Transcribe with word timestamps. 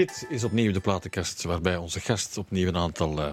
Dit 0.00 0.26
is 0.28 0.44
opnieuw 0.44 0.72
de 0.72 0.80
platenkast 0.80 1.42
waarbij 1.42 1.76
onze 1.76 2.00
gast 2.00 2.38
opnieuw 2.38 2.68
een 2.68 2.76
aantal 2.76 3.18
uh, 3.18 3.30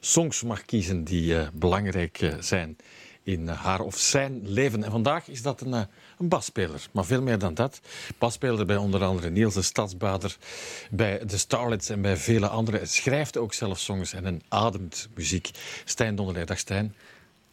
songs 0.00 0.42
mag 0.42 0.64
kiezen 0.64 1.04
die 1.04 1.34
uh, 1.34 1.48
belangrijk 1.52 2.20
uh, 2.20 2.34
zijn 2.40 2.76
in 3.22 3.48
haar 3.48 3.80
of 3.80 3.98
zijn 3.98 4.48
leven. 4.48 4.84
En 4.84 4.90
vandaag 4.90 5.28
is 5.28 5.42
dat 5.42 5.60
een, 5.60 5.72
een 6.18 6.28
basspeler, 6.28 6.88
maar 6.90 7.04
veel 7.04 7.22
meer 7.22 7.38
dan 7.38 7.54
dat. 7.54 7.80
Basspeler 8.18 8.66
bij 8.66 8.76
onder 8.76 9.04
andere 9.04 9.30
Niels 9.30 9.54
de 9.54 9.62
Stadsbader, 9.62 10.36
bij 10.90 11.26
de 11.26 11.36
Starlets 11.36 11.88
en 11.88 12.02
bij 12.02 12.16
vele 12.16 12.48
anderen. 12.48 12.88
Schrijft 12.88 13.36
ook 13.36 13.52
zelf 13.52 13.78
songs 13.78 14.12
en 14.12 14.24
een 14.24 14.42
ademt 14.48 15.08
muziek. 15.14 15.50
Stijn 15.84 16.14
Donnerlei, 16.14 16.46
dag 16.46 16.58
Stijn. 16.58 16.94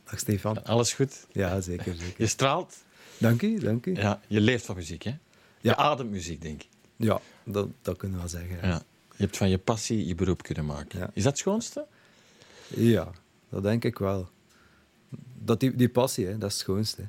Dag 0.04 0.20
Stefan. 0.20 0.64
Alles 0.64 0.94
goed? 0.94 1.28
Ja, 1.32 1.62
zeker. 1.62 1.96
zeker. 1.96 2.14
Je 2.18 2.28
straalt. 2.28 2.76
Dank 3.18 3.42
u, 3.42 3.60
dank 3.60 3.86
u. 3.86 3.96
Ja, 3.96 4.22
je 4.28 4.42
leeft 4.42 4.66
van 4.66 4.76
muziek, 4.76 5.04
hè? 5.04 5.18
Je 5.62 5.76
ademt 5.76 6.12
muziek, 6.12 6.42
denk 6.42 6.64
ik. 6.64 6.70
Ja, 6.96 7.22
dat, 7.52 7.68
dat 7.82 7.98
kunnen 7.98 8.18
we 8.18 8.24
wel 8.24 8.42
zeggen. 8.42 8.68
Ja. 8.68 8.82
Je 9.16 9.24
hebt 9.26 9.38
van 9.38 9.50
je 9.50 9.58
passie 9.58 10.08
je 10.08 10.16
beroep 10.16 10.44
kunnen 10.44 10.66
maken. 10.66 11.00
Ja. 11.00 11.10
Is 11.14 11.24
dat 11.24 11.32
het 11.32 11.42
schoonste? 11.42 11.86
Ja, 12.68 13.12
dat 13.50 13.64
denk 13.64 13.84
ik 13.84 13.98
wel. 14.00 14.30
Dat 15.44 15.60
die, 15.60 15.76
die 15.76 15.90
passie, 15.90 16.26
hè, 16.26 16.38
dat 16.38 16.50
is 16.50 16.56
het 16.56 16.64
schoonste. 16.64 17.02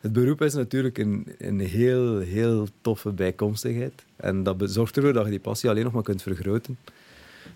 Het 0.00 0.12
beroep 0.12 0.42
is 0.42 0.54
natuurlijk 0.54 0.98
een, 0.98 1.34
een 1.38 1.60
heel, 1.60 2.18
heel 2.18 2.68
toffe 2.80 3.10
bijkomstigheid. 3.10 4.04
En 4.16 4.42
dat 4.42 4.56
zorgt 4.60 4.96
ervoor 4.96 5.12
dat 5.12 5.24
je 5.24 5.30
die 5.30 5.40
passie 5.40 5.70
alleen 5.70 5.84
nog 5.84 5.92
maar 5.92 6.02
kunt 6.02 6.22
vergroten. 6.22 6.78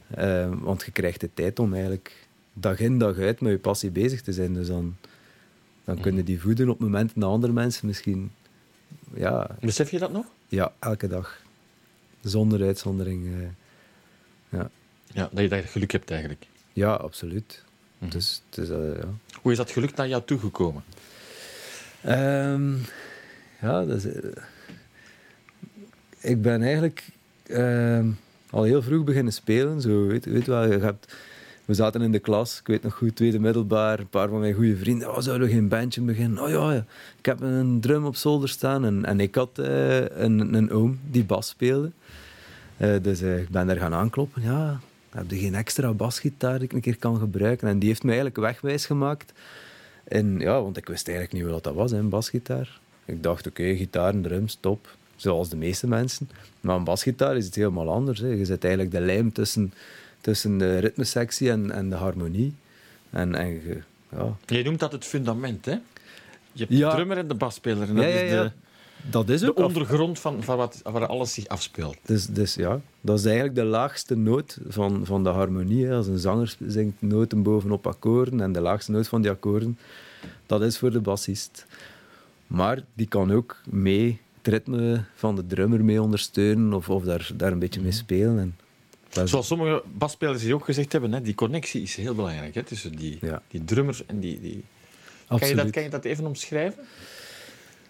Eh, 0.09 0.52
want 0.60 0.82
je 0.85 0.91
krijgt 0.91 1.21
de 1.21 1.30
tijd 1.35 1.59
om 1.59 1.73
eigenlijk 1.73 2.27
dag 2.52 2.80
in 2.80 2.98
dag 2.98 3.19
uit 3.19 3.41
met 3.41 3.52
je 3.52 3.59
passie 3.59 3.91
bezig 3.91 4.23
te 4.23 4.32
zijn. 4.32 4.55
Dus 4.55 4.66
dan, 4.66 4.96
dan 5.85 6.01
kun 6.01 6.16
je 6.16 6.24
die 6.24 6.41
voeden 6.41 6.69
op 6.69 6.79
momenten 6.80 7.21
dat 7.21 7.30
andere 7.30 7.52
mensen 7.52 7.87
misschien... 7.87 8.32
Ja, 9.15 9.57
Besef 9.60 9.91
je 9.91 9.98
dat 9.98 10.13
nog? 10.13 10.26
ja 10.48 10.73
elke 10.79 11.09
dag. 11.09 11.43
Zonder 12.24 12.62
uitzondering. 12.66 13.26
eh, 13.26 13.48
ja. 14.58 14.70
Ja, 15.12 15.28
dat 15.32 15.42
je 15.42 15.48
dat 15.48 15.64
geluk 15.64 15.92
hebt 15.92 16.10
eigenlijk. 16.10 16.46
Ja, 16.72 16.92
absoluut. 16.92 17.62
Dus, 17.98 18.42
ja. 18.50 18.64
Hoe 19.42 19.52
is 19.52 19.56
dat 19.56 19.70
geluk 19.70 19.94
naar 19.94 20.08
jou 20.08 20.22
toegekomen? 20.24 20.84
Ehm, 22.02 22.72
ja, 23.60 23.84
dat 23.84 24.04
is, 24.04 24.04
eh, 24.04 24.30
ik 26.20 26.42
ben 26.42 26.62
eigenlijk 26.62 27.02
ehm, 27.46 28.10
al 28.50 28.62
heel 28.62 28.82
vroeg 28.82 29.04
beginnen 29.04 29.32
spelen. 29.32 29.80
Zo, 29.80 30.06
weet, 30.06 30.24
weet 30.24 30.46
wel, 30.46 30.72
je 30.72 30.78
hebt, 30.78 31.14
we 31.65 31.74
zaten 31.74 32.02
in 32.02 32.12
de 32.12 32.18
klas, 32.18 32.59
ik 32.59 32.66
weet 32.66 32.82
nog 32.82 32.95
goed, 32.95 33.16
tweede 33.16 33.38
middelbaar. 33.38 33.98
Een 33.98 34.09
paar 34.09 34.29
van 34.29 34.40
mijn 34.40 34.54
goede 34.54 34.76
vrienden. 34.76 35.10
Oh, 35.10 35.20
zouden 35.20 35.48
we 35.48 35.54
geen 35.54 35.68
bandje 35.68 36.01
beginnen? 36.01 36.43
Oh 36.43 36.48
ja, 36.48 36.84
ik 37.18 37.26
heb 37.26 37.40
een 37.40 37.80
drum 37.80 38.04
op 38.04 38.16
zolder 38.16 38.48
staan. 38.48 38.84
En, 38.84 39.04
en 39.04 39.20
ik 39.20 39.34
had 39.34 39.59
eh, 39.59 40.01
een, 40.01 40.54
een 40.54 40.70
oom 40.70 40.98
die 41.10 41.24
bas 41.24 41.48
speelde. 41.48 41.90
Eh, 42.76 42.95
dus 43.02 43.20
eh, 43.20 43.38
ik 43.38 43.48
ben 43.48 43.66
daar 43.66 43.76
gaan 43.76 43.95
aankloppen. 43.95 44.42
Ja, 44.42 44.80
heb 45.10 45.30
je 45.30 45.38
geen 45.38 45.54
extra 45.54 45.92
basgitaar 45.92 46.59
die 46.59 46.68
ik 46.68 46.73
een 46.73 46.80
keer 46.80 46.98
kan 46.98 47.18
gebruiken? 47.18 47.68
En 47.68 47.79
die 47.79 47.88
heeft 47.88 48.02
me 48.02 48.09
eigenlijk 48.09 48.40
wegwijs 48.40 48.87
gemaakt. 48.87 49.32
En 50.04 50.38
ja, 50.38 50.62
want 50.62 50.76
ik 50.76 50.88
wist 50.88 51.09
eigenlijk 51.09 51.42
niet 51.42 51.52
wat 51.52 51.65
dat 51.65 51.74
was, 51.74 51.92
een 51.92 52.09
basgitaar. 52.09 52.80
Ik 53.04 53.23
dacht, 53.23 53.46
oké, 53.46 53.76
gitaar 53.76 54.12
en 54.12 54.23
drums, 54.23 54.59
top. 54.60 54.96
Zoals 55.16 55.48
de 55.48 55.57
meeste 55.57 55.87
mensen. 55.87 56.30
Maar 56.60 56.76
een 56.76 56.85
basgitaar 56.85 57.37
is 57.37 57.46
iets 57.46 57.57
helemaal 57.57 57.90
anders. 57.90 58.20
Hè. 58.20 58.29
Je 58.29 58.45
zet 58.45 58.65
eigenlijk 58.65 58.95
de 58.95 59.01
lijm 59.01 59.32
tussen, 59.32 59.73
tussen 60.24 60.58
de 60.58 60.78
ritmesectie 60.78 61.50
en, 61.50 61.70
en 61.70 61.88
de 61.90 61.96
harmonie. 61.96 62.54
En, 63.10 63.34
en 63.34 63.48
je, 63.48 63.78
ja. 64.08 64.36
Je 64.47 64.62
noemt 64.64 64.80
dat 64.80 64.92
het 64.92 65.04
fundament, 65.04 65.64
hè? 65.64 65.72
Je 66.53 66.60
hebt 66.64 66.72
Ja. 66.72 66.88
de 66.88 66.94
drummer 66.94 67.16
en 67.16 67.28
de 67.28 67.34
basspeler. 67.34 67.88
En 67.88 67.94
dat 67.94 68.04
Ja, 68.04 68.10
is 68.10 68.30
de, 68.30 68.50
Dat 69.10 69.28
is 69.28 69.44
ook 69.44 69.58
ondergrond 69.58 70.19
van, 70.19 70.42
van 70.42 70.56
wat, 70.56 70.80
waar 70.82 71.06
alles 71.06 71.32
zich 71.34 71.46
afspeelt. 71.48 71.96
Dus, 72.04 72.26
dus 72.26 72.54
ja, 72.54 72.80
dat 73.00 73.18
is 73.18 73.24
eigenlijk 73.24 73.54
de 73.54 73.64
laagste 73.64 74.16
noot 74.16 74.58
van, 74.68 75.06
van 75.06 75.22
de 75.24 75.28
harmonie. 75.30 75.92
Als 75.92 76.06
een 76.06 76.18
zanger 76.18 76.56
zingt 76.66 77.02
noten 77.02 77.42
bovenop 77.42 77.86
akkoorden 77.86 78.40
en 78.40 78.52
de 78.52 78.60
laagste 78.60 78.90
noot 78.90 79.08
van 79.08 79.22
die 79.22 79.30
akkoorden, 79.30 79.78
dat 80.46 80.62
is 80.62 80.78
voor 80.78 80.90
de 80.90 81.00
bassist. 81.00 81.66
Maar 82.46 82.82
die 82.94 83.06
kan 83.08 83.32
ook 83.32 83.56
mee 83.70 84.20
het 84.38 84.46
ritme 84.52 85.04
van 85.14 85.36
de 85.36 85.46
drummer 85.46 85.84
mee 85.84 86.02
ondersteunen 86.02 86.72
of, 86.72 86.88
of 86.90 87.04
daar, 87.04 87.30
daar 87.36 87.52
een 87.52 87.58
beetje 87.58 87.80
mee 87.80 87.92
spelen. 87.92 88.38
En 88.38 88.56
Zoals 89.25 89.47
sommige 89.47 89.82
basspelers 89.92 90.42
hier 90.42 90.54
ook 90.54 90.64
gezegd 90.64 90.92
hebben, 90.92 91.12
hè, 91.12 91.20
die 91.20 91.34
connectie 91.34 91.82
is 91.82 91.97
heel 91.97 92.14
belangrijk 92.14 92.54
hè, 92.54 92.62
tussen 92.62 92.97
die, 92.97 93.19
Ja. 93.20 93.42
die 93.48 93.64
drummer 93.64 94.00
en 94.06 94.20
die... 94.20 94.41
die... 94.41 94.64
Kan, 95.28 95.48
je 95.48 95.54
dat, 95.54 95.70
kan 95.70 95.82
je 95.82 95.91
dat 95.91 96.04
even 96.04 96.26
omschrijven? 96.26 96.84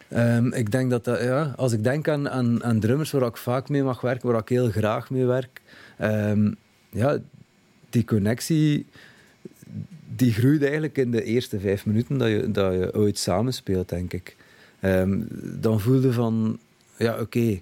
Ehm, 0.09 0.53
ik 0.53 0.71
denk 0.71 0.91
dat 0.91 1.05
dat, 1.05 1.21
ja, 1.23 1.55
als 1.57 1.73
ik 1.73 1.85
denk 1.85 2.09
aan, 2.09 2.31
aan, 2.31 2.65
aan 2.65 2.81
drummers 2.81 3.11
waar 3.11 3.27
ik 3.27 3.37
vaak 3.37 3.69
mee 3.69 3.83
mag 3.83 4.01
werken, 4.01 4.29
waar 4.31 4.41
ik 4.41 4.49
heel 4.49 4.71
graag 4.71 5.11
mee 5.11 5.25
werk, 5.25 5.61
ehm, 5.99 6.53
ja, 6.91 7.19
die 7.91 8.05
connectie 8.05 8.87
die 10.17 10.33
groeit 10.33 10.63
eigenlijk 10.63 10.99
in 10.99 11.11
de 11.11 11.23
eerste 11.23 11.61
vijf 11.61 11.87
minuten 11.87 12.19
dat 12.19 12.29
je, 12.29 12.51
dat 12.51 12.73
je 12.73 12.95
ooit 12.95 13.19
samenspeelt, 13.19 13.89
denk 13.89 14.13
ik. 14.13 14.37
Ehm, 14.81 15.21
dan 15.61 15.81
voelde 15.81 16.13
van, 16.13 16.59
ja, 16.99 17.21
oké, 17.21 17.61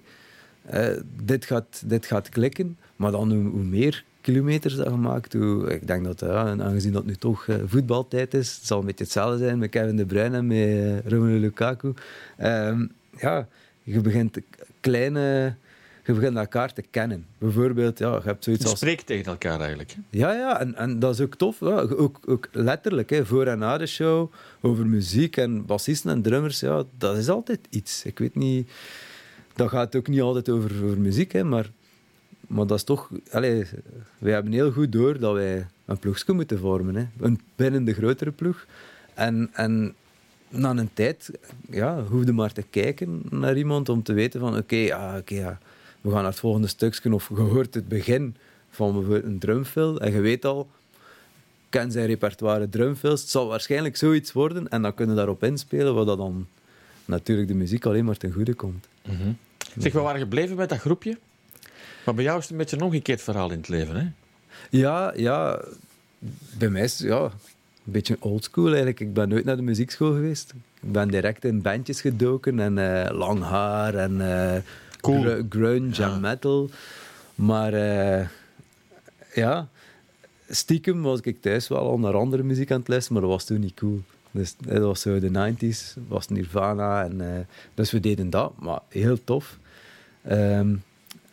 eh, 0.65 0.87
dit, 1.23 1.45
gaat, 1.45 1.83
dit 1.85 2.05
gaat 2.05 2.29
klikken, 2.29 2.77
maar 3.03 3.11
dan 3.11 3.31
hoe, 3.31 3.49
hoe 3.49 3.63
meer 3.63 4.03
kilometers 4.21 4.75
dat 4.75 4.87
je 4.89 4.95
maakt, 4.95 5.33
hoe, 5.33 5.73
ik 5.73 5.87
denk 5.87 6.03
dat, 6.03 6.19
ja, 6.19 6.47
en 6.47 6.63
aangezien 6.63 6.91
dat 6.91 7.05
nu 7.05 7.15
toch 7.15 7.47
eh, 7.47 7.55
voetbaltijd 7.65 8.33
is, 8.33 8.55
het 8.55 8.65
zal 8.65 8.79
een 8.79 8.85
beetje 8.85 9.03
hetzelfde 9.03 9.37
zijn 9.37 9.57
met 9.57 9.69
Kevin 9.69 9.95
De 9.95 10.05
Bruyne 10.05 10.37
en 10.37 10.47
met 10.47 10.57
eh, 10.57 11.11
Romelu 11.11 11.39
Lukaku. 11.39 11.93
Ehm, 12.37 12.85
ja, 13.17 13.47
je 13.83 14.01
begint 14.01 14.37
kleine... 14.79 15.55
Je 16.05 16.13
begint 16.13 16.37
elkaar 16.37 16.73
te 16.73 16.83
kennen. 16.89 17.25
Bijvoorbeeld, 17.37 17.99
ja, 17.99 18.15
je 18.15 18.21
hebt 18.23 18.43
zoiets 18.43 18.63
Je 18.63 18.69
als... 18.69 18.79
spreekt 18.79 19.05
tegen 19.05 19.25
elkaar 19.25 19.59
eigenlijk. 19.59 19.95
Ja, 20.09 20.33
ja 20.33 20.59
en, 20.59 20.75
en 20.75 20.99
dat 20.99 21.13
is 21.13 21.21
ook 21.21 21.35
tof. 21.35 21.59
Ja. 21.59 21.79
Ook, 21.79 22.19
ook 22.25 22.47
letterlijk, 22.51 23.09
hè, 23.09 23.25
voor 23.25 23.47
en 23.47 23.59
na 23.59 23.77
de 23.77 23.85
show, 23.85 24.31
over 24.61 24.87
muziek 24.87 25.37
en 25.37 25.65
bassisten 25.65 26.11
en 26.11 26.21
drummers. 26.21 26.59
Ja, 26.59 26.83
dat 26.97 27.17
is 27.17 27.29
altijd 27.29 27.59
iets. 27.69 28.05
Ik 28.05 28.19
weet 28.19 28.35
niet... 28.35 28.71
Dat 29.55 29.69
gaat 29.69 29.95
ook 29.95 30.07
niet 30.07 30.21
altijd 30.21 30.49
over, 30.49 30.71
over 30.83 30.97
muziek, 30.97 31.31
hè, 31.31 31.43
maar, 31.43 31.69
maar 32.53 32.67
dat 32.67 32.77
is 32.77 32.83
toch... 32.83 33.09
Allez, 33.31 33.71
wij 34.17 34.33
hebben 34.33 34.51
heel 34.51 34.71
goed 34.71 34.91
door 34.91 35.19
dat 35.19 35.33
wij 35.33 35.67
een 35.85 35.97
ploegje 35.97 36.33
moeten 36.33 36.59
vormen. 36.59 36.95
Hè. 36.95 37.05
Een, 37.19 37.39
binnen 37.55 37.83
de 37.83 37.93
grotere 37.93 38.31
ploeg. 38.31 38.65
En, 39.13 39.49
en 39.53 39.95
na 40.49 40.69
een 40.69 40.93
tijd 40.93 41.31
ja, 41.69 42.03
hoefde 42.03 42.31
maar 42.31 42.53
te 42.53 42.61
kijken 42.69 43.21
naar 43.29 43.57
iemand 43.57 43.89
om 43.89 44.03
te 44.03 44.13
weten 44.13 44.39
van... 44.39 44.57
Oké, 44.57 44.75
ja, 44.75 45.17
oké, 45.17 45.35
ja, 45.35 45.59
we 46.01 46.09
gaan 46.09 46.21
naar 46.21 46.31
het 46.31 46.39
volgende 46.39 46.67
stukje. 46.67 47.13
Of 47.13 47.29
je 47.29 47.35
hoort 47.35 47.73
het 47.73 47.87
begin 47.87 48.35
van 48.69 48.93
bijvoorbeeld 48.93 49.23
een 49.23 49.39
drumfill 49.39 49.95
en 49.95 50.11
je 50.11 50.19
weet 50.19 50.45
al, 50.45 50.69
ken 51.69 51.91
zijn 51.91 52.05
repertoire 52.05 52.69
drumfills. 52.69 53.21
Het 53.21 53.29
zal 53.29 53.47
waarschijnlijk 53.47 53.97
zoiets 53.97 54.31
worden 54.31 54.69
en 54.69 54.81
dan 54.81 54.93
kunnen 54.93 55.15
we 55.15 55.21
daarop 55.21 55.43
inspelen, 55.43 55.93
wat 55.93 56.17
dan 56.17 56.47
natuurlijk 57.05 57.47
de 57.47 57.53
muziek 57.53 57.85
alleen 57.85 58.05
maar 58.05 58.17
ten 58.17 58.31
goede 58.31 58.53
komt. 58.53 58.87
Zeg, 59.77 59.93
we 59.93 59.99
waren 59.99 60.19
gebleven 60.19 60.55
met 60.55 60.69
dat 60.69 60.79
groepje. 60.79 61.17
Maar 62.05 62.13
bij 62.15 62.23
jou 62.23 62.37
is 62.37 62.43
het 62.43 62.51
een 62.51 62.57
beetje 62.57 62.75
een 62.77 62.81
omgekeerd 62.83 63.21
verhaal 63.21 63.51
in 63.51 63.57
het 63.57 63.67
leven. 63.67 63.95
Hè? 63.95 64.07
Ja, 64.69 65.13
ja, 65.15 65.59
bij 66.57 66.69
mij 66.69 66.81
is 66.83 66.99
het 66.99 67.07
ja, 67.07 67.19
een 67.23 67.31
beetje 67.91 68.17
oldschool 68.19 68.67
eigenlijk. 68.67 68.99
Ik 68.99 69.13
ben 69.13 69.29
nooit 69.29 69.45
naar 69.45 69.55
de 69.55 69.61
muziekschool 69.61 70.13
geweest. 70.13 70.53
Ik 70.81 70.91
ben 70.91 71.07
direct 71.07 71.45
in 71.45 71.61
bandjes 71.61 72.01
gedoken 72.01 72.59
en 72.59 72.77
eh, 73.05 73.15
lang 73.17 73.43
haar 73.43 73.95
en 73.95 74.21
Cool. 75.01 75.21
gr- 75.21 75.41
grunge 75.49 75.89
Ja. 75.95 76.13
en 76.13 76.19
metal. 76.21 76.69
Maar 77.35 77.73
eh, 77.73 78.27
ja, 79.33 79.67
stiekem 80.49 81.01
was 81.01 81.19
ik 81.21 81.41
thuis 81.41 81.67
wel 81.67 81.77
al 81.79 81.99
naar 81.99 82.13
andere 82.15 82.43
muziek 82.43 82.71
aan 82.71 82.79
het 82.79 82.87
luisteren, 82.87 83.13
maar 83.19 83.29
dat 83.29 83.37
was 83.39 83.47
toen 83.47 83.59
niet 83.59 83.73
cool. 83.73 84.01
Dus 84.31 84.55
dat 84.57 84.81
was 84.81 85.01
zo 85.01 85.19
de 85.19 85.53
90s, 85.55 85.93
was 86.07 86.27
Nirvana. 86.27 87.03
En, 87.03 87.47
dus 87.73 87.91
we 87.91 87.99
deden 87.99 88.29
dat, 88.29 88.53
maar 88.59 88.79
heel 88.87 89.23
tof. 89.23 89.57
Ehm, 90.21 90.75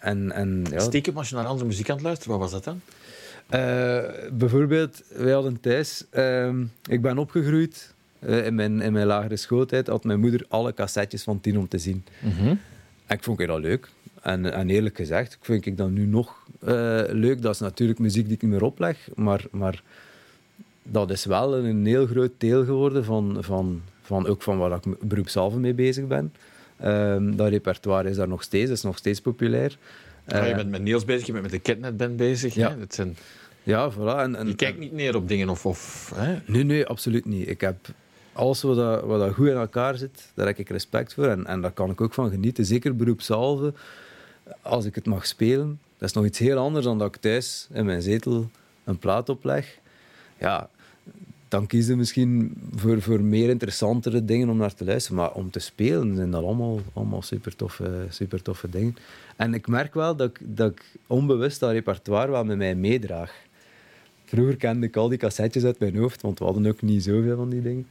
en, 0.00 0.32
en, 0.32 0.66
ja, 0.70 0.80
Stiekem, 0.80 1.16
als 1.16 1.28
je 1.28 1.34
naar 1.34 1.46
andere 1.46 1.66
muziek 1.66 1.88
aan 1.88 1.96
het 1.96 2.04
luisteren, 2.04 2.38
wat 2.38 2.50
was 2.50 2.62
dat 2.62 2.64
dan? 2.64 2.80
eh, 3.48 4.30
bijvoorbeeld, 4.32 5.02
wij 5.08 5.32
hadden 5.32 5.60
thuis... 5.60 6.04
ehm, 6.10 6.64
ik 6.88 7.02
ben 7.02 7.18
opgegroeid 7.18 7.94
eh, 8.18 8.46
in, 8.46 8.54
mijn, 8.54 8.80
in 8.80 8.92
mijn 8.92 9.06
lagere 9.06 9.36
schooltijd. 9.36 9.86
Had 9.86 10.04
mijn 10.04 10.20
moeder 10.20 10.44
alle 10.48 10.74
cassettes 10.74 11.22
van 11.22 11.40
tien 11.40 11.58
om 11.58 11.68
te 11.68 11.78
zien. 11.78 12.04
En 13.06 13.16
ik 13.16 13.22
vond 13.22 13.46
dat 13.46 13.60
leuk. 13.60 13.88
En, 14.22 14.52
en 14.52 14.70
eerlijk 14.70 14.96
gezegd, 14.96 15.32
ik 15.32 15.38
vind 15.42 15.66
ik 15.66 15.76
dat 15.76 15.90
nu 15.90 16.06
nog 16.06 16.46
eh, 16.60 17.02
leuk. 17.08 17.42
Dat 17.42 17.54
is 17.54 17.60
natuurlijk 17.60 17.98
muziek 17.98 18.24
die 18.24 18.34
ik 18.34 18.42
niet 18.42 18.50
meer 18.50 18.62
opleg. 18.62 19.08
Maar, 19.14 19.44
maar 19.50 19.82
dat 20.82 21.10
is 21.10 21.24
wel 21.24 21.56
een 21.56 21.86
heel 21.86 22.06
groot 22.06 22.32
deel 22.38 22.64
geworden 22.64 23.04
van, 23.04 23.36
van, 23.40 23.82
van, 24.02 24.26
ook 24.26 24.42
van 24.42 24.58
waar 24.58 24.72
ik 24.72 25.08
beroepshalve 25.08 25.58
mee 25.58 25.74
bezig 25.74 26.06
ben. 26.06 26.32
Ehm, 26.80 27.36
dat 27.36 27.48
repertoire 27.48 28.08
is 28.08 28.16
daar 28.16 28.28
nog 28.28 28.42
steeds, 28.42 28.70
is 28.70 28.82
nog 28.82 28.98
steeds 28.98 29.20
populair. 29.20 29.78
Ja, 30.26 30.44
je 30.44 30.50
Eh, 30.50 30.56
bent 30.56 30.70
met 30.70 30.82
Niels 30.82 31.04
bezig, 31.04 31.26
je 31.26 31.32
bent 31.32 31.44
met 31.44 31.52
de 31.52 31.62
Catnet 31.62 31.96
Band 31.96 32.16
bezig. 32.16 32.54
Ja. 32.54 32.70
Hè? 32.70 32.78
Dat 32.78 32.94
zijn, 32.94 33.16
ja, 33.62 33.92
voilà. 33.92 34.18
En, 34.18 34.34
en, 34.36 34.46
je 34.46 34.54
kijkt 34.54 34.78
niet 34.78 34.92
neer 34.92 35.16
op 35.16 35.28
dingen 35.28 35.48
of... 35.48 35.66
of 35.66 36.12
hè? 36.14 36.36
Nee, 36.44 36.62
nee, 36.64 36.86
absoluut 36.86 37.24
niet. 37.24 37.48
Ik 37.48 37.60
heb 37.60 37.76
alles 38.32 38.62
wat, 38.62 38.76
dat, 38.76 39.04
wat 39.04 39.20
dat 39.20 39.34
goed 39.34 39.46
in 39.48 39.56
elkaar 39.56 39.96
zit, 39.96 40.30
daar 40.34 40.46
heb 40.46 40.58
ik 40.58 40.68
respect 40.68 41.14
voor. 41.14 41.26
En, 41.26 41.46
en 41.46 41.60
daar 41.60 41.70
kan 41.72 41.90
ik 41.90 42.00
ook 42.00 42.14
van 42.14 42.30
genieten. 42.30 42.64
Zeker 42.64 42.96
beroepshalve, 42.96 43.72
als 44.62 44.84
ik 44.84 44.94
het 44.94 45.06
mag 45.06 45.26
spelen. 45.26 45.78
Dat 45.98 46.08
is 46.08 46.14
nog 46.14 46.24
iets 46.24 46.38
heel 46.38 46.58
anders 46.58 46.84
dan 46.84 46.98
dat 46.98 47.14
ik 47.14 47.20
thuis 47.20 47.68
in 47.72 47.84
mijn 47.84 48.02
zetel 48.02 48.50
een 48.84 48.98
plaat 48.98 49.28
opleg. 49.28 49.78
Ja, 50.38 50.68
dan 51.50 51.66
kies 51.66 51.86
je 51.86 51.96
misschien 51.96 52.54
voor, 52.74 53.02
voor 53.02 53.22
meer 53.22 53.48
interessantere 53.48 54.24
dingen 54.24 54.48
om 54.48 54.56
naar 54.56 54.74
te 54.74 54.84
luisteren. 54.84 55.16
Maar 55.16 55.32
om 55.32 55.50
te 55.50 55.58
spelen 55.58 56.16
zijn 56.16 56.30
dat 56.30 56.44
allemaal, 56.44 56.80
allemaal 56.92 57.22
super, 57.22 57.56
toffe, 57.56 58.06
super 58.08 58.42
toffe 58.42 58.70
dingen. 58.70 58.96
En 59.36 59.54
ik 59.54 59.68
merk 59.68 59.94
wel 59.94 60.16
dat 60.16 60.28
ik, 60.28 60.38
dat 60.42 60.70
ik 60.70 60.82
onbewust 61.06 61.60
dat 61.60 61.70
repertoire 61.70 62.30
wel 62.30 62.44
met 62.44 62.56
mij 62.56 62.74
meedraag. 62.74 63.32
Vroeger 64.24 64.56
kende 64.56 64.86
ik 64.86 64.96
al 64.96 65.08
die 65.08 65.18
cassettes 65.18 65.64
uit 65.64 65.78
mijn 65.78 65.96
hoofd, 65.96 66.22
want 66.22 66.38
we 66.38 66.44
hadden 66.44 66.66
ook 66.66 66.82
niet 66.82 67.02
zoveel 67.02 67.36
van 67.36 67.50
die 67.50 67.62
dingen. 67.62 67.86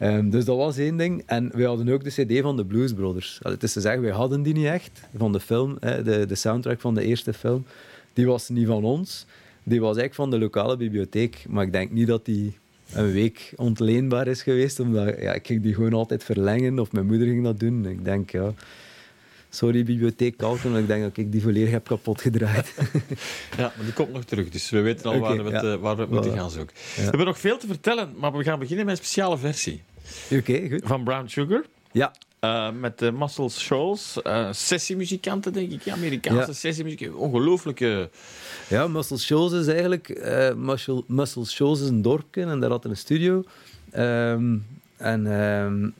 Um, 0.00 0.30
dus 0.30 0.44
dat 0.44 0.56
was 0.56 0.76
één 0.76 0.96
ding. 0.96 1.22
En 1.26 1.50
we 1.54 1.64
hadden 1.64 1.88
ook 1.88 2.04
de 2.04 2.24
cd 2.24 2.40
van 2.40 2.56
de 2.56 2.64
Blues 2.64 2.92
Brothers. 2.92 3.40
Het 3.42 3.62
is 3.62 3.72
te 3.72 3.80
zeggen, 3.80 4.02
wij 4.02 4.10
hadden 4.10 4.42
die 4.42 4.54
niet 4.54 4.66
echt, 4.66 5.02
van 5.16 5.32
de 5.32 5.40
film, 5.40 5.76
de, 5.80 6.24
de 6.28 6.34
soundtrack 6.34 6.80
van 6.80 6.94
de 6.94 7.04
eerste 7.04 7.32
film. 7.32 7.64
Die 8.12 8.26
was 8.26 8.48
niet 8.48 8.66
van 8.66 8.84
ons. 8.84 9.26
Die 9.62 9.80
was 9.80 9.96
eigenlijk 9.96 10.14
van 10.14 10.30
de 10.30 10.38
lokale 10.38 10.76
bibliotheek. 10.76 11.44
Maar 11.48 11.64
ik 11.64 11.72
denk 11.72 11.90
niet 11.90 12.06
dat 12.06 12.24
die 12.24 12.54
een 12.92 13.12
week 13.12 13.52
ontleenbaar 13.56 14.26
is 14.26 14.42
geweest. 14.42 14.80
Omdat 14.80 15.20
ja, 15.20 15.32
ik 15.32 15.46
ging 15.46 15.62
die 15.62 15.74
gewoon 15.74 15.92
altijd 15.92 16.24
verlengen. 16.24 16.78
Of 16.78 16.92
mijn 16.92 17.06
moeder 17.06 17.26
ging 17.26 17.44
dat 17.44 17.60
doen. 17.60 17.86
Ik 17.86 18.04
denk, 18.04 18.30
ja... 18.30 18.52
Sorry, 19.54 19.84
bibliotheek 19.84 20.36
Kalten, 20.36 20.70
maar 20.70 20.80
ik 20.80 20.86
denk 20.86 21.02
dat 21.02 21.16
ik 21.16 21.32
die 21.32 21.42
volledig 21.42 21.70
heb 21.70 21.86
kapot 21.86 22.20
gedraaid. 22.20 22.74
ja, 23.58 23.72
maar 23.76 23.84
die 23.84 23.92
komt 23.92 24.12
nog 24.12 24.24
terug, 24.24 24.48
dus 24.48 24.70
we 24.70 24.80
weten 24.80 25.10
al 25.10 25.18
waar, 25.18 25.44
we 25.44 25.50
het, 25.50 25.64
eh, 25.64 25.74
waar 25.74 25.96
we 25.96 26.06
moeten 26.10 26.32
gaan 26.32 26.50
zoeken. 26.50 26.76
We 26.96 27.02
hebben 27.02 27.26
nog 27.26 27.38
veel 27.38 27.58
te 27.58 27.66
vertellen, 27.66 28.12
maar 28.16 28.32
we 28.32 28.44
gaan 28.44 28.58
beginnen 28.58 28.86
met 28.86 28.98
een 28.98 29.04
speciale 29.04 29.38
versie. 29.38 29.82
Oké, 30.30 30.68
goed. 30.70 30.80
Van 30.84 31.04
Brown 31.04 31.26
Sugar. 31.26 31.64
Ja. 31.92 32.14
Uh, 32.44 32.70
met 32.80 32.98
de 32.98 33.12
Muscle 33.12 33.48
Shoals, 33.48 34.20
uh, 34.26 34.48
sessiemuzikanten, 34.52 35.52
denk 35.52 35.72
ik. 35.72 35.88
Amerikaanse 35.88 36.46
ja. 36.46 36.52
sessiemuzikanten. 36.52 37.18
Ongelooflijke... 37.18 38.10
Ja, 38.68 38.88
Muscle 38.88 39.18
Shoals 39.18 39.52
is 39.52 39.66
eigenlijk... 39.66 40.08
Uh, 40.08 40.54
Muscle, 40.54 41.02
Muscle 41.06 41.44
Shoals 41.44 41.80
is 41.80 41.88
een 41.88 42.02
dorpje 42.02 42.42
en 42.42 42.60
daar 42.60 42.70
had 42.70 42.84
een 42.84 42.96
studio. 42.96 43.44
Um, 43.96 44.66
en 44.96 45.26
um, 45.26 45.94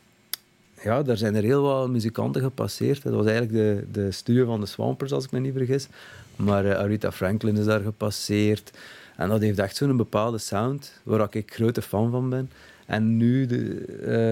ja, 0.82 1.02
daar 1.02 1.16
zijn 1.16 1.34
er 1.34 1.42
heel 1.42 1.62
wat 1.62 1.88
muzikanten 1.88 2.42
gepasseerd. 2.42 3.02
Dat 3.02 3.12
was 3.12 3.26
eigenlijk 3.26 3.56
de, 3.56 3.84
de 4.00 4.10
studio 4.10 4.46
van 4.46 4.60
de 4.60 4.66
Swampers, 4.66 5.12
als 5.12 5.24
ik 5.24 5.30
me 5.30 5.38
niet 5.38 5.52
vergis. 5.56 5.88
Maar 6.36 6.64
uh, 6.64 6.76
Aretha 6.76 7.12
Franklin 7.12 7.56
is 7.56 7.64
daar 7.64 7.80
gepasseerd. 7.80 8.70
En 9.16 9.28
dat 9.28 9.40
heeft 9.40 9.58
echt 9.58 9.76
zo'n 9.76 9.96
bepaalde 9.96 10.38
sound, 10.38 11.00
waar 11.02 11.26
ik 11.30 11.52
grote 11.54 11.82
fan 11.82 12.10
van 12.10 12.30
ben. 12.30 12.50
En 12.86 13.16
nu, 13.16 13.46
de, 13.46 13.84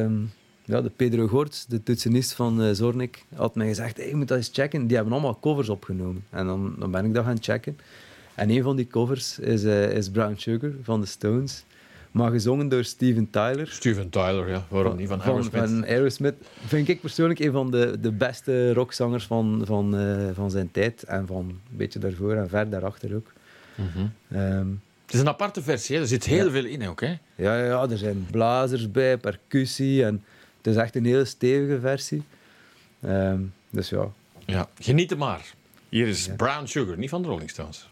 um, 0.05 0.33
ja, 0.73 0.83
de 0.83 0.91
Pedro 0.97 1.27
Gortz, 1.27 1.65
de 1.65 1.83
toetsenist 1.83 2.33
van 2.33 2.63
uh, 2.63 2.73
Zornik, 2.73 3.25
had 3.35 3.55
mij 3.55 3.67
gezegd, 3.67 3.97
hey, 3.97 4.09
je 4.09 4.17
moet 4.17 4.29
dat 4.29 4.37
eens 4.37 4.51
checken. 4.53 4.87
Die 4.87 4.97
hebben 4.97 5.15
allemaal 5.15 5.39
covers 5.41 5.69
opgenomen. 5.69 6.25
En 6.31 6.47
dan, 6.47 6.75
dan 6.79 6.91
ben 6.91 7.05
ik 7.05 7.15
dat 7.15 7.25
gaan 7.25 7.37
checken. 7.41 7.79
En 8.35 8.51
een 8.51 8.63
van 8.63 8.77
die 8.77 8.87
covers 8.87 9.39
is, 9.39 9.65
uh, 9.65 9.91
is 9.91 10.11
Brown 10.11 10.35
Sugar 10.37 10.71
van 10.83 11.01
de 11.01 11.07
Stones 11.07 11.65
maar 12.13 12.31
gezongen 12.31 12.69
door 12.69 12.85
Steven 12.85 13.31
Tyler. 13.31 13.69
Steven 13.69 14.11
Tyler, 14.11 14.49
ja. 14.49 14.67
Waarom 14.69 14.97
niet? 14.97 15.09
Van 15.09 15.23
Aerosmith. 15.23 15.61
Van, 15.61 15.69
van 15.69 15.87
Aerosmith. 15.87 16.35
Vind 16.67 16.89
ik 16.89 17.01
persoonlijk 17.01 17.41
een 17.41 17.53
van 17.53 17.71
de, 17.71 17.97
de 18.01 18.13
beste 18.13 18.73
rockzangers 18.73 19.27
van, 19.27 19.63
van, 19.65 20.01
uh, 20.01 20.29
van 20.35 20.51
zijn 20.51 20.71
tijd. 20.71 21.03
En 21.03 21.27
van 21.27 21.49
een 21.49 21.77
beetje 21.77 21.99
daarvoor 21.99 22.35
en 22.35 22.49
ver 22.49 22.71
daarachter 22.71 23.15
ook. 23.15 23.33
Mm 23.75 23.87
-hmm. 23.95 24.39
um, 24.41 24.81
het 25.05 25.15
is 25.15 25.21
een 25.21 25.29
aparte 25.29 25.63
versie, 25.63 25.97
hè? 25.97 26.03
er 26.03 26.09
zit 26.09 26.25
heel 26.25 26.45
ja. 26.47 26.51
veel 26.51 26.65
in 26.65 26.89
ook. 26.89 27.01
Hè? 27.01 27.15
Ja, 27.35 27.65
ja, 27.65 27.89
er 27.91 27.99
zijn 27.99 28.27
blazers 28.31 28.91
bij, 28.91 29.19
percussie. 29.19 30.05
En 30.05 30.25
het 30.63 30.75
is 30.75 30.77
echt 30.77 30.97
een 30.97 31.05
hele 31.05 31.25
stevige 31.25 31.81
versie. 31.81 32.23
Um, 33.05 33.53
dus 33.71 33.89
ja. 33.89 34.13
ja. 34.47 34.69
Geniet 34.81 35.11
er 35.11 35.19
maar. 35.19 35.55
Hier 35.89 36.09
is. 36.09 36.29
Brown 36.37 36.67
Sugar, 36.67 36.99
niet 36.99 37.11
van 37.11 37.23
de 37.23 37.29
Rolling 37.29 37.51
Stones. 37.51 37.89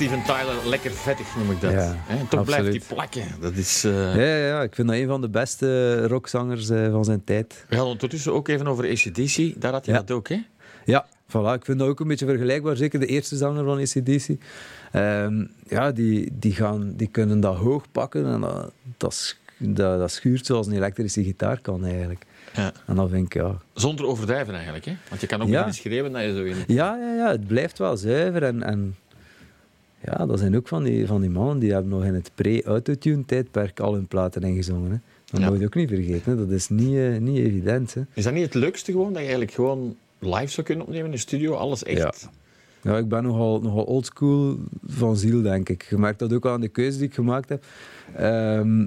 Steven 0.00 0.22
Tyler 0.22 0.56
lekker 0.68 0.90
vettig, 0.90 1.36
noem 1.36 1.50
ik 1.50 1.60
dat. 1.60 1.72
Ja, 1.72 1.94
Hè, 1.96 2.26
toch 2.28 2.44
blijft 2.44 2.70
die 2.70 2.82
plakken. 2.88 3.22
Dat 3.40 3.52
is... 3.54 3.84
eh, 3.84 3.92
Ja, 4.16 4.22
ja, 4.22 4.46
ja, 4.46 4.62
ik 4.62 4.74
vind 4.74 4.88
dat 4.88 4.96
een 4.96 5.06
van 5.06 5.20
de 5.20 5.28
beste 5.28 6.06
rockzangers 6.06 6.68
eh, 6.70 6.90
van 6.90 7.04
zijn 7.04 7.24
tijd. 7.24 7.64
We 7.68 7.74
hadden 7.76 7.92
ondertussen 7.92 8.32
ook 8.32 8.48
even 8.48 8.66
over 8.66 8.84
ACDC. 8.90 9.60
Daar 9.60 9.72
had 9.72 9.86
je 9.86 9.92
Ja. 9.92 9.98
dat 9.98 10.10
ook, 10.10 10.28
hè? 10.28 10.42
Ja, 10.84 11.06
voilà. 11.28 11.52
Ik 11.54 11.64
vind 11.64 11.78
dat 11.78 11.88
ook 11.88 12.00
een 12.00 12.08
beetje 12.08 12.26
vergelijkbaar. 12.26 12.76
Zeker 12.76 13.00
de 13.00 13.06
eerste 13.06 13.36
zanger 13.36 13.64
van 13.64 13.78
ACDC. 13.78 14.28
Ehm, 14.92 15.44
ja, 15.68 15.90
die, 15.92 16.28
die, 16.32 16.52
gaan, 16.54 16.92
die 16.96 17.08
kunnen 17.08 17.40
dat 17.40 17.56
hoog 17.56 17.84
pakken 17.92 18.26
en 18.26 18.40
dat, 18.40 18.72
dat, 18.96 19.14
sch- 19.14 19.34
dat, 19.58 19.98
dat 19.98 20.10
schuurt 20.10 20.46
zoals 20.46 20.66
een 20.66 20.72
elektrische 20.74 21.24
gitaar 21.24 21.60
kan 21.60 21.84
eigenlijk. 21.84 22.24
Ja. 22.54 22.72
En 22.86 22.94
dan 22.96 23.08
vind 23.08 23.26
ik, 23.26 23.34
ja... 23.34 23.56
Zonder 23.74 24.06
overdrijven 24.06 24.54
eigenlijk, 24.54 24.84
hè? 24.84 24.96
Want 25.08 25.20
je 25.20 25.26
kan 25.26 25.42
ook 25.42 25.48
Ja. 25.48 25.64
niet 25.64 25.74
schreeuwen 25.74 26.12
dat 26.12 26.22
je 26.22 26.34
zo 26.34 26.42
in... 26.44 26.56
Ja, 26.66 26.96
ja, 26.96 27.14
ja, 27.14 27.30
het 27.30 27.46
blijft 27.46 27.78
wel 27.78 27.96
zuiver. 27.96 28.42
En, 28.42 28.62
en 28.62 28.96
ja, 30.04 30.26
dat 30.26 30.38
zijn 30.38 30.56
ook 30.56 30.68
van 30.68 30.82
die, 30.82 31.06
van 31.06 31.20
die 31.20 31.30
mannen 31.30 31.58
die 31.58 31.72
hebben 31.72 31.90
nog 31.90 32.04
in 32.04 32.14
het 32.14 32.30
pre-autotune-tijdperk 32.34 33.80
al 33.80 33.94
hun 33.94 34.06
platen 34.06 34.42
ingezongen. 34.42 34.90
Hè. 34.90 34.96
Dat 35.30 35.40
Ja. 35.40 35.50
moet 35.50 35.58
je 35.58 35.64
ook 35.64 35.74
niet 35.74 35.88
vergeten. 35.88 36.32
Hè. 36.32 36.36
Dat 36.36 36.50
is 36.50 36.68
niet, 36.68 36.96
eh, 36.96 37.16
niet 37.18 37.38
evident. 37.38 37.94
Hè. 37.94 38.00
Is 38.14 38.24
dat 38.24 38.32
niet 38.32 38.44
het 38.44 38.54
leukste 38.54 38.90
gewoon? 38.92 39.06
Dat 39.06 39.14
je 39.16 39.20
eigenlijk 39.28 39.52
gewoon 39.52 39.96
live 40.18 40.46
zou 40.46 40.66
kunnen 40.66 40.84
opnemen 40.84 41.06
in 41.06 41.12
de 41.12 41.18
studio? 41.18 41.52
Alles 41.54 41.84
echt? 41.84 42.28
Ja, 42.82 42.96
ik 42.98 43.08
ben 43.08 43.22
nogal, 43.22 43.60
nogal 43.60 43.84
oldschool 43.84 44.56
van 44.86 45.16
ziel, 45.16 45.42
denk 45.42 45.68
ik. 45.68 45.86
Je 45.90 45.98
merkt 45.98 46.18
dat 46.18 46.32
ook 46.32 46.46
aan 46.46 46.60
de 46.60 46.68
keuze 46.68 46.98
die 46.98 47.06
ik 47.06 47.14
gemaakt 47.14 47.48
heb. 47.48 47.64
Ehm, 48.16 48.86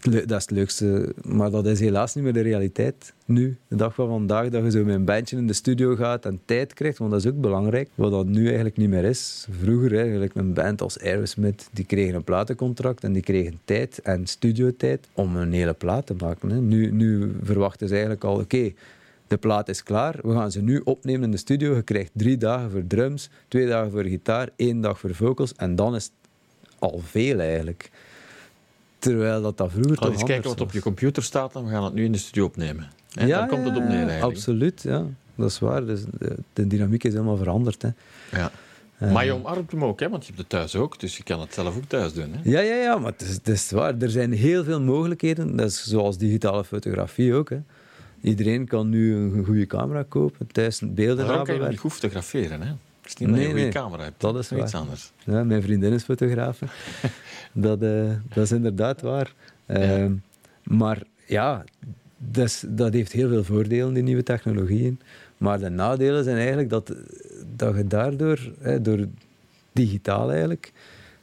dat 0.00 0.14
is 0.14 0.42
het 0.42 0.50
leukste, 0.50 1.14
maar 1.22 1.50
dat 1.50 1.66
is 1.66 1.80
helaas 1.80 2.14
niet 2.14 2.24
meer 2.24 2.32
de 2.32 2.40
realiteit 2.40 3.12
nu. 3.24 3.56
De 3.68 3.76
dag 3.76 3.94
van 3.94 4.08
vandaag, 4.08 4.48
dat 4.48 4.64
je 4.64 4.70
zo 4.70 4.84
met 4.84 4.94
een 4.94 5.04
bandje 5.04 5.36
in 5.36 5.46
de 5.46 5.52
studio 5.52 5.96
gaat 5.96 6.24
en 6.24 6.40
tijd 6.44 6.74
krijgt, 6.74 6.98
want 6.98 7.10
dat 7.10 7.24
is 7.24 7.30
ook 7.30 7.40
belangrijk. 7.40 7.88
Wat 7.94 8.10
dat 8.10 8.26
nu 8.26 8.46
eigenlijk 8.46 8.76
niet 8.76 8.88
meer 8.88 9.04
is. 9.04 9.46
Vroeger, 9.60 9.98
eigenlijk 9.98 10.34
een 10.34 10.52
band 10.52 10.82
als 10.82 10.98
Aerosmith, 10.98 11.68
die 11.72 11.84
kregen 11.84 12.14
een 12.14 12.24
platencontract 12.24 13.04
en 13.04 13.12
die 13.12 13.22
kregen 13.22 13.60
tijd 13.64 14.00
en 14.02 14.26
studiotijd 14.26 15.08
om 15.12 15.36
een 15.36 15.52
hele 15.52 15.74
plaat 15.74 16.06
te 16.06 16.14
maken. 16.18 16.68
Nu, 16.68 16.90
nu 16.90 17.32
verwachten 17.42 17.86
ze 17.86 17.92
eigenlijk 17.92 18.24
al, 18.24 18.38
oké, 18.38 18.72
de 19.26 19.36
plaat 19.36 19.68
is 19.68 19.82
klaar. 19.82 20.18
We 20.22 20.32
gaan 20.32 20.50
ze 20.50 20.62
nu 20.62 20.80
opnemen 20.84 21.22
in 21.22 21.30
de 21.30 21.36
studio. 21.36 21.74
Je 21.74 21.82
krijgt 21.82 22.10
drie 22.14 22.36
dagen 22.36 22.70
voor 22.70 22.86
drums, 22.86 23.30
twee 23.48 23.66
dagen 23.66 23.90
voor 23.90 24.04
gitaar, 24.04 24.48
één 24.56 24.80
dag 24.80 24.98
voor 24.98 25.14
vocals. 25.14 25.54
En 25.54 25.76
dan 25.76 25.94
is 25.94 26.04
het 26.04 26.12
al 26.78 27.00
veel 27.04 27.38
eigenlijk. 27.38 27.90
Terwijl 29.02 29.42
dat, 29.42 29.56
dat 29.56 29.70
vroeger 29.70 29.96
toch 29.96 30.12
eens 30.12 30.22
kijken 30.22 30.48
wat 30.48 30.60
op 30.60 30.68
je 30.68 30.74
was. 30.74 30.82
computer 30.82 31.22
staat 31.22 31.54
en 31.54 31.64
we 31.64 31.70
gaan 31.70 31.84
het 31.84 31.94
nu 31.94 32.04
in 32.04 32.12
de 32.12 32.18
studio 32.18 32.44
opnemen. 32.44 32.90
Hè? 33.12 33.26
Daar 33.26 33.48
komt 33.48 33.64
het 33.64 33.76
op 33.76 33.82
neer 33.82 34.08
eigenlijk. 34.08 34.22
Absoluut, 34.22 34.82
ja. 34.82 35.04
Dat 35.34 35.50
is 35.50 35.58
waar. 35.58 35.86
Dus 35.86 36.04
de, 36.18 36.36
de 36.52 36.66
dynamiek 36.66 37.04
is 37.04 37.12
helemaal 37.12 37.36
veranderd. 37.36 37.82
Hè. 37.82 37.88
Ja. 38.30 38.50
Eh, 38.98 39.12
Maar 39.12 39.24
je 39.24 39.32
omarmt 39.32 39.70
hem 39.70 39.84
ook, 39.84 40.00
hè? 40.00 40.08
want 40.08 40.22
je 40.22 40.28
hebt 40.28 40.38
het 40.38 40.48
thuis 40.48 40.76
ook, 40.76 41.00
dus 41.00 41.16
je 41.16 41.22
kan 41.22 41.40
het 41.40 41.54
zelf 41.54 41.76
ook 41.76 41.84
thuis 41.84 42.12
doen. 42.12 42.32
Hè? 42.32 42.50
Ja, 42.50 42.60
ja, 42.60 42.74
ja, 42.74 42.98
maar 42.98 43.12
het 43.12 43.20
is, 43.20 43.28
het 43.28 43.48
is 43.48 43.70
waar. 43.70 43.98
Er 43.98 44.10
zijn 44.10 44.32
heel 44.32 44.64
veel 44.64 44.80
mogelijkheden. 44.80 45.56
Dat 45.56 45.68
is 45.68 45.84
zoals 45.84 46.18
digitale 46.18 46.64
fotografie 46.64 47.34
ook. 47.34 47.50
Hè. 47.50 47.58
Iedereen 48.20 48.66
kan 48.66 48.88
nu 48.88 49.14
een 49.14 49.44
goede 49.44 49.66
camera 49.66 50.04
kopen, 50.08 50.46
thuis 50.46 50.80
beelden 50.84 51.26
Daarom 51.26 51.44
kan 51.44 51.54
je 51.54 51.68
niet 51.68 51.78
goed 51.78 51.92
fotograferen. 51.92 52.62
Hè? 52.62 52.72
Het 53.02 53.10
is 53.10 53.16
niet 53.16 53.28
dat 53.28 53.38
je 53.38 53.44
Nee, 53.44 53.54
een 53.54 53.60
nee. 53.62 53.68
camera 53.70 54.02
hebt. 54.02 54.20
Dat 54.20 54.36
is 54.38 54.52
iets 54.52 54.74
anders. 54.74 55.12
Ja, 55.24 55.44
mijn 55.44 55.62
vriendin 55.62 55.92
is 55.92 56.02
fotograaf. 56.02 56.60
dat, 57.52 57.82
eh, 57.82 58.10
dat 58.34 58.44
is 58.44 58.52
inderdaad 58.52 59.00
waar. 59.00 59.34
Ehm, 59.66 60.12
Maar 60.62 61.02
ja, 61.26 61.64
dat, 62.18 62.44
is- 62.44 62.64
dat 62.68 62.92
heeft 62.92 63.12
heel 63.12 63.28
veel 63.28 63.44
voordelen, 63.44 63.94
die 63.94 64.02
nieuwe 64.02 64.22
technologieën. 64.22 65.00
Maar 65.36 65.58
de 65.58 65.68
nadelen 65.68 66.24
zijn 66.24 66.36
eigenlijk 66.36 66.68
dat, 66.70 66.94
dat 67.56 67.76
je 67.76 67.86
daardoor, 67.86 68.38
hè, 68.60 68.80
door 68.82 69.06
digitaal 69.72 70.30
eigenlijk, 70.30 70.72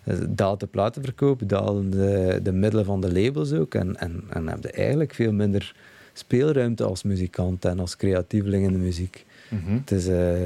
eh, 0.04 0.18
daalt 0.30 0.60
de 0.60 0.68
platenverkoop, 0.68 1.42
dalen 1.50 1.90
de, 1.90 2.40
de 2.44 2.52
middelen 2.52 2.86
van 2.86 3.02
de 3.02 3.12
labels 3.22 3.54
ook. 3.54 3.74
En, 3.76 3.98
en, 4.00 4.24
en 4.30 4.48
heb 4.48 4.64
je 4.64 4.72
eigenlijk 4.72 5.14
veel 5.14 5.32
minder 5.32 5.76
speelruimte 6.14 6.84
als 6.84 7.04
muzikant 7.04 7.66
en 7.66 7.80
als 7.80 7.96
creatieveling 7.96 8.66
in 8.66 8.72
de 8.72 8.78
muziek. 8.78 9.26
Mhm. 9.50 9.74
Het 9.78 9.92
is, 9.92 10.08
eh, 10.08 10.42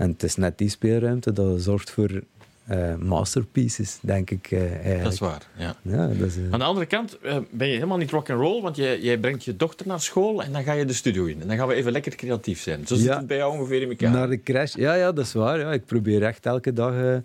en 0.00 0.10
het 0.10 0.22
is 0.22 0.36
net 0.36 0.58
die 0.58 0.68
speelruimte 0.68 1.32
dat 1.32 1.62
zorgt 1.62 1.90
voor 1.90 2.22
eh, 2.66 2.94
masterpieces, 2.94 3.98
denk 4.02 4.30
ik. 4.30 4.50
eh, 4.50 4.72
eigenlijk. 4.72 5.02
Dat 5.02 5.12
is 5.12 5.18
waar. 5.18 5.46
Ja. 5.56 5.76
Ja, 5.82 6.06
dat 6.06 6.26
is, 6.28 6.36
eh, 6.36 6.42
Aan 6.50 6.58
de 6.58 6.64
andere 6.64 6.86
kant 6.86 7.18
eh, 7.18 7.36
ben 7.50 7.66
je 7.68 7.74
helemaal 7.74 7.96
niet 7.96 8.10
rock 8.10 8.30
and 8.30 8.40
roll, 8.40 8.62
want 8.62 8.76
jij, 8.76 9.00
jij 9.00 9.18
brengt 9.18 9.44
je 9.44 9.56
dochter 9.56 9.86
naar 9.86 10.00
school 10.00 10.42
en 10.42 10.52
dan 10.52 10.62
ga 10.62 10.72
je 10.72 10.84
de 10.84 10.92
studio 10.92 11.24
in. 11.24 11.40
En 11.40 11.48
dan 11.48 11.56
gaan 11.56 11.68
we 11.68 11.74
even 11.74 11.92
lekker 11.92 12.14
creatief 12.16 12.60
zijn. 12.60 12.86
Zo 12.86 12.94
zit 12.94 13.04
Ja. 13.06 13.16
het 13.16 13.26
bij 13.26 13.36
jou 13.36 13.52
ongeveer 13.58 13.82
in 13.82 13.88
elkaar. 13.88 14.10
Naar 14.10 14.28
de 14.28 14.42
crash. 14.42 14.74
Ja, 14.74 14.94
ja, 14.94 15.12
dat 15.12 15.24
is 15.24 15.32
waar. 15.32 15.58
Ja. 15.58 15.72
Ik 15.72 15.84
probeer 15.84 16.22
echt 16.22 16.46
elke 16.46 16.72
dag 16.72 16.92
eh, 16.94 17.12
een 17.12 17.22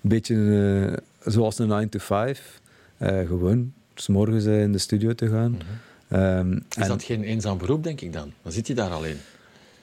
beetje 0.00 0.34
eh, 1.24 1.32
zoals 1.32 1.58
een 1.58 1.68
9 1.68 1.88
to 1.88 1.98
5. 1.98 2.60
eh, 2.98 3.26
gewoon, 3.26 3.72
s 3.94 4.08
morgens 4.08 4.44
in 4.44 4.72
de 4.72 4.78
studio 4.78 5.14
te 5.14 5.28
gaan. 5.28 5.50
Mhm. 5.50 6.20
Ehm, 6.22 6.52
Is 6.52 6.60
en- 6.76 6.88
dat 6.88 7.02
geen 7.02 7.22
eenzaam 7.22 7.58
beroep, 7.58 7.84
denk 7.84 8.00
ik 8.00 8.12
dan? 8.12 8.32
Dan 8.42 8.52
zit 8.52 8.66
je 8.66 8.74
daar 8.74 8.90
alleen. 8.90 9.16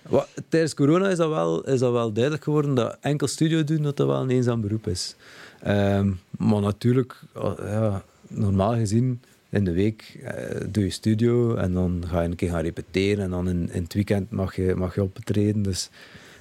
Wa- 0.10 0.28
Tijdens 0.50 0.74
corona 0.74 1.10
is 1.10 1.18
dat, 1.18 1.30
wel, 1.30 1.64
is 1.64 1.80
dat 1.80 1.92
wel 1.92 2.12
duidelijk 2.12 2.44
geworden 2.44 2.76
dat 2.76 2.98
enkel 3.02 3.28
studio 3.28 3.64
doen 3.64 3.82
dat 3.82 3.98
dat 3.98 4.08
wel 4.08 4.22
een 4.22 4.30
eenzaam 4.30 4.62
beroep 4.62 4.88
is. 4.88 5.16
Ehm, 5.62 6.12
maar 6.38 6.62
natuurlijk, 6.62 7.22
ja, 7.60 8.04
normaal 8.28 8.74
gezien, 8.76 9.22
in 9.50 9.64
de 9.66 9.72
week 9.74 10.20
eh, 10.24 10.62
doe 10.70 10.84
je 10.84 10.90
studio 10.90 11.56
en 11.56 11.74
dan 11.74 12.04
ga 12.08 12.22
je 12.22 12.30
een 12.30 12.36
keer 12.36 12.50
gaan 12.50 12.62
repeteren 12.62 13.24
en 13.24 13.30
dan 13.30 13.50
in, 13.50 13.70
het 13.72 13.94
weekend 13.94 14.32
mag 14.32 14.56
je, 14.56 14.74
mag 14.76 14.96
je 14.96 15.04
optreden. 15.04 15.62
Dus 15.62 15.90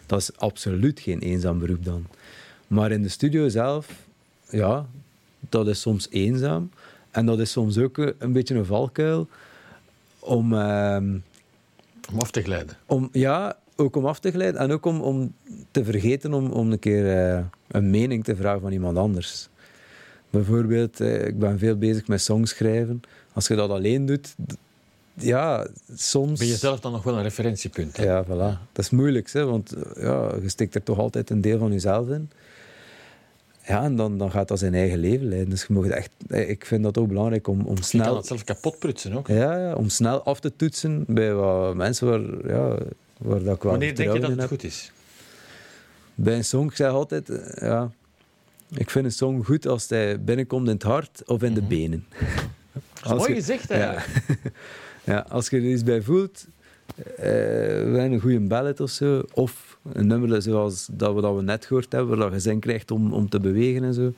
dat 0.06 0.20
is 0.20 0.36
absoluut 0.36 1.00
geen 1.00 1.18
eenzaam 1.18 1.58
beroep 1.58 1.84
dan. 1.84 2.06
Maar 2.66 2.92
in 2.92 3.02
de 3.02 3.08
studio 3.08 3.48
zelf, 3.48 3.88
ja, 4.50 4.86
dat 5.48 5.66
is 5.68 5.80
soms 5.80 6.06
eenzaam. 6.10 6.70
En 7.10 7.26
dat 7.26 7.38
is 7.38 7.50
soms 7.50 7.78
ook 7.78 7.96
een 8.18 8.32
beetje 8.32 8.54
een 8.54 8.66
valkuil 8.66 9.28
om... 10.18 10.52
ehm, 10.54 11.16
Om 12.12 12.18
af 12.18 12.30
te 12.30 12.42
glijden. 12.42 12.76
om, 12.86 13.08
ja, 13.12 13.56
ook 13.76 13.96
om 13.96 14.06
af 14.06 14.20
te 14.20 14.30
glijden 14.30 14.60
en 14.60 14.72
ook 14.72 14.84
om, 14.84 15.00
om 15.00 15.34
te 15.70 15.84
vergeten 15.84 16.34
om, 16.34 16.50
om 16.50 16.72
een 16.72 16.78
keer 16.78 17.34
eh, 17.34 17.44
een 17.68 17.90
mening 17.90 18.24
te 18.24 18.36
vragen 18.36 18.60
van 18.60 18.72
iemand 18.72 18.98
anders. 18.98 19.48
Bijvoorbeeld, 20.30 21.00
eh, 21.00 21.26
ik 21.26 21.38
ben 21.38 21.58
veel 21.58 21.76
bezig 21.76 22.06
met 22.06 22.20
songschrijven. 22.22 23.00
Als 23.32 23.46
je 23.46 23.54
dat 23.54 23.70
alleen 23.70 24.06
doet, 24.06 24.34
ja, 25.14 25.66
soms... 25.94 26.38
Ben 26.38 26.48
je 26.48 26.56
zelf 26.56 26.80
dan 26.80 26.92
nog 26.92 27.02
wel 27.02 27.16
een 27.16 27.22
referentiepunt? 27.22 27.96
hè? 27.96 28.04
Ja, 28.04 28.24
voilà. 28.24 28.72
Dat 28.72 28.84
is 28.84 28.90
moeilijk, 28.90 29.32
hè, 29.32 29.44
want 29.44 29.74
ja, 29.96 30.34
je 30.42 30.48
steekt 30.48 30.74
er 30.74 30.82
toch 30.82 30.98
altijd 30.98 31.30
een 31.30 31.40
deel 31.40 31.58
van 31.58 31.72
jezelf 31.72 32.08
in. 32.08 32.30
Ja, 33.66 33.82
en 33.82 33.96
dan, 33.96 34.18
dan 34.18 34.30
gaat 34.30 34.48
dat 34.48 34.58
zijn 34.58 34.74
eigen 34.74 34.98
leven 34.98 35.28
leiden. 35.28 35.50
Dus 35.50 35.64
je 35.68 35.72
mag 35.72 35.86
echt, 35.86 36.10
eh, 36.28 36.48
ik 36.48 36.66
vind 36.66 36.82
dat 36.82 36.98
ook 36.98 37.08
belangrijk 37.08 37.46
om, 37.48 37.60
om 37.60 37.68
Je 37.68 37.74
kan 37.74 37.82
snel... 37.84 38.16
het 38.16 38.26
zelf 38.26 38.44
kapot 38.44 38.78
prutsen 38.78 39.12
ook. 39.12 39.26
Ja, 39.28 39.58
ja, 39.58 39.74
om 39.74 39.88
snel 39.88 40.22
af 40.22 40.40
te 40.40 40.56
toetsen 40.56 41.04
bij 41.08 41.34
wat 41.34 41.74
mensen 41.74 42.06
waar, 42.08 42.48
ja, 42.56 42.78
waar 43.18 43.42
dat 43.42 43.56
ik 43.56 43.62
wel 43.62 43.70
Wanneer 43.72 43.94
denk 43.94 44.12
je 44.12 44.20
dat 44.20 44.30
het 44.30 44.38
heb. 44.40 44.48
goed 44.48 44.64
is? 44.64 44.92
Bij 46.14 46.36
een 46.36 46.44
song, 46.44 46.66
ik 46.68 46.76
zeg 46.76 46.90
altijd, 46.90 47.28
eh, 47.30 47.68
ja, 47.68 47.90
ik 48.76 48.90
vind 48.90 49.04
een 49.04 49.12
song 49.12 49.42
goed 49.44 49.66
als 49.66 49.88
hij 49.88 50.20
binnenkomt 50.22 50.66
in 50.68 50.74
het 50.74 50.82
hart 50.82 51.22
of 51.26 51.42
in 51.42 51.54
de 51.54 51.60
Mhm. 51.60 51.68
benen. 51.68 52.04
Dat 53.02 53.12
is 53.12 53.18
mooi 53.18 53.34
gezegd 53.34 53.70
eigenlijk. 53.70 54.06
Ja, 55.04 55.26
als 55.28 55.48
je 55.48 55.56
er 55.56 55.62
iets 55.62 55.82
bij 55.82 56.02
voelt, 56.02 56.46
eh 57.16 57.80
een 57.94 58.20
goede 58.20 58.40
ballad 58.40 58.80
of 58.80 58.90
zo, 58.90 59.22
of 59.32 59.73
een 59.92 60.06
nummer 60.06 60.42
zoals 60.42 60.88
dat 60.92 61.14
we, 61.14 61.20
dat 61.20 61.36
we 61.36 61.42
net 61.42 61.64
gehoord 61.64 61.92
hebben, 61.92 62.18
waar 62.18 62.30
dat 62.30 62.42
je 62.42 62.48
zin 62.48 62.60
krijgt 62.60 62.90
om, 62.90 63.12
om 63.12 63.28
te 63.28 63.40
bewegen 63.40 63.84
en 63.84 63.94
zo, 63.94 64.12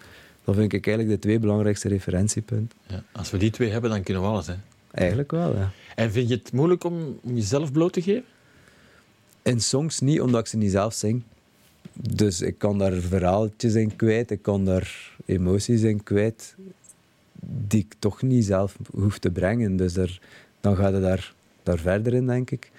dat 0.44 0.54
vind 0.54 0.72
ik 0.72 0.86
eigenlijk 0.86 1.16
de 1.16 1.22
twee 1.22 1.38
belangrijkste 1.38 1.88
referentiepunten. 1.88 2.78
Ja, 2.86 3.02
als 3.12 3.30
we 3.30 3.38
die 3.38 3.50
twee 3.50 3.70
hebben, 3.70 3.90
dan 3.90 4.02
kunnen 4.02 4.22
we 4.22 4.28
alles. 4.28 4.46
Hè. 4.46 4.54
Eigenlijk 4.90 5.30
wel, 5.30 5.56
ja. 5.56 5.70
En 5.94 6.12
vind 6.12 6.28
je 6.28 6.34
het 6.34 6.52
moeilijk 6.52 6.84
om, 6.84 7.18
om 7.22 7.34
jezelf 7.34 7.72
bloot 7.72 7.92
te 7.92 8.02
geven? 8.02 8.24
In 9.42 9.60
songs 9.60 10.00
niet, 10.00 10.20
omdat 10.20 10.40
ik 10.40 10.46
ze 10.46 10.56
niet 10.56 10.70
zelf 10.70 10.94
zing. 10.94 11.22
Dus 11.92 12.40
ik 12.40 12.58
kan 12.58 12.78
daar 12.78 12.92
verhaaltjes 12.92 13.74
in 13.74 13.96
kwijt, 13.96 14.30
ik 14.30 14.42
kan 14.42 14.64
daar 14.64 15.14
emoties 15.24 15.82
in 15.82 16.02
kwijt, 16.02 16.54
die 17.40 17.80
ik 17.80 17.94
toch 17.98 18.22
niet 18.22 18.44
zelf 18.44 18.76
hoef 18.90 19.18
te 19.18 19.30
brengen. 19.30 19.76
Dus 19.76 19.92
daar, 19.92 20.20
dan 20.60 20.76
gaat 20.76 20.92
het 20.92 21.02
daar, 21.02 21.34
daar 21.62 21.78
verder 21.78 22.14
in, 22.14 22.26
denk 22.26 22.50
ik. 22.50 22.70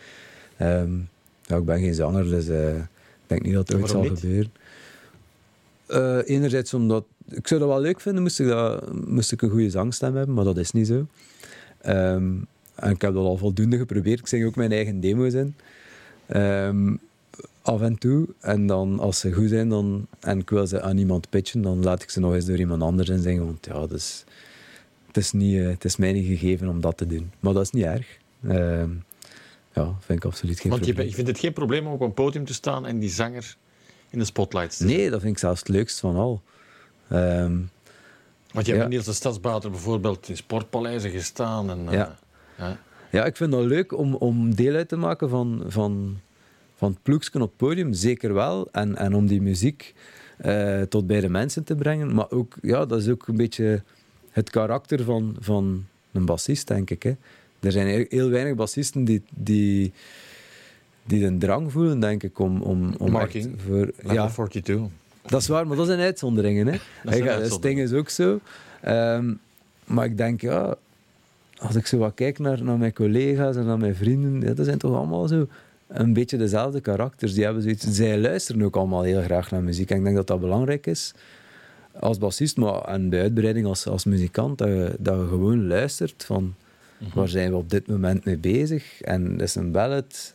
Ehm, 0.58 0.92
ja, 1.48 1.56
ik 1.56 1.66
ben 1.66 1.80
geen 1.80 1.94
zanger, 1.94 2.24
dus 2.24 2.48
eh, 2.48 2.76
ik 2.78 2.84
denk 3.28 3.44
niet 3.44 3.54
dat 3.54 3.68
het 3.68 3.78
ooit 3.78 3.90
zal 3.90 4.02
niet? 4.02 4.20
gebeuren. 4.20 4.52
Eh, 5.88 6.20
enerzijds 6.26 6.74
omdat... 6.74 7.06
Ik 7.30 7.48
zou 7.48 7.60
dat 7.60 7.70
wel 7.70 7.82
leuk 7.82 8.02
vinden, 8.02 8.22
moest 8.22 8.40
ik, 8.40 8.48
dat, 8.48 8.94
moest 9.08 9.32
ik 9.32 9.42
een 9.42 9.50
goede 9.50 9.70
zangstem 9.70 10.16
hebben, 10.16 10.36
maar 10.36 10.44
dat 10.44 10.58
is 10.58 10.72
niet 10.72 10.88
zo. 10.88 11.08
Ehm, 11.82 12.34
en 12.76 12.92
ik 12.92 13.02
heb 13.02 13.14
dat 13.14 13.26
al 13.26 13.38
voldoende 13.38 13.78
geprobeerd. 13.78 14.20
Ik 14.20 14.28
zing 14.28 14.46
ook 14.46 14.56
mijn 14.56 14.72
eigen 14.72 15.00
demo's 15.00 15.34
in. 15.34 15.56
Ehm, 16.26 16.96
af 17.62 17.82
en 17.82 17.98
toe. 17.98 18.28
En 18.40 18.68
dan, 18.68 19.00
als 19.00 19.20
ze 19.20 19.32
goed 19.32 19.50
zijn 19.50 19.70
dan, 19.70 20.08
en 20.20 20.40
ik 20.40 20.50
wil 20.50 20.68
ze 20.68 20.82
aan 20.82 20.98
iemand 20.98 21.30
pitchen, 21.30 21.62
dan 21.62 21.84
laat 21.84 22.04
ik 22.04 22.10
ze 22.10 22.20
nog 22.20 22.34
eens 22.34 22.46
door 22.46 22.58
iemand 22.58 22.82
anders 22.82 23.10
inzingen. 23.10 23.46
Want 23.46 23.66
ja, 23.66 23.86
is, 23.96 24.24
het, 25.08 25.18
is 25.18 25.32
niet, 25.32 25.58
eh, 25.58 25.68
het 25.68 25.86
is 25.86 25.98
mij 25.98 26.14
niet 26.14 26.28
gegeven 26.28 26.68
om 26.68 26.82
dat 26.82 26.98
te 26.98 27.08
doen. 27.08 27.32
Maar 27.40 27.54
dat 27.54 27.64
is 27.64 27.72
niet 27.72 27.84
erg. 27.84 28.18
Ehm, 28.48 28.90
ja, 29.78 29.96
vind 30.00 30.20
ik 30.20 30.26
absoluut 30.26 30.60
geen 30.60 30.72
Want 30.72 30.86
je, 30.86 30.92
probleem. 30.94 31.10
je 31.10 31.16
vindt 31.16 31.30
het 31.30 31.40
geen 31.40 31.54
probleem 31.54 31.86
om 31.88 31.94
op 31.94 32.02
een 32.02 32.14
podium 32.14 32.46
te 32.46 32.54
staan 32.54 32.86
en 32.86 33.00
die 33.00 33.10
zanger 33.10 33.56
in 34.10 34.20
de 34.20 34.26
spotlight 34.26 34.78
te? 34.78 34.86
Nee, 34.86 35.10
dat 35.10 35.20
vind 35.22 35.32
ik 35.34 35.40
zelfs 35.40 35.60
het 35.60 35.70
leukst 35.70 36.00
van 36.00 36.16
al. 36.16 36.42
Ehm, 37.10 37.56
Want 38.54 38.66
je 38.66 38.72
hebt 38.72 38.84
Ja. 38.84 38.88
Niels 38.88 39.06
de 39.06 39.14
Stadsbater 39.14 39.70
bijvoorbeeld 39.72 40.30
in 40.30 40.38
sportpaleizen 40.38 41.12
gestaan. 41.12 41.70
En, 41.70 41.88
eh, 41.88 41.94
Ja. 41.94 42.18
ja. 42.58 42.80
ja, 43.12 43.26
ik 43.26 43.36
vind 43.36 43.52
dat 43.52 43.66
leuk 43.66 43.98
om, 43.98 44.14
om 44.16 44.56
deel 44.56 44.76
uit 44.76 44.90
te 44.90 44.96
maken 44.96 45.30
van, 45.30 45.64
van, 45.68 46.20
van 46.76 46.92
het 46.92 47.02
ploegsken 47.04 47.42
op 47.42 47.48
het 47.48 47.58
podium, 47.58 47.94
zeker 47.94 48.34
wel. 48.34 48.68
En, 48.72 48.96
en 48.96 49.14
om 49.16 49.28
die 49.28 49.42
muziek 49.42 49.94
eh, 50.38 50.82
tot 50.82 51.08
bij 51.08 51.20
de 51.22 51.30
mensen 51.30 51.64
te 51.64 51.76
brengen. 51.76 52.14
Maar 52.14 52.32
ook, 52.32 52.56
ja, 52.62 52.86
dat 52.86 53.02
is 53.02 53.10
ook 53.10 53.28
een 53.28 53.38
beetje 53.38 53.84
het 54.32 54.50
karakter 54.50 55.04
van, 55.04 55.36
van 55.40 55.86
een 56.12 56.26
bassist, 56.26 56.68
denk 56.68 56.90
ik. 56.90 57.04
Hè. 57.04 57.16
Er 57.68 57.74
zijn 57.74 58.08
heel, 58.10 58.30
weinig 58.30 58.56
bassisten 58.56 59.04
die, 59.04 59.22
die, 59.30 59.94
die 61.04 61.20
de 61.20 61.38
drang 61.38 61.72
voelen, 61.72 62.00
denk 62.00 62.24
ik, 62.24 62.40
om, 62.40 62.62
om, 62.62 62.94
om 62.98 63.12
voor... 63.66 63.92
Ja, 64.04 64.28
42. 64.28 64.80
dat 65.26 65.42
is 65.42 65.48
waar, 65.48 65.68
maar 65.68 65.78
dat 65.78 65.86
zijn 65.86 66.00
uitzonderingen. 66.00 66.68
Hè. 66.68 66.78
zijn 67.04 67.18
Ik 67.18 67.24
ga- 67.24 67.36
uitzonderingen. 67.36 67.50
Sting 67.50 67.80
is 67.80 67.94
ook 67.94 68.10
zo. 68.10 68.40
Ehm, 68.82 69.34
maar 69.86 70.06
ik 70.06 70.18
denk, 70.18 70.42
ja, 70.42 70.76
als 71.58 71.76
ik 71.76 71.88
zo 71.88 71.98
wat 71.98 72.14
kijk 72.14 72.40
naar, 72.40 72.64
naar 72.64 72.78
mijn 72.78 72.94
collega's 72.94 73.56
en 73.56 73.66
naar 73.66 73.78
mijn 73.78 73.96
vrienden, 73.96 74.42
ja, 74.50 74.54
dat 74.54 74.66
zijn 74.66 74.78
toch 74.78 74.96
allemaal 74.96 75.28
zo 75.28 75.48
een 75.88 76.14
beetje 76.14 76.38
dezelfde 76.38 76.82
karakters. 76.82 77.34
Die 77.34 77.44
hebben 77.44 77.62
zoiets, 77.64 77.86
zij 77.90 78.18
luisteren 78.18 78.62
ook 78.62 78.76
allemaal 78.76 79.02
heel 79.04 79.22
graag 79.22 79.52
naar 79.52 79.64
muziek. 79.64 79.90
En 79.90 79.98
ik 79.98 80.04
denk 80.04 80.16
dat 80.16 80.28
dat 80.28 80.40
belangrijk 80.40 80.88
is 80.88 81.14
als 82.00 82.18
bassist, 82.18 82.58
maar 82.58 82.82
en 82.82 83.10
bij 83.10 83.22
uitbreiding 83.22 83.66
als, 83.66 83.88
als 83.88 84.06
muzikant, 84.06 84.58
dat 84.58 84.68
je, 84.68 84.96
dat 85.00 85.20
je 85.20 85.28
gewoon 85.28 85.68
luistert 85.68 86.24
van 86.26 86.56
waar 87.14 87.28
zijn 87.28 87.52
we 87.52 87.58
op 87.58 87.70
dit 87.70 87.88
moment 87.88 88.26
mee 88.26 88.38
bezig? 88.38 89.02
En 89.02 89.40
is 89.40 89.56
een 89.56 89.72
ballad. 89.72 90.34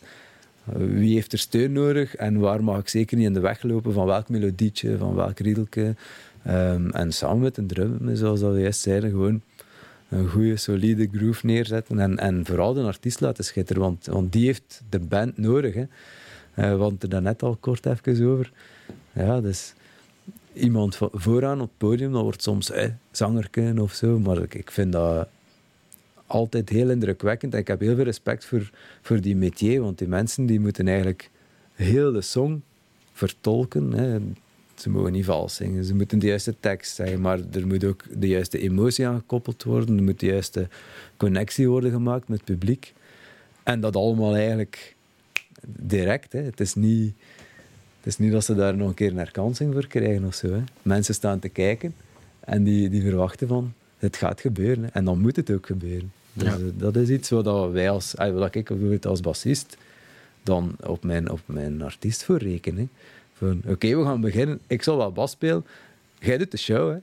Wie 0.65 1.15
heeft 1.15 1.33
er 1.33 1.39
steun 1.39 1.73
nodig 1.73 2.17
en 2.17 2.39
waar 2.39 2.65
mag 2.65 2.79
ik 2.79 2.89
zeker 2.89 3.17
niet 3.17 3.27
in 3.27 3.33
de 3.33 3.41
weg 3.41 3.63
lopen 3.63 3.93
van 3.93 4.07
welk 4.07 4.29
melodietje, 4.29 4.99
van 4.99 5.15
welk 5.15 5.39
riedelke. 5.39 5.95
Ehm, 6.43 6.89
en 6.91 7.13
samen 7.13 7.41
met 7.41 7.57
een 7.57 7.67
drum, 7.67 8.17
zoals 8.17 8.41
dat 8.41 8.53
we 8.53 8.61
juist 8.61 8.81
zeiden, 8.81 9.11
gewoon 9.11 9.43
een 10.09 10.29
goede, 10.29 10.57
solide 10.57 11.09
groove 11.13 11.47
neerzetten. 11.47 11.99
En, 11.99 12.19
en 12.19 12.47
vooral 12.47 12.75
de 12.75 12.83
artiest 12.83 13.21
laten 13.21 13.45
schitteren, 13.45 13.83
want, 13.83 14.07
want 14.07 14.33
die 14.33 14.47
heeft 14.47 14.83
de 14.89 14.99
band 14.99 15.39
nodig. 15.39 15.75
Hè. 15.75 15.81
Eh, 15.81 15.89
we 16.55 16.63
hadden 16.63 16.93
het 16.93 17.03
er 17.03 17.09
daarnet 17.09 17.43
al 17.43 17.57
kort 17.61 17.87
even 17.87 18.27
over. 18.27 18.53
Ja, 19.13 19.41
dus 19.41 19.75
iemand 20.53 20.99
vooraan 21.13 21.61
op 21.61 21.69
het 21.69 21.79
podium, 21.79 22.13
dat 22.13 22.23
wordt 22.23 22.43
soms 22.43 22.71
eh, 22.71 22.89
zangerken 23.11 23.79
of 23.79 23.93
zo, 23.93 24.19
maar 24.19 24.43
ik, 24.43 24.55
ik 24.55 24.71
vind 24.71 24.93
dat 24.93 25.29
altijd 26.33 26.69
heel 26.69 26.91
indrukwekkend. 26.91 27.53
En 27.55 27.61
ik 27.61 27.69
heb 27.69 27.81
heel 27.81 27.95
veel 27.95 28.05
respect 28.05 28.45
voor, 28.45 28.71
voor 29.03 29.21
die 29.21 29.37
métier, 29.37 29.81
want 29.81 29.99
die 29.99 30.09
mensen 30.09 30.47
die 30.47 30.61
moeten 30.61 30.89
eigenlijk 30.89 31.31
heel 31.75 32.13
de 32.13 32.21
song 32.21 32.63
vertolken. 33.13 33.93
Hè. 33.93 34.19
Ze 34.75 34.91
mogen 34.91 35.13
niet 35.13 35.25
vals 35.25 35.55
zingen, 35.55 35.85
ze 35.85 35.95
moeten 35.95 36.19
de 36.19 36.27
juiste 36.27 36.55
tekst 36.61 36.95
zeggen, 36.95 37.21
maar 37.21 37.39
er 37.53 37.67
moet 37.67 37.85
ook 37.85 38.03
de 38.19 38.29
juiste 38.29 38.59
emotie 38.59 39.07
aan 39.07 39.19
gekoppeld 39.19 39.63
worden, 39.63 39.97
er 39.97 40.03
moet 40.03 40.21
de 40.21 40.27
juiste 40.27 40.69
connectie 41.17 41.69
worden 41.69 41.91
gemaakt 41.91 42.29
met 42.29 42.39
het 42.39 42.47
publiek. 42.47 42.95
En 43.63 43.81
dat 43.81 43.97
allemaal 43.97 44.37
eigenlijk 44.37 44.97
direct. 45.67 46.33
Hè. 46.33 46.41
Het, 46.41 46.61
is 46.61 46.75
niet, 46.75 47.15
het 47.97 48.07
is 48.07 48.19
niet 48.19 48.33
dat 48.33 48.45
ze 48.45 48.55
daar 48.55 48.77
nog 48.77 48.89
een 48.89 48.95
keer 48.95 49.11
een 49.11 49.17
herkansing 49.17 49.73
voor 49.73 49.87
krijgen 49.87 50.25
of 50.25 50.35
zo. 50.35 50.63
Mensen 50.83 51.15
staan 51.15 51.39
te 51.39 51.49
kijken 51.49 51.95
en 52.41 52.65
die, 52.65 52.89
die 52.89 53.03
verwachten 53.03 53.49
van 53.49 53.73
het 53.99 54.17
gaat 54.17 54.41
gebeuren. 54.41 54.93
En 54.95 55.05
dan 55.05 55.21
moet 55.21 55.37
het 55.37 55.51
ook 55.51 55.67
gebeuren. 55.67 56.13
Dus, 56.33 56.49
Ja. 56.49 56.55
eh, 56.55 56.61
dat 56.75 56.97
is 56.97 57.09
iets 57.09 57.31
wat 57.31 57.71
wij 57.73 57.91
als, 57.91 58.15
eh, 58.15 58.33
wat 58.33 58.55
ik 58.55 58.65
bijvoorbeeld 58.69 59.07
als 59.07 59.21
bassist 59.21 59.77
dan 60.43 60.77
op 60.87 61.05
mijn, 61.05 61.31
op 61.31 61.41
mijn 61.45 61.83
artiest 61.83 62.25
voor 62.25 62.39
reken. 62.39 62.77
hè. 62.77 62.87
Van, 63.35 63.63
Oké, 63.67 63.97
we 63.97 64.05
gaan 64.05 64.21
beginnen. 64.21 64.61
Ik 64.67 64.83
zal 64.83 64.97
wel 64.97 65.13
bas 65.13 65.31
spelen. 65.31 65.67
Jij 66.19 66.39
doet 66.39 66.51
de 66.51 66.57
show. 66.57 66.91
Hè. 66.93 66.99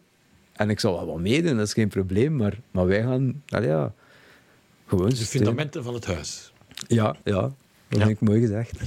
En 0.54 0.70
ik 0.70 0.80
zal 0.80 0.94
wel 0.96 1.06
wat 1.06 1.20
meedoen, 1.20 1.58
dat 1.58 1.66
is 1.68 1.74
geen 1.74 1.88
probleem. 1.88 2.36
Maar, 2.36 2.58
maar 2.72 2.88
wij 2.88 3.02
gaan... 3.02 3.44
allee, 3.48 3.68
ja, 3.68 3.94
gewoon... 4.88 5.10
De 5.10 5.16
fundamenten 5.16 5.84
van 5.84 5.94
het 5.94 6.06
huis. 6.06 6.52
Ja, 6.88 7.16
ja. 7.24 7.42
Dat 7.42 8.00
Ja. 8.00 8.06
vind 8.06 8.22
ik 8.22 8.28
mooi 8.28 8.40
gezegd. 8.42 8.80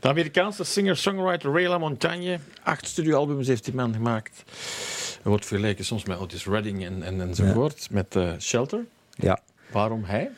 De 0.00 0.08
Amerikaanse 0.08 0.64
singer-songwriter 0.64 1.52
Ray 1.52 1.66
LaMontagne. 1.66 2.38
Acht 2.62 2.86
studioalbums 2.86 3.46
heeft 3.46 3.64
die 3.64 3.74
man 3.74 3.92
gemaakt. 3.94 4.42
Er 5.22 5.28
wordt 5.28 5.46
vergeleken 5.46 5.84
soms 5.84 6.04
met 6.04 6.18
Otis 6.18 6.46
Redding 6.46 6.84
en, 6.84 7.02
en, 7.02 7.20
enzovoort. 7.20 7.88
Met 7.90 8.16
eh, 8.16 8.32
Shelter. 8.38 8.84
Ja. 9.14 9.40
Waarom 9.72 10.04
hij? 10.04 10.30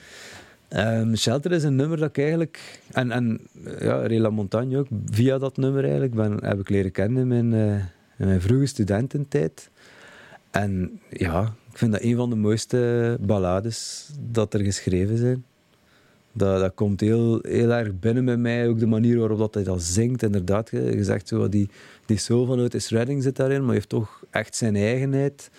Ehm, 0.68 1.14
Shelter 1.14 1.52
is 1.52 1.62
een 1.62 1.76
nummer 1.76 1.98
dat 1.98 2.08
ik 2.08 2.18
eigenlijk... 2.18 2.80
En, 2.92 3.10
en 3.10 3.40
ja, 3.78 4.06
Rela 4.06 4.30
Montagne 4.30 4.78
ook. 4.78 4.86
Via 5.06 5.38
dat 5.38 5.56
nummer 5.56 5.82
eigenlijk 5.82 6.14
ben, 6.14 6.44
heb 6.44 6.60
ik 6.60 6.68
leren 6.68 6.92
kennen 6.92 7.20
in 7.22 7.28
mijn, 7.28 7.54
eh, 7.54 7.84
in 8.16 8.26
mijn 8.26 8.40
vroege 8.40 8.66
studententijd. 8.66 9.70
En 10.50 11.00
ja, 11.08 11.42
ik 11.70 11.78
vind 11.78 11.92
dat 11.92 12.02
een 12.02 12.16
van 12.16 12.30
de 12.30 12.36
mooiste 12.36 13.16
ballades 13.20 14.10
dat 14.30 14.54
er 14.54 14.60
geschreven 14.60 15.16
zijn. 15.16 15.44
Dat, 16.32 16.60
dat 16.60 16.74
komt 16.74 17.00
heel, 17.00 17.38
heel 17.42 17.70
erg 17.70 17.98
binnen 17.98 18.24
bij 18.24 18.36
mij. 18.36 18.68
Ook 18.68 18.78
de 18.78 18.86
manier 18.86 19.18
waarop 19.18 19.38
dat 19.38 19.54
hij 19.54 19.62
dat 19.62 19.82
zingt. 19.82 20.22
Inderdaad, 20.22 20.70
je 20.70 21.04
zegt 21.04 21.28
zo, 21.28 21.48
die, 21.48 21.68
die 22.06 22.18
soul 22.18 22.46
van 22.46 22.60
Otis 22.60 22.88
Redding 22.88 23.22
zit 23.22 23.36
daarin, 23.36 23.64
maar 23.64 23.74
heeft 23.74 23.88
toch 23.88 24.22
echt 24.30 24.56
zijn 24.56 24.76
eigenheid. 24.76 25.50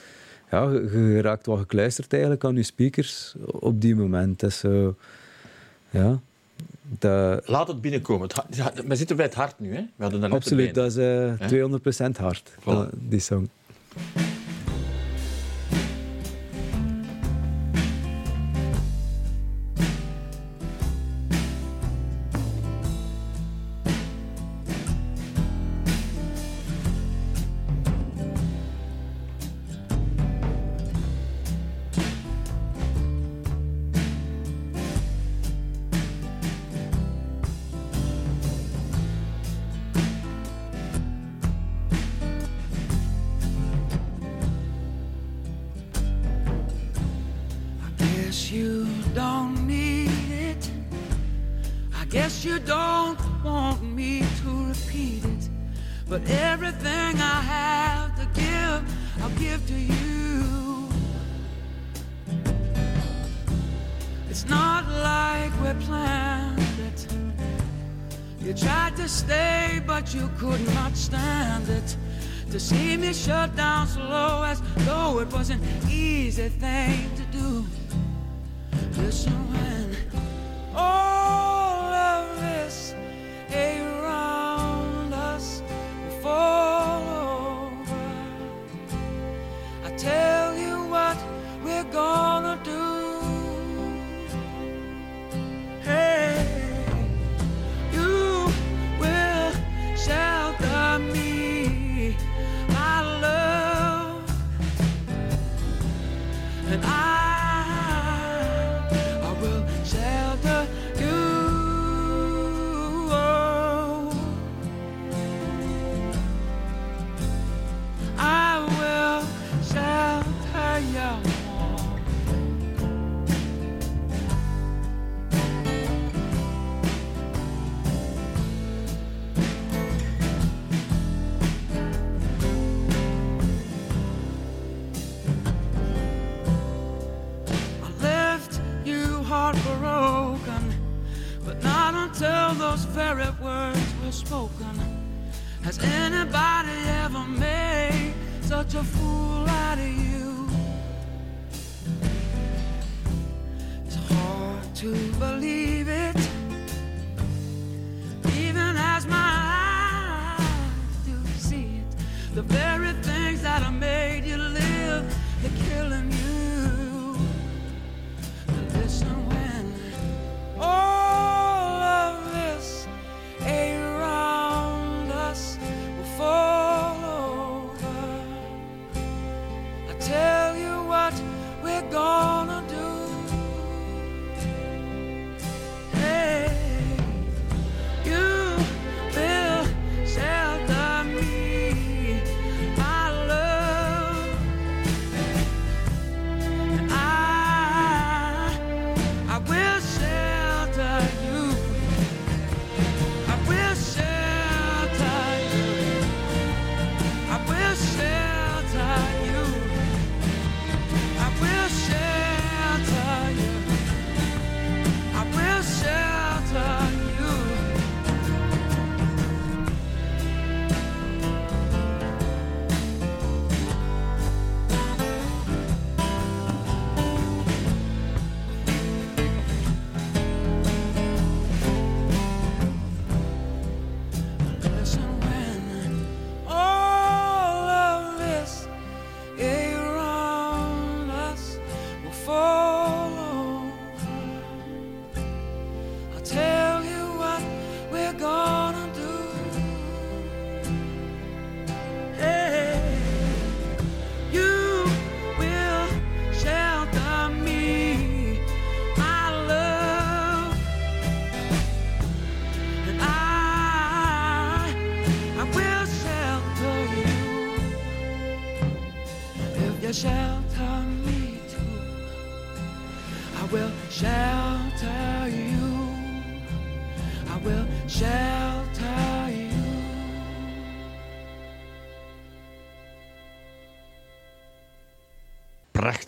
Ja, 0.52 0.64
je, 0.72 1.08
je 1.14 1.22
raakt 1.22 1.46
wel 1.46 1.58
gekluisterd 1.58 2.12
eigenlijk 2.14 2.44
aan 2.44 2.56
je 2.56 2.64
speakers 2.64 3.36
op 3.46 3.82
die 3.82 3.96
moment. 3.96 4.44
Zo... 4.54 4.96
Ja, 5.90 6.20
dat, 7.00 7.48
Laat 7.48 7.68
het 7.68 7.82
binnenkomen. 7.82 8.28
Het 8.28 8.56
ja, 8.56 8.72
we 8.88 8.96
zitten 8.96 9.16
bij 9.16 9.26
het 9.26 9.34
hart 9.36 9.60
nu. 9.60 9.76
Hè? 9.76 9.82
We 9.96 10.04
hadden 10.04 10.32
absoluut, 10.32 10.74
dat 10.74 10.98
is 10.98 10.98
eh, 10.98 12.10
200% 12.12 12.18
hard, 12.18 12.52
Voilà. 12.60 12.64
dat- 12.64 12.90
die 13.10 13.20
song. 13.20 13.50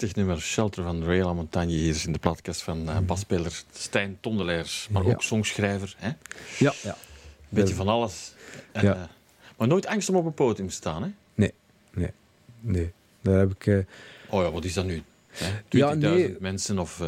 Prachtig 0.04 0.24
nummer, 0.26 0.42
Shelter 0.44 0.84
van 0.84 1.04
Ray 1.04 1.22
La 1.22 1.34
Montagne. 1.34 1.72
Hier 1.72 1.90
is 1.90 2.06
in 2.06 2.12
de 2.12 2.20
podcast 2.20 2.62
van 2.62 2.90
eh 2.90 3.00
basspeler 3.00 3.64
Stijn 3.74 4.18
Tondelaers, 4.20 4.88
maar 4.92 5.06
ook 5.06 5.22
songschrijver. 5.22 5.96
Hè? 5.98 6.08
Een 6.08 6.16
Ja, 6.60 6.74
ja. 6.84 6.98
beetje 7.50 7.74
van 7.74 7.88
alles. 7.88 8.34
En, 8.72 8.84
Ja. 8.86 8.94
eh, 8.96 9.02
maar 9.58 9.68
nooit 9.68 9.86
angst 9.86 10.10
om 10.10 10.16
op 10.16 10.26
een 10.26 10.34
podium 10.34 10.68
te 10.68 10.74
staan. 10.74 11.04
Hè? 11.04 11.10
Nee, 11.36 11.54
nee, 11.94 12.12
nee. 12.60 12.92
Daar 13.22 13.40
heb 13.40 13.52
ik... 13.52 13.68
eh, 13.68 13.78
Oh 14.30 14.44
ja, 14.44 14.52
wat 14.52 14.64
is 14.66 14.74
dat 14.74 14.86
nu? 14.86 15.02
Hè? 15.32 15.50
20.000 15.52 15.58
Ja, 15.70 15.94
nee. 15.94 16.36
mensen 16.40 16.80
of... 16.80 17.00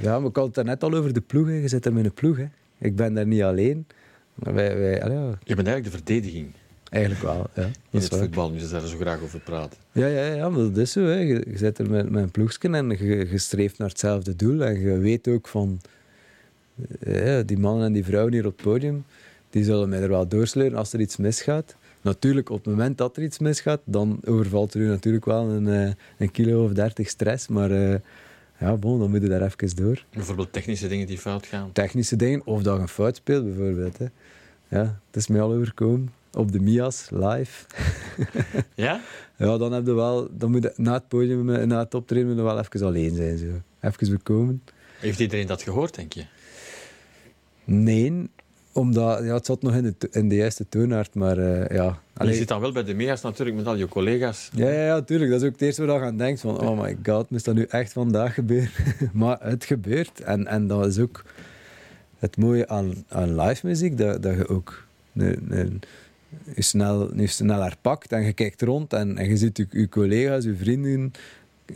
Ja, 0.00 0.18
maar 0.18 0.28
ik 0.28 0.36
had 0.36 0.56
het 0.56 0.66
net 0.66 0.82
al 0.82 0.94
over 0.94 1.12
de 1.12 1.20
ploeg. 1.20 1.46
Hè. 1.46 1.52
Je 1.54 1.68
zit 1.68 1.86
er 1.86 1.92
met 1.92 2.04
een 2.04 2.14
ploeg. 2.14 2.36
Hè. 2.36 2.46
Ik 2.78 2.96
ben 2.96 3.14
daar 3.14 3.26
niet 3.26 3.42
alleen. 3.42 3.86
Maar 4.34 4.54
wij, 4.54 4.78
wij, 4.78 4.92
je 4.92 5.54
bent 5.54 5.66
eigenlijk 5.68 5.84
de 5.84 5.90
verdediging 5.90 6.52
eigenlijk 6.96 7.22
wel. 7.22 7.46
Ja, 7.54 7.62
in 7.90 8.00
het 8.00 8.08
voetbal, 8.14 8.50
nu 8.50 8.58
ze 8.58 8.68
daar 8.70 8.86
zo 8.86 8.96
graag 8.96 9.22
over 9.22 9.40
praten. 9.40 9.78
Ja, 9.92 10.06
ja, 10.06 10.24
ja, 10.34 10.48
maar 10.48 10.62
dat 10.62 10.76
is 10.76 10.92
zo. 10.92 11.00
Hè. 11.00 11.18
Je, 11.18 11.44
je 11.50 11.58
zit 11.58 11.78
er 11.78 11.90
met, 11.90 12.10
met 12.10 12.22
een 12.22 12.30
ploegsken 12.30 12.74
en 12.74 12.88
je, 12.88 13.28
je 13.30 13.38
streeft 13.38 13.78
naar 13.78 13.88
hetzelfde 13.88 14.36
doel. 14.36 14.64
En 14.64 14.80
je 14.80 14.98
weet 14.98 15.28
ook 15.28 15.48
van... 15.48 15.80
eh, 16.98 17.26
Ja, 17.26 17.42
die 17.42 17.58
mannen 17.58 17.86
en 17.86 17.92
die 17.92 18.04
vrouwen 18.04 18.32
hier 18.32 18.46
op 18.46 18.56
het 18.56 18.66
podium, 18.66 19.04
die 19.50 19.64
zullen 19.64 19.88
mij 19.88 20.00
er 20.00 20.08
wel 20.08 20.28
doorsleuren 20.28 20.78
als 20.78 20.92
er 20.92 21.00
iets 21.00 21.16
misgaat. 21.16 21.76
Natuurlijk, 22.00 22.50
op 22.50 22.56
het 22.56 22.66
moment 22.66 22.98
dat 22.98 23.16
er 23.16 23.22
iets 23.22 23.38
misgaat, 23.38 23.80
dan 23.84 24.20
overvalt 24.24 24.74
er 24.74 24.80
u 24.80 24.86
natuurlijk 24.86 25.24
wel 25.24 25.48
een, 25.50 25.68
eh, 25.68 25.92
een 26.18 26.30
kilo 26.30 26.64
of 26.64 26.72
dertig 26.72 27.08
stress. 27.08 27.48
Maar 27.48 27.70
eh, 27.70 27.98
ja, 28.60 28.74
bon, 28.76 28.98
dan 28.98 29.10
moet 29.10 29.22
je 29.22 29.28
daar 29.28 29.42
even 29.42 29.76
door. 29.76 30.04
Bijvoorbeeld 30.12 30.52
technische 30.52 30.88
dingen 30.88 31.06
die 31.06 31.18
fout 31.18 31.46
gaan. 31.46 31.72
Technische 31.72 32.16
dingen, 32.16 32.42
of 32.44 32.62
dat 32.62 32.76
je 32.76 32.80
een 32.80 32.88
fout 32.88 33.16
speelt 33.16 33.44
bijvoorbeeld. 33.44 33.98
Hè. 33.98 34.06
Ja, 34.68 35.00
het 35.06 35.16
is 35.16 35.26
mij 35.26 35.40
al 35.40 35.52
overkomen. 35.52 36.12
Op 36.36 36.52
de 36.52 36.60
Mias, 36.60 37.08
live. 37.10 37.64
Ja? 38.74 39.00
Ja, 39.36 39.58
dan, 39.58 39.72
heb 39.72 39.86
je 39.86 39.92
wel, 39.92 40.28
dan 40.30 40.50
moet 40.50 40.62
je 40.62 40.72
na 40.76 40.92
het 40.92 41.08
podium, 41.08 41.50
eh, 41.50 41.66
na 41.66 41.78
het 41.78 41.94
optreden, 41.94 42.26
moet 42.26 42.36
je 42.36 42.42
wel 42.42 42.58
even 42.58 42.86
alleen 42.86 43.14
zijn. 43.14 43.38
Zo. 43.38 43.46
Even 43.80 44.10
bekomen. 44.10 44.62
Heeft 44.98 45.18
iedereen 45.18 45.46
dat 45.46 45.62
gehoord, 45.62 45.94
denk 45.94 46.12
je? 46.12 46.24
Nee, 47.64 48.28
omdat 48.72 49.24
ja, 49.24 49.34
het 49.34 49.46
zat 49.46 49.62
nog 49.62 49.74
in 49.74 49.94
de, 49.98 50.08
in 50.10 50.28
de 50.28 50.34
juiste 50.34 50.68
toonaard, 50.68 51.14
maar 51.14 51.38
eh, 51.38 51.76
ja. 51.76 52.00
Je 52.24 52.34
zit 52.34 52.48
dan 52.48 52.60
wel 52.60 52.72
bij 52.72 52.84
de 52.84 52.94
MEA's 52.94 53.22
natuurlijk 53.22 53.56
met 53.56 53.66
al 53.66 53.76
je 53.76 53.88
collega's. 53.88 54.50
ja, 54.52 54.68
ja, 54.68 54.84
ja, 54.84 55.02
tuurlijk. 55.02 55.30
Dat 55.30 55.40
is 55.40 55.46
ook 55.46 55.52
het 55.52 55.62
eerste 55.62 55.86
waar 55.86 56.00
je 56.00 56.04
aan 56.04 56.16
denkt. 56.16 56.40
Van, 56.40 56.60
oh 56.60 56.80
my 56.80 56.98
god, 57.02 57.30
moest 57.30 57.44
dat 57.44 57.54
nu 57.54 57.64
echt 57.68 57.92
vandaag 57.92 58.34
gebeuren? 58.34 58.70
maar 59.12 59.38
het 59.40 59.64
gebeurt. 59.64 60.20
En, 60.20 60.46
en 60.46 60.66
dat 60.66 60.86
is 60.86 60.98
ook 60.98 61.24
het 62.18 62.36
mooie 62.36 62.68
aan, 62.68 63.04
aan 63.08 63.40
live 63.40 63.66
muziek, 63.66 63.98
dat, 63.98 64.22
dat 64.22 64.36
je 64.36 64.48
ook 64.48 64.86
een, 65.14 65.46
een, 65.48 65.80
je, 65.80 65.80
snel, 66.56 67.16
je 67.16 67.26
sneller 67.26 67.74
pakt 67.80 68.12
en 68.12 68.22
je 68.22 68.32
kijkt 68.32 68.62
rond 68.62 68.92
en, 68.92 69.18
en 69.18 69.28
je 69.28 69.36
ziet 69.36 69.56
je, 69.56 69.66
je 69.70 69.88
collega's, 69.88 70.44
je 70.44 70.54
vrienden. 70.56 71.12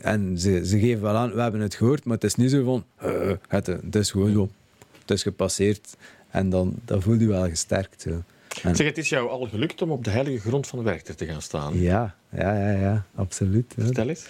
En 0.01 0.39
ze, 0.39 0.67
ze 0.67 0.79
geven 0.79 1.03
wel 1.03 1.17
aan, 1.17 1.33
we 1.35 1.41
hebben 1.41 1.61
het 1.61 1.75
gehoord, 1.75 2.05
maar 2.05 2.15
het 2.15 2.25
is 2.25 2.35
niet 2.35 2.51
zo 2.51 2.65
van, 2.65 2.85
eh, 2.97 3.33
het, 3.49 3.67
het 3.67 3.95
is 3.97 4.11
gewoon 4.11 4.33
zo, 4.33 4.51
het 5.01 5.11
is 5.11 5.23
gepasseerd. 5.23 5.97
En 6.31 6.51
dan, 6.51 6.75
dan 6.85 7.03
voel 7.03 7.15
je 7.15 7.21
je 7.21 7.27
wel 7.27 7.49
gesterkt. 7.49 8.03
Zo. 8.03 8.23
En- 8.63 8.77
Zeg, 8.77 8.87
het 8.87 8.99
is 8.99 9.09
jou 9.09 9.29
al 9.29 9.47
gelukt 9.47 9.83
om 9.83 9.91
op 9.91 10.05
de 10.05 10.11
heilige 10.11 10.41
grond 10.49 10.67
van 10.67 10.83
Werchter 10.83 11.15
te 11.15 11.27
gaan 11.27 11.43
staan. 11.43 11.79
ja, 11.79 12.15
ja, 12.33 12.55
ja, 12.71 12.71
ja, 12.81 13.05
absoluut. 13.15 13.75
Vertel 13.79 14.09
eens. 14.09 14.27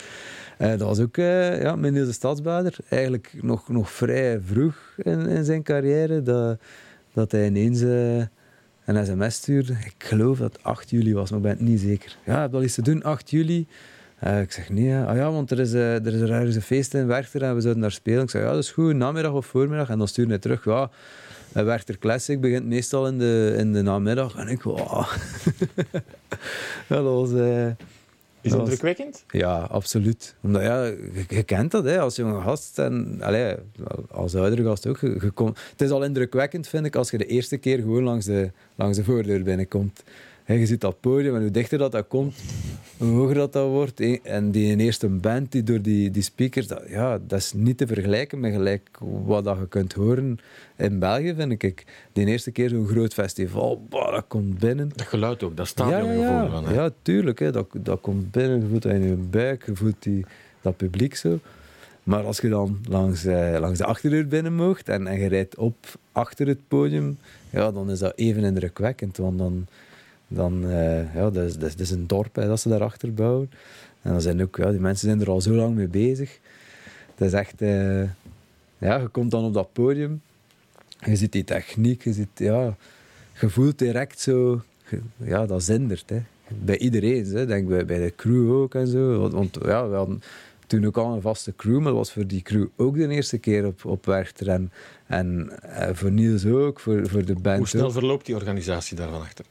Eh, 0.58 0.68
dat 0.68 0.80
was 0.80 0.98
ook 1.00 1.16
eh, 1.16 1.62
ja, 1.62 1.76
meneer 1.76 2.04
de 2.04 2.12
Stadsbader. 2.12 2.76
Eigenlijk 2.88 3.32
nog, 3.40 3.68
nog 3.68 3.90
vrij 3.90 4.40
vroeg 4.46 4.76
in, 4.96 5.26
in 5.26 5.44
zijn 5.44 5.62
carrière 5.62 6.22
dat, 6.22 6.60
dat 7.12 7.32
hij 7.32 7.46
ineens 7.46 7.80
een 8.96 9.06
sms 9.06 9.34
stuurde. 9.34 9.72
Ik 9.72 9.94
geloof 9.98 10.38
dat 10.38 10.52
het 10.52 10.62
8 10.62 10.90
juli 10.90 11.14
was, 11.14 11.30
maar 11.30 11.38
ik 11.38 11.44
ben 11.44 11.56
het 11.56 11.60
niet 11.60 11.80
zeker. 11.80 12.16
Ja, 12.24 12.40
heb 12.40 12.50
je 12.50 12.56
al 12.56 12.62
iets 12.62 12.74
te 12.74 12.82
doen? 12.82 13.02
8 13.02 13.30
juli? 13.30 13.66
Eh, 14.20 14.40
ik 14.40 14.52
zeg 14.52 14.68
nee. 14.68 14.96
Ah 14.96 15.16
ja, 15.16 15.30
want 15.30 15.50
er 15.50 15.60
is, 15.60 15.72
eh, 15.72 16.06
er 16.06 16.14
is 16.14 16.20
ergens 16.20 16.54
een 16.54 16.62
feest 16.62 16.94
in 16.94 17.06
Werchter 17.06 17.42
en 17.42 17.54
we 17.54 17.60
zouden 17.60 17.82
daar 17.82 17.92
spelen. 17.92 18.22
Ik 18.22 18.30
zeg 18.30 18.42
ja, 18.42 18.50
dat 18.50 18.62
is 18.62 18.70
goed, 18.70 18.94
namiddag 18.94 19.32
of 19.32 19.46
voormiddag. 19.46 19.88
En 19.88 19.98
dan 19.98 20.08
stuurde 20.08 20.30
hij 20.30 20.40
terug, 20.40 20.64
ja, 20.64 20.90
eh, 21.52 21.64
Werchter 21.64 21.98
Classic 21.98 22.40
begint 22.40 22.66
meestal 22.66 23.06
in 23.06 23.18
de, 23.18 23.54
in 23.58 23.72
de 23.72 23.82
namiddag. 23.82 24.36
En 24.36 24.48
ik, 24.48 24.62
wow. 24.62 25.06
dat 26.88 27.02
was... 27.02 27.30
Is 28.42 28.50
dat 28.50 28.58
dat 28.58 28.68
was- 28.68 28.78
drukwekkend? 28.78 29.24
ja, 29.30 29.58
absoluut. 29.62 30.34
Omdat 30.42 30.62
ja, 30.62 30.84
je, 30.84 31.24
je 31.28 31.42
kent 31.42 31.70
dat 31.70 31.84
hè, 31.84 31.98
als 32.00 32.16
jonge 32.16 32.40
gast 32.40 32.78
en 32.78 33.20
als 34.10 34.34
oudere 34.34 34.64
gast 34.64 34.86
ook. 34.86 34.98
Je, 34.98 35.18
je 35.20 35.30
komt- 35.30 35.58
het 35.70 35.80
is 35.80 35.90
al 35.90 36.04
indrukwekkend, 36.04 36.68
vind 36.68 36.86
ik, 36.86 36.96
als 36.96 37.10
je 37.10 37.18
de 37.18 37.26
eerste 37.26 37.56
keer 37.56 37.78
gewoon 37.78 38.02
langs 38.02 38.24
de, 38.26 38.50
langs 38.74 38.96
de 38.96 39.04
voordeur 39.04 39.42
binnenkomt. 39.42 40.02
Hè, 40.50 40.56
je 40.56 40.66
ziet 40.66 40.80
dat 40.80 41.00
podium 41.00 41.34
en 41.34 41.40
hoe 41.40 41.50
dichter 41.50 41.78
dat, 41.78 41.92
dat 41.92 42.06
komt, 42.08 42.34
hoe 42.96 43.08
hoger 43.08 43.34
dat, 43.34 43.52
dat 43.52 43.68
wordt. 43.68 44.00
En 44.22 44.50
die 44.50 44.76
eerste 44.76 45.08
band 45.08 45.52
die 45.52 45.62
door 45.62 45.82
die, 45.82 46.10
die 46.10 46.22
speakers, 46.22 46.66
dat, 46.66 46.82
ja, 46.88 47.18
dat 47.26 47.38
is 47.38 47.52
niet 47.52 47.78
te 47.78 47.86
vergelijken 47.86 48.40
met 48.40 48.52
gelijk 48.52 48.88
wat 49.24 49.44
dat 49.44 49.58
je 49.58 49.68
kunt 49.68 49.92
horen 49.92 50.38
in 50.76 50.98
België, 50.98 51.34
vind 51.34 51.62
ik. 51.62 51.84
Die 52.12 52.26
eerste 52.26 52.50
keer 52.50 52.68
zo'n 52.68 52.86
groot 52.86 53.14
festival, 53.14 53.86
bah, 53.88 54.12
dat 54.12 54.24
komt 54.28 54.58
binnen. 54.58 54.90
Dat 54.94 55.06
geluid 55.06 55.42
ook, 55.42 55.56
dat 55.56 55.72
Ja, 55.76 55.84
ja, 55.88 55.90
stadiongevoel. 55.90 56.22
ja. 56.24 56.48
van, 56.50 56.74
ja, 56.74 56.90
tuurlijk. 57.02 57.38
Hè. 57.38 57.52
Dat, 57.52 57.68
dat 57.72 58.00
komt 58.00 58.30
binnen, 58.30 58.60
je 58.60 58.66
voelt 58.68 58.82
dat 58.82 58.92
in 58.92 59.02
je 59.02 59.14
buik, 59.14 59.66
je 59.66 59.76
voelt 59.76 60.02
die, 60.02 60.24
dat 60.60 60.76
publiek 60.76 61.14
zo. 61.14 61.38
Maar 62.02 62.24
als 62.24 62.38
je 62.38 62.48
dan 62.48 62.78
langs, 62.88 63.24
eh, 63.24 63.56
langs 63.58 63.78
de 63.78 63.84
achterdeur 63.84 64.28
binnen 64.28 64.54
mocht 64.54 64.88
en, 64.88 65.06
en 65.06 65.20
je 65.20 65.28
rijdt 65.28 65.56
op 65.56 65.76
achter 66.12 66.46
het 66.46 66.68
podium, 66.68 67.18
ja, 67.50 67.72
dan 67.72 67.90
is 67.90 67.98
dat 67.98 68.12
even 68.16 68.44
indrukwekkend. 68.44 69.16
Want 69.16 69.38
dan, 69.38 69.66
dan 70.32 70.64
eh, 70.70 71.14
ja, 71.14 71.30
dat 71.30 71.44
is, 71.44 71.54
dat, 71.54 71.68
is, 71.68 71.76
dat 71.76 71.86
is 71.86 71.90
een 71.90 72.06
dorp 72.06 72.36
hè, 72.36 72.46
dat 72.46 72.60
ze 72.60 72.68
daarachter 72.68 73.14
bouwen. 73.14 73.50
En 74.02 74.10
dan 74.12 74.20
zijn 74.20 74.42
ook, 74.42 74.56
ja, 74.56 74.70
die 74.70 74.80
mensen 74.80 75.08
zijn 75.08 75.20
er 75.20 75.30
al 75.30 75.40
zo 75.40 75.52
lang 75.52 75.74
mee 75.74 75.88
bezig. 75.88 76.38
Dat 77.14 77.28
is 77.28 77.34
echt... 77.34 77.62
eh, 77.62 78.02
ja, 78.78 78.96
je 78.96 79.08
komt 79.10 79.30
dan 79.30 79.44
op 79.44 79.54
dat 79.54 79.72
podium, 79.72 80.22
je 81.00 81.16
ziet 81.16 81.32
die 81.32 81.44
techniek, 81.44 82.04
je 82.04 82.12
ziet... 82.12 82.28
Ja, 82.34 82.76
je 83.40 83.48
voelt 83.50 83.78
direct 83.78 84.20
zo... 84.20 84.62
Ja, 85.16 85.46
dat 85.46 85.62
zindert, 85.62 86.10
hè. 86.10 86.22
Bij 86.48 86.78
iedereen, 86.78 87.24
hè. 87.24 87.46
Denk 87.46 87.68
bij, 87.68 87.84
bij 87.84 87.98
de 87.98 88.12
crew 88.16 88.52
ook 88.52 88.74
en 88.74 88.86
zo. 88.86 89.18
Want, 89.18 89.32
want 89.32 89.58
ja, 89.62 89.88
we 89.88 89.96
hadden 89.96 90.22
toen 90.66 90.86
ook 90.86 90.96
al 90.96 91.14
een 91.14 91.20
vaste 91.20 91.54
crew, 91.56 91.76
maar 91.76 91.84
dat 91.84 91.94
was 91.94 92.12
voor 92.12 92.26
die 92.26 92.42
crew 92.42 92.66
ook 92.76 92.94
de 92.94 93.08
eerste 93.08 93.38
keer 93.38 93.66
op, 93.66 93.84
op 93.84 94.06
Werchter. 94.06 94.48
En, 94.48 94.72
en 95.06 95.50
eh, 95.62 95.88
voor 95.94 96.10
Niels 96.10 96.46
ook, 96.46 96.80
voor, 96.80 97.08
voor 97.08 97.24
de 97.24 97.34
band 97.34 97.58
Hoe 97.58 97.68
snel 97.68 97.84
ook. 97.86 97.92
verloopt 97.92 98.26
die 98.26 98.34
organisatie 98.34 98.96
daarvan 98.96 99.20
achter? 99.20 99.44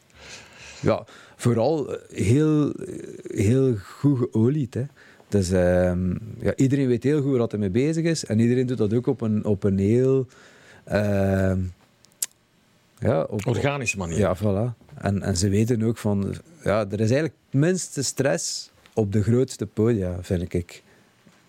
Ja, 0.81 1.05
vooral 1.35 1.95
eh, 1.95 2.25
heel, 2.25 2.73
heel 3.27 3.75
goed 3.75 4.17
geolied. 4.17 4.73
Hè. 4.73 4.83
Dus 5.27 5.51
ehm, 5.51 6.15
ja, 6.39 6.55
iedereen 6.55 6.87
weet 6.87 7.03
heel 7.03 7.21
goed 7.21 7.37
wat 7.37 7.53
er 7.53 7.59
mee 7.59 7.69
bezig 7.69 8.03
is. 8.05 8.25
En 8.25 8.39
iedereen 8.39 8.65
doet 8.65 8.77
dat 8.77 8.93
ook 8.93 9.07
op 9.07 9.21
een, 9.21 9.45
op 9.45 9.63
een 9.63 9.77
heel... 9.77 10.27
ehm, 10.83 11.59
ja, 12.99 13.23
op, 13.23 13.47
Organische 13.47 13.97
manier. 13.97 14.17
ja, 14.17 14.37
voilà. 14.37 14.87
En, 14.97 15.21
en 15.21 15.37
ze 15.37 15.49
weten 15.49 15.83
ook 15.83 15.97
van... 15.97 16.35
Ja, 16.63 16.79
er 16.79 16.99
is 16.99 17.11
eigenlijk 17.11 17.33
het 17.49 17.59
minste 17.59 18.03
stress 18.03 18.71
op 18.93 19.11
de 19.11 19.23
grootste 19.23 19.65
podia, 19.65 20.17
vind 20.21 20.53
ik. 20.53 20.83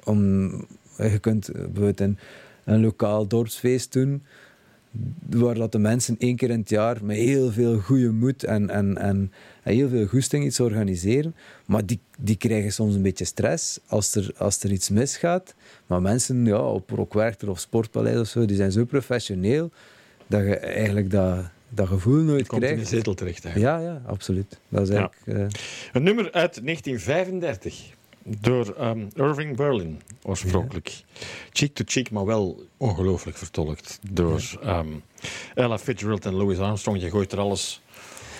Om, 0.04 0.50
je 0.96 1.18
kunt 1.20 1.50
bijvoorbeeld 1.52 2.00
een, 2.00 2.18
een 2.64 2.80
lokaal 2.80 3.26
dorpsfeest 3.26 3.92
doen, 3.92 4.22
waar 5.30 5.54
dat 5.54 5.72
de 5.72 5.78
mensen 5.78 6.16
één 6.18 6.36
keer 6.36 6.50
in 6.50 6.58
het 6.58 6.68
jaar 6.68 7.04
met 7.04 7.16
heel 7.16 7.52
veel 7.52 7.78
goede 7.78 8.10
moed 8.10 8.44
en, 8.44 8.70
en, 8.70 8.96
en, 8.98 9.32
en 9.62 9.74
heel 9.74 9.88
veel 9.88 10.06
goesting 10.06 10.44
iets 10.44 10.60
organiseren. 10.60 11.34
Maar 11.66 11.86
die, 11.86 12.00
die 12.18 12.36
krijgen 12.36 12.72
soms 12.72 12.94
een 12.94 13.02
beetje 13.02 13.24
stress 13.24 13.78
als 13.86 14.14
er, 14.14 14.30
als 14.36 14.62
er 14.62 14.70
iets 14.72 14.88
misgaat. 14.88 15.54
Maar 15.86 16.02
mensen 16.02 16.44
ja, 16.44 16.58
op 16.60 16.90
Rockwerchter 16.90 17.50
of 17.50 17.58
Sportpaleis 17.60 18.18
of 18.18 18.26
zo, 18.26 18.44
die 18.44 18.56
zijn 18.56 18.72
zo 18.72 18.84
professioneel 18.84 19.70
dat 20.26 20.40
je 20.44 20.56
eigenlijk 20.56 21.10
dat, 21.10 21.38
dat 21.68 21.88
gevoel 21.88 22.22
nooit 22.22 22.40
Je 22.40 22.46
komt 22.46 22.62
in 22.62 22.68
krijgt. 22.68 22.90
de 22.90 22.96
zetel 22.96 23.14
terecht 23.14 23.44
eigenlijk. 23.44 23.74
Ja, 23.74 23.90
ja, 23.92 24.02
absoluut. 24.06 24.58
Dat 24.68 24.88
is 24.88 24.94
Ja. 24.94 25.10
eh, 25.24 25.46
Een 25.92 26.02
nummer 26.02 26.32
uit 26.32 26.60
1935 26.64 27.98
door 28.24 28.74
ehm, 28.74 29.06
Irving 29.14 29.56
Berlin, 29.56 30.00
oorspronkelijk. 30.22 31.02
Cheek 31.52 31.74
to 31.74 31.84
cheek, 31.86 32.10
maar 32.10 32.24
wel 32.24 32.62
ongelooflijk 32.76 33.36
vertolkt 33.36 33.98
door 34.10 34.42
ehm, 34.62 34.88
Ella 35.54 35.78
Fitzgerald 35.78 36.26
en 36.26 36.34
Louis 36.34 36.58
Armstrong. 36.58 37.00
Je 37.00 37.10
gooit 37.10 37.32
er 37.32 37.38
alles 37.38 37.82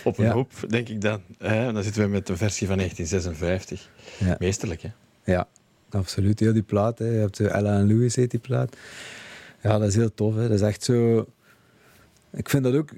op 0.04 0.18
een 0.18 0.24
Ja. 0.24 0.32
hoop, 0.32 0.50
denk 0.68 0.88
ik 0.88 1.00
dan. 1.00 1.20
Hè? 1.38 1.72
Dan 1.72 1.82
zitten 1.82 2.02
we 2.02 2.08
met 2.08 2.26
de 2.26 2.36
versie 2.36 2.66
van 2.66 2.76
1956. 2.76 3.90
Ja. 4.18 4.36
Meesterlijk, 4.38 4.82
hè? 4.82 4.90
Ja, 5.24 5.48
absoluut. 5.90 6.40
Heel 6.40 6.52
die 6.52 6.62
plaat. 6.62 6.98
Hè. 6.98 7.04
Je 7.06 7.18
hebt 7.18 7.40
eh, 7.40 7.54
Ella 7.54 7.78
en 7.78 7.86
Louis 7.88 8.16
heet 8.16 8.30
die 8.30 8.40
plaat. 8.40 8.76
Ja, 9.62 9.78
dat 9.78 9.88
is 9.88 9.94
heel 9.94 10.14
tof. 10.14 10.34
Hè. 10.34 10.42
Dat 10.42 10.50
is 10.50 10.60
echt 10.60 10.84
zo... 10.84 11.26
Ik 12.32 12.48
vind 12.48 12.64
dat 12.64 12.74
ook... 12.74 12.90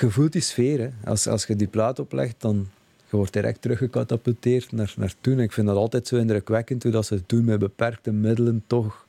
Je 0.00 0.10
voelt 0.10 0.32
die 0.32 0.40
sfeer. 0.42 0.78
Hè. 0.80 0.88
Als, 1.10 1.26
als 1.26 1.44
je 1.46 1.56
die 1.56 1.66
plaat 1.68 1.98
oplegt, 1.98 2.34
dan... 2.38 2.68
Je 3.14 3.20
wordt 3.20 3.34
direct 3.34 3.62
teruggecatapulteerd 3.62 4.72
naar, 4.72 4.94
naar 4.96 5.14
toen. 5.20 5.40
Ik 5.40 5.52
vind 5.52 5.66
dat 5.66 5.76
altijd 5.76 6.06
zo 6.06 6.16
indrukwekkend 6.16 6.82
hoe 6.82 6.92
dat 6.92 7.06
ze 7.06 7.14
het 7.14 7.28
doen 7.28 7.44
met 7.44 7.58
beperkte 7.58 8.10
middelen 8.12 8.62
toch 8.66 9.06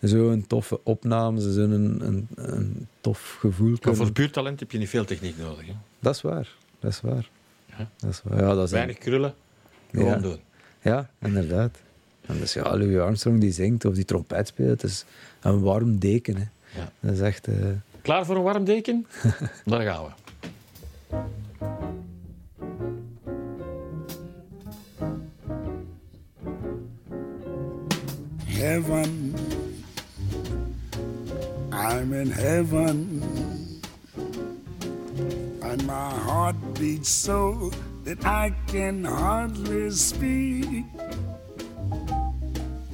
zo'n 0.00 0.44
toffe 0.46 0.80
opname, 0.84 1.40
zo'n 1.40 1.70
een, 1.70 2.06
een, 2.06 2.28
een 2.34 2.86
tof 3.00 3.36
gevoel 3.40 3.68
Maar 3.68 3.78
kunnen. 3.78 4.00
voor 4.00 4.12
puur 4.12 4.30
talent 4.30 4.60
heb 4.60 4.70
je 4.70 4.78
niet 4.78 4.88
veel 4.88 5.04
techniek 5.04 5.38
nodig. 5.38 5.66
Hè? 5.66 5.72
Dat 5.98 6.14
is 6.14 6.20
waar. 6.22 6.48
Dat 6.80 6.90
is 6.90 7.00
waar. 7.00 7.28
Ja. 7.66 7.88
Dat 7.96 8.10
is 8.10 8.20
waar. 8.24 8.38
Ja, 8.38 8.54
dat 8.54 8.64
is 8.64 8.70
Weinig 8.70 8.98
krullen, 8.98 9.34
gewoon 9.90 10.06
Ja. 10.06 10.16
doen. 10.18 10.38
Ja, 10.82 11.10
inderdaad. 11.20 11.78
En 12.26 12.38
dus 12.38 12.52
ja, 12.52 12.62
Louis 12.76 12.98
Armstrong 12.98 13.40
die 13.40 13.52
zingt 13.52 13.84
of 13.84 13.94
die 13.94 14.04
trompet 14.04 14.46
speelt, 14.48 14.82
het 14.82 14.90
is 14.90 15.04
een 15.40 15.60
warm 15.60 15.98
deken. 15.98 16.36
Hè. 16.36 16.44
Ja. 16.80 16.92
Dat 17.00 17.12
is 17.12 17.20
echt... 17.20 17.48
eh, 17.48 17.54
Klaar 18.02 18.24
voor 18.26 18.36
een 18.36 18.42
warm 18.42 18.64
deken? 18.64 19.06
Daar 19.64 19.82
gaan 19.82 20.04
we. 20.04 20.10
Heaven. 28.60 29.34
I'm 31.72 32.12
in 32.12 32.30
heaven. 32.30 33.80
And 35.62 35.86
my 35.86 36.10
heart 36.10 36.56
beats 36.74 37.08
so 37.08 37.70
that 38.04 38.26
I 38.26 38.54
can 38.66 39.04
hardly 39.04 39.90
speak. 39.92 40.84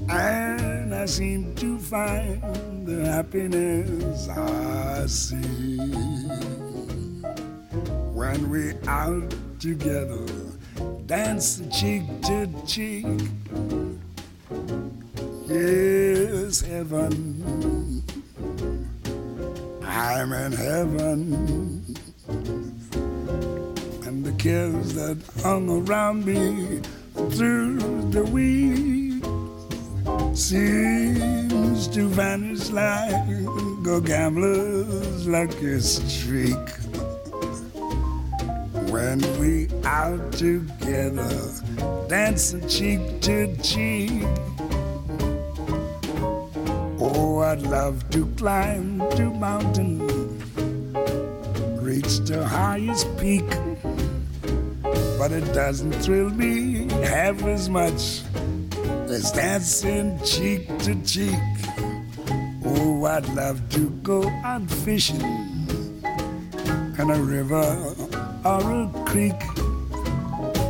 And 0.08 0.94
I 0.94 1.04
seem 1.06 1.52
to 1.56 1.78
find 1.80 2.86
the 2.86 3.04
happiness 3.04 4.28
I 4.28 5.06
see. 5.06 5.78
When 8.14 8.50
we're 8.50 8.78
out 8.86 9.34
together, 9.58 10.26
dance 11.06 11.60
cheek 11.72 12.04
to 12.22 12.48
cheek. 12.64 13.06
Yes, 15.48 16.60
heaven. 16.60 18.02
I'm 19.84 20.32
in 20.32 20.50
heaven. 20.50 21.96
And 24.04 24.24
the 24.24 24.32
cares 24.38 24.94
that 24.94 25.18
hung 25.44 25.70
around 25.70 26.24
me 26.24 26.80
through 27.30 27.78
the 28.10 28.24
week 28.24 29.22
seems 30.36 31.86
to 31.88 32.08
vanish 32.08 32.70
like 32.70 33.14
a 33.86 34.00
gambler's 34.00 35.28
lucky 35.28 35.78
streak. 35.78 36.68
When 38.90 39.20
we 39.38 39.68
out 39.84 40.32
together, 40.32 41.30
dancing 42.08 42.68
cheek 42.68 43.20
to 43.20 43.56
cheek. 43.62 44.24
I'd 47.56 47.62
love 47.62 48.10
to 48.10 48.26
climb 48.36 48.98
to 49.16 49.30
mountain, 49.30 49.98
reach 51.80 52.18
the 52.18 52.46
highest 52.46 53.08
peak. 53.16 53.48
But 55.18 55.32
it 55.32 55.54
doesn't 55.54 55.92
thrill 56.04 56.28
me 56.28 56.86
half 57.06 57.42
as 57.44 57.70
much 57.70 58.20
as 59.08 59.32
dancing 59.32 60.20
cheek 60.22 60.68
to 60.80 60.94
cheek. 61.02 61.40
Oh, 62.62 63.06
I'd 63.06 63.26
love 63.30 63.66
to 63.70 63.88
go 64.02 64.28
out 64.44 64.70
fishing 64.70 65.22
in 66.98 67.10
a 67.10 67.18
river 67.18 67.94
or 68.44 68.82
a 68.82 68.92
creek. 69.06 69.40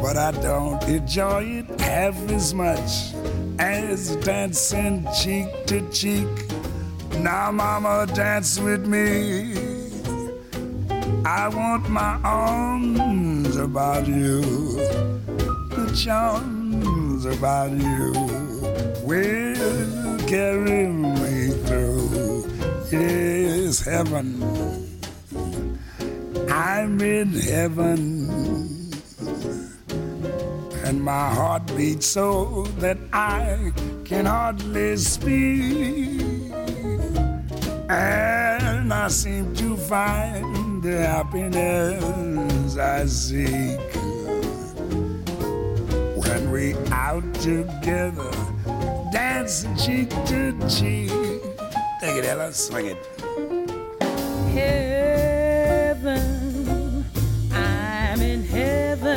But 0.01 0.17
I 0.17 0.31
don't 0.41 0.81
enjoy 0.85 1.65
it 1.67 1.81
half 1.81 2.17
as 2.31 2.55
much 2.55 3.13
as 3.59 4.15
dancing 4.19 5.05
cheek 5.21 5.49
to 5.67 5.81
cheek. 5.91 6.46
Now, 7.23 7.51
mama, 7.51 8.07
dance 8.15 8.59
with 8.59 8.87
me. 8.87 9.55
I 11.25 11.49
want 11.49 11.89
my 11.89 12.21
arms 12.23 13.57
about 13.57 14.07
you, 14.07 14.41
the 15.77 15.93
charms 16.05 17.25
about 17.25 17.73
you 17.73 18.13
will 19.03 20.19
carry 20.29 20.87
me 20.89 21.51
through. 21.67 22.47
Yes, 22.91 23.81
heaven. 23.85 24.43
I'm 26.49 27.01
in 27.01 27.33
heaven 27.33 28.37
and 30.87 31.03
my 31.03 31.29
heart 31.35 31.67
beats 31.77 32.07
so 32.07 32.63
that 32.79 32.97
I 33.13 33.73
can 34.05 34.27
hardly 34.27 34.97
speak. 34.97 36.26
And 37.89 38.93
I 38.93 39.07
seem 39.09 39.55
to 39.55 39.77
find 39.77 40.83
the 40.83 41.07
happiness 41.07 42.77
I 42.77 43.07
seek 43.07 43.79
when 46.17 46.51
we 46.51 46.75
out 46.91 47.23
together, 47.35 48.33
dancing 49.13 49.77
cheek 49.77 50.11
to 50.27 50.53
cheek. 50.69 51.13
Take 52.01 52.17
it, 52.17 52.25
Ella, 52.25 52.53
swing 52.53 52.87
it. 52.87 52.99
heaven. 56.07 57.05
I'm 57.53 58.21
in 58.21 58.43
heaven. 58.43 59.15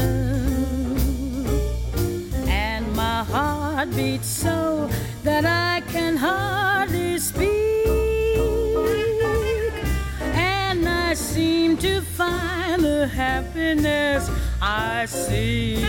And 2.48 2.96
my 2.96 3.24
heart 3.24 3.90
beats 3.96 4.28
so 4.28 4.90
that 5.24 5.46
I 5.46 5.82
can 5.92 6.16
hardly 6.18 6.59
to 11.80 12.02
find 12.02 12.84
the 12.84 13.08
happiness 13.08 14.30
I 14.62 15.06
seek 15.06 15.80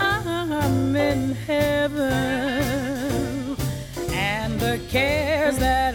I'm 0.00 0.96
in 0.96 1.34
heaven, 1.46 2.06
and 4.10 4.58
the 4.58 4.80
cares 4.88 5.58
that 5.58 5.94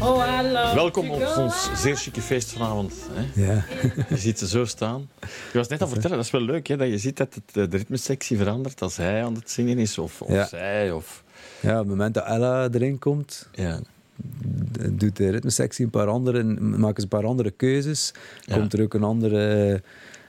Oh, 0.00 0.40
I 0.42 0.42
love 0.52 0.74
Welkom 0.74 1.10
op 1.10 1.36
ons 1.36 1.70
zeer 1.82 1.96
chique 1.96 2.20
feest 2.22 2.52
vanavond. 2.52 2.92
Hè? 3.12 3.42
Ja. 3.42 3.64
Je 4.08 4.16
ziet 4.16 4.38
ze 4.38 4.48
zo 4.48 4.64
staan. 4.64 5.08
Je 5.20 5.58
was 5.58 5.68
net 5.68 5.80
aan 5.82 5.86
het 5.86 5.92
vertellen, 5.92 6.16
dat 6.16 6.26
is 6.26 6.32
wel 6.32 6.40
leuk, 6.40 6.66
hè, 6.66 6.76
dat 6.76 6.88
je 6.88 6.98
ziet 6.98 7.16
dat 7.16 7.34
het, 7.34 7.56
eh, 7.56 7.70
de 7.70 7.76
ritmesectie 7.76 8.36
verandert 8.36 8.82
als 8.82 8.96
hij 8.96 9.24
aan 9.24 9.34
het 9.34 9.50
zingen 9.50 9.78
is, 9.78 9.98
of, 9.98 10.22
of 10.22 10.28
Ja. 10.30 10.46
zij. 10.46 10.92
Of, 10.92 11.24
ja, 11.60 11.72
op 11.72 11.78
het 11.78 11.88
moment 11.88 12.14
dat 12.14 12.24
Ella 12.26 12.68
erin 12.72 12.98
komt, 12.98 13.48
ja. 13.52 13.80
doet 14.90 15.16
de 15.16 15.30
ritmesectie 15.30 15.84
een 15.84 15.90
paar 15.90 16.06
andere, 16.08 16.42
maken 16.60 16.96
ze 16.96 17.02
een 17.02 17.18
paar 17.18 17.26
andere 17.28 17.50
keuzes. 17.50 18.12
Ja. 18.44 18.54
Komt 18.54 18.72
er 18.72 18.82
ook 18.82 18.94
een 18.94 19.02
ander 19.04 19.36
eh, 19.72 19.78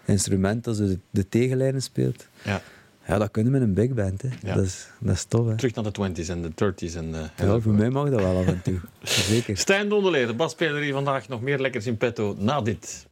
instrument 0.05 0.65
ze 0.65 0.85
de, 0.87 0.99
de 1.09 1.29
tegenlijnen 1.29 1.81
speelt. 1.81 2.27
Ja. 2.41 2.61
Ja, 3.09 3.17
dat 3.17 3.31
kunnen 3.31 3.51
we 3.51 3.59
met 3.59 3.67
een 3.67 3.73
big 3.73 3.93
band. 3.93 4.21
Hè. 4.21 4.29
Ja. 4.41 4.55
Dat, 4.55 4.65
is, 4.65 4.87
dat 4.99 5.15
is 5.15 5.23
tof. 5.23 5.47
Hè. 5.47 5.55
Terug 5.55 5.75
naar 5.75 5.83
de 5.83 6.23
20s 6.23 6.29
en 6.29 6.41
de 6.41 6.49
30s. 6.49 6.95
En, 6.95 7.15
eh, 7.15 7.47
Ja, 7.47 7.59
voor 7.59 7.73
mij 7.73 7.89
mag 7.89 8.09
dat 8.09 8.21
wel 8.21 8.37
af 8.37 8.45
en 8.45 8.61
toe. 8.63 8.79
Zeker. 9.29 9.57
Stijn 9.57 9.89
Donderleer, 9.89 10.27
de 10.27 10.33
basspeler 10.33 10.81
hier 10.81 10.93
vandaag. 10.93 11.27
Nog 11.27 11.41
meer 11.41 11.59
lekkers 11.59 11.85
in 11.85 11.97
petto 11.97 12.35
na 12.37 12.61
dit. 12.61 13.07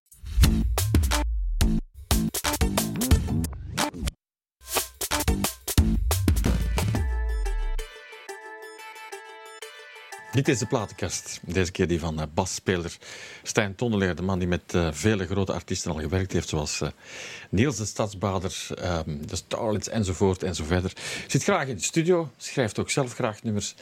Dit 10.38 10.48
is 10.48 10.60
de 10.60 10.66
platenkast. 10.66 11.40
Deze 11.44 11.72
keer 11.72 11.88
die 11.88 12.00
van 12.00 12.20
eh, 12.22 12.28
basspeler 12.34 12.98
Stijn 13.44 13.76
Tonneleer, 13.76 14.16
de 14.16 14.22
man 14.22 14.40
die 14.40 14.48
met 14.48 14.74
eh, 14.74 14.88
vele 14.92 15.26
grote 15.26 15.54
artiesten 15.54 15.92
al 15.92 16.00
gewerkt 16.00 16.32
heeft, 16.32 16.50
zoals 16.50 16.82
eh, 16.82 16.90
Niels 17.50 17.78
de 17.78 17.86
Stadsbader, 17.86 18.68
ehm, 18.76 19.18
de 19.28 19.36
Starlets 19.36 19.90
enzovoort 19.90 20.44
en 20.44 20.56
zo 20.56 20.64
verder. 20.64 20.94
Zit 21.28 21.44
graag 21.44 21.68
in 21.68 21.76
de 21.76 21.82
studio, 21.82 22.32
schrijft 22.38 22.80
ook 22.80 22.90
zelf 22.90 23.14
graag 23.14 23.44
nummers 23.44 23.76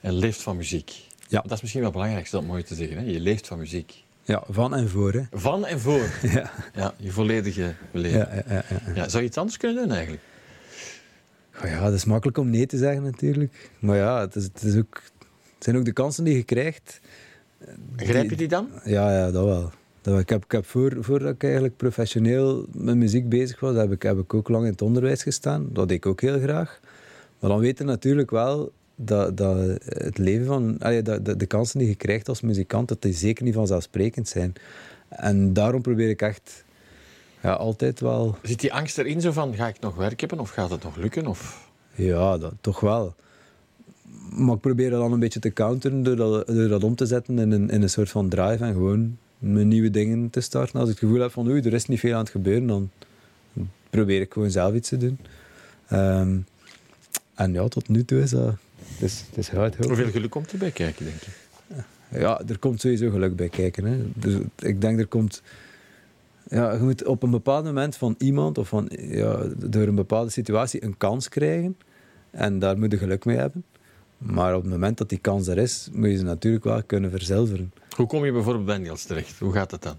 en 0.00 0.12
leeft 0.12 0.42
van 0.42 0.56
muziek. 0.56 0.92
Ja. 1.28 1.40
Dat 1.40 1.52
is 1.52 1.60
misschien 1.60 1.82
wel 1.82 1.90
belangrijk, 1.90 2.24
is 2.24 2.30
dat 2.30 2.44
mooi 2.44 2.62
te 2.62 2.74
zeggen. 2.74 2.96
Hè? 2.96 3.04
Je 3.04 3.20
leeft 3.20 3.46
van 3.46 3.58
muziek. 3.58 4.04
Ja, 4.24 4.42
van 4.48 4.74
en 4.74 4.88
voor. 4.88 5.12
Hè. 5.12 5.22
Van 5.32 5.66
en 5.66 5.80
voor. 5.80 6.10
Ja. 6.32 6.50
Ja, 6.74 6.94
je 6.96 7.10
volledige 7.10 7.74
leven. 7.90 8.18
Ja, 8.18 8.28
ja, 8.34 8.42
ja, 8.54 8.64
ja. 8.68 8.94
Ja, 8.94 9.08
zou 9.08 9.22
je 9.22 9.28
iets 9.28 9.38
anders 9.38 9.56
kunnen 9.56 9.82
doen 9.82 9.92
eigenlijk? 9.92 10.22
Goh, 11.50 11.70
ja, 11.70 11.80
dat 11.80 11.92
is 11.92 12.04
makkelijk 12.04 12.38
om 12.38 12.50
nee 12.50 12.66
te 12.66 12.76
zeggen 12.76 13.02
natuurlijk. 13.02 13.70
Maar 13.78 13.96
ja, 13.96 14.20
het, 14.20 14.36
is, 14.36 14.44
het, 14.44 14.62
is 14.62 14.76
ook, 14.76 15.02
het 15.56 15.64
zijn 15.64 15.76
ook 15.76 15.84
de 15.84 15.92
kansen 15.92 16.24
die 16.24 16.36
je 16.36 16.42
krijgt. 16.42 17.00
Grijp 17.96 18.30
je 18.30 18.36
die 18.36 18.48
dan? 18.48 18.68
Ja, 18.84 19.12
ja 19.12 19.30
dat 19.30 19.44
wel. 19.44 19.70
Ik 20.18 20.28
heb, 20.28 20.44
ik 20.44 20.52
heb 20.52 20.66
voor, 20.66 20.96
voordat 21.00 21.34
ik 21.34 21.42
eigenlijk 21.42 21.76
professioneel 21.76 22.66
met 22.72 22.96
muziek 22.96 23.28
bezig 23.28 23.60
was, 23.60 23.76
heb 23.76 23.92
ik, 23.92 24.02
heb 24.02 24.18
ik 24.18 24.34
ook 24.34 24.48
lang 24.48 24.64
in 24.64 24.70
het 24.70 24.82
onderwijs 24.82 25.22
gestaan. 25.22 25.68
Dat 25.72 25.88
deed 25.88 25.96
ik 25.96 26.06
ook 26.06 26.20
heel 26.20 26.38
graag. 26.38 26.80
Maar 27.38 27.50
dan 27.50 27.58
weet 27.58 27.78
je 27.78 27.84
natuurlijk 27.84 28.30
wel 28.30 28.72
dat, 28.94 29.36
dat 29.36 29.56
het 29.84 30.18
leven 30.18 30.46
van... 30.46 30.78
allee, 30.78 31.02
dat, 31.02 31.24
dat 31.24 31.38
de 31.38 31.46
kansen 31.46 31.78
die 31.78 31.88
je 31.88 31.94
krijgt 31.94 32.28
als 32.28 32.40
muzikant, 32.40 32.88
dat 32.88 33.02
die 33.02 33.12
zeker 33.12 33.44
niet 33.44 33.54
vanzelfsprekend 33.54 34.28
zijn. 34.28 34.52
En 35.08 35.52
daarom 35.52 35.82
probeer 35.82 36.08
ik 36.08 36.22
echt 36.22 36.64
ja, 37.42 37.52
altijd 37.52 38.00
wel... 38.00 38.36
Zit 38.42 38.60
die 38.60 38.72
angst 38.72 38.98
erin 38.98 39.20
zo 39.20 39.32
van, 39.32 39.54
ga 39.54 39.68
ik 39.68 39.80
nog 39.80 39.94
werk 39.94 40.20
hebben 40.20 40.40
of 40.40 40.50
gaat 40.50 40.70
het 40.70 40.82
nog 40.82 40.96
lukken? 40.96 41.26
Of... 41.26 41.70
Ja, 41.94 42.38
dat, 42.38 42.52
toch 42.60 42.80
wel. 42.80 43.14
Maar 44.30 44.54
ik 44.54 44.60
probeer 44.60 44.90
dat 44.90 45.00
dan 45.00 45.12
een 45.12 45.20
beetje 45.20 45.40
te 45.40 45.52
counteren 45.52 46.02
door 46.02 46.16
dat, 46.16 46.46
door 46.46 46.68
dat 46.68 46.84
om 46.84 46.94
te 46.94 47.06
zetten 47.06 47.38
in 47.38 47.50
een, 47.50 47.70
in 47.70 47.82
een 47.82 47.90
soort 47.90 48.10
van 48.10 48.28
drive 48.28 48.64
en 48.64 48.72
gewoon 48.72 49.16
met 49.38 49.66
nieuwe 49.66 49.90
dingen 49.90 50.30
te 50.30 50.40
starten. 50.40 50.80
Als 50.80 50.88
ik 50.88 50.94
het 50.94 51.04
gevoel 51.04 51.20
heb 51.20 51.30
van 51.30 51.48
oei, 51.48 51.60
er 51.60 51.72
is 51.72 51.86
niet 51.86 52.00
veel 52.00 52.12
aan 52.12 52.18
het 52.18 52.30
gebeuren, 52.30 52.66
dan 52.66 52.90
probeer 53.90 54.20
ik 54.20 54.32
gewoon 54.32 54.50
zelf 54.50 54.74
iets 54.74 54.88
te 54.88 54.96
doen. 54.96 55.18
Ehm, 55.88 56.38
en 57.34 57.52
ja, 57.52 57.68
tot 57.68 57.88
nu 57.88 58.04
toe 58.04 58.20
is 58.20 58.30
dat... 58.30 58.54
Het 58.76 59.02
is, 59.02 59.24
het 59.28 59.38
is 59.38 59.48
hard. 59.48 59.76
Hoeveel 59.76 60.10
geluk 60.10 60.30
komt 60.30 60.52
erbij 60.52 60.70
kijken, 60.70 61.04
denk 61.04 61.20
je? 61.20 61.30
Ja, 62.18 62.42
er 62.46 62.58
komt 62.58 62.80
sowieso 62.80 63.10
geluk 63.10 63.36
bij 63.36 63.48
kijken. 63.48 63.84
Hè. 63.84 63.98
Dus 64.14 64.34
ik 64.56 64.80
denk 64.80 64.98
er 64.98 65.06
komt. 65.06 65.42
Ja, 66.48 66.72
je 66.72 66.78
moet 66.78 67.04
op 67.04 67.22
een 67.22 67.30
bepaald 67.30 67.64
moment 67.64 67.96
van 67.96 68.14
iemand 68.18 68.58
of 68.58 68.68
van, 68.68 68.88
ja, 68.90 69.42
door 69.56 69.86
een 69.86 69.94
bepaalde 69.94 70.30
situatie 70.30 70.84
een 70.84 70.96
kans 70.96 71.28
krijgen. 71.28 71.76
En 72.30 72.58
daar 72.58 72.78
moet 72.78 72.90
je 72.90 72.98
geluk 72.98 73.24
mee 73.24 73.36
hebben. 73.36 73.64
Maar 74.18 74.54
op 74.54 74.62
het 74.62 74.70
moment 74.70 74.98
dat 74.98 75.08
die 75.08 75.18
kans 75.18 75.46
er 75.46 75.58
is, 75.58 75.88
moet 75.92 76.10
je 76.10 76.16
ze 76.16 76.24
natuurlijk 76.24 76.64
wel 76.64 76.82
kunnen 76.82 77.10
verzilveren. 77.10 77.72
Hoe 77.96 78.06
kom 78.06 78.24
je 78.24 78.32
bijvoorbeeld 78.32 78.66
bij 78.66 78.78
Niels 78.78 79.04
terecht? 79.04 79.38
Hoe 79.38 79.52
gaat 79.52 79.70
het 79.70 79.82
dan? 79.82 79.98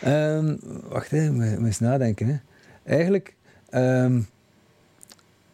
Ehm, 0.00 0.56
wacht, 0.88 1.10
hè, 1.10 1.30
moet, 1.30 1.58
moet 1.58 1.66
eens 1.66 1.78
nadenken. 1.78 2.26
Hè. 2.26 2.36
Eigenlijk, 2.82 3.34
ehm, 3.70 4.20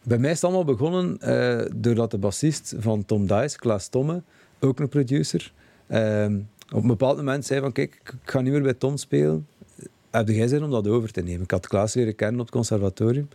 bij 0.03 0.17
mij 0.17 0.29
is 0.29 0.35
het 0.35 0.43
allemaal 0.43 0.75
begonnen 0.75 1.19
eh, 1.19 1.65
doordat 1.75 2.11
de 2.11 2.17
bassist 2.17 2.73
van 2.77 3.05
Tom 3.05 3.27
Dice, 3.27 3.57
Klaas 3.57 3.87
Tomme, 3.87 4.21
ook 4.59 4.79
een 4.79 4.89
producer, 4.89 5.53
ehm, 5.87 6.39
op 6.71 6.81
een 6.81 6.87
bepaald 6.87 7.17
moment 7.17 7.45
zei 7.45 7.59
van 7.59 7.71
kijk, 7.71 8.01
ik 8.03 8.13
ga 8.23 8.41
niet 8.41 8.53
meer 8.53 8.61
bij 8.61 8.73
Tom 8.73 8.97
spelen. 8.97 9.47
Heb 10.09 10.27
jij 10.27 10.47
zin 10.47 10.63
om 10.63 10.71
dat 10.71 10.87
over 10.87 11.11
te 11.11 11.21
nemen? 11.21 11.41
Ik 11.41 11.51
had 11.51 11.67
Klaas 11.67 11.93
leren 11.93 12.15
kennen 12.15 12.39
op 12.39 12.45
het 12.45 12.55
conservatorium. 12.55 13.29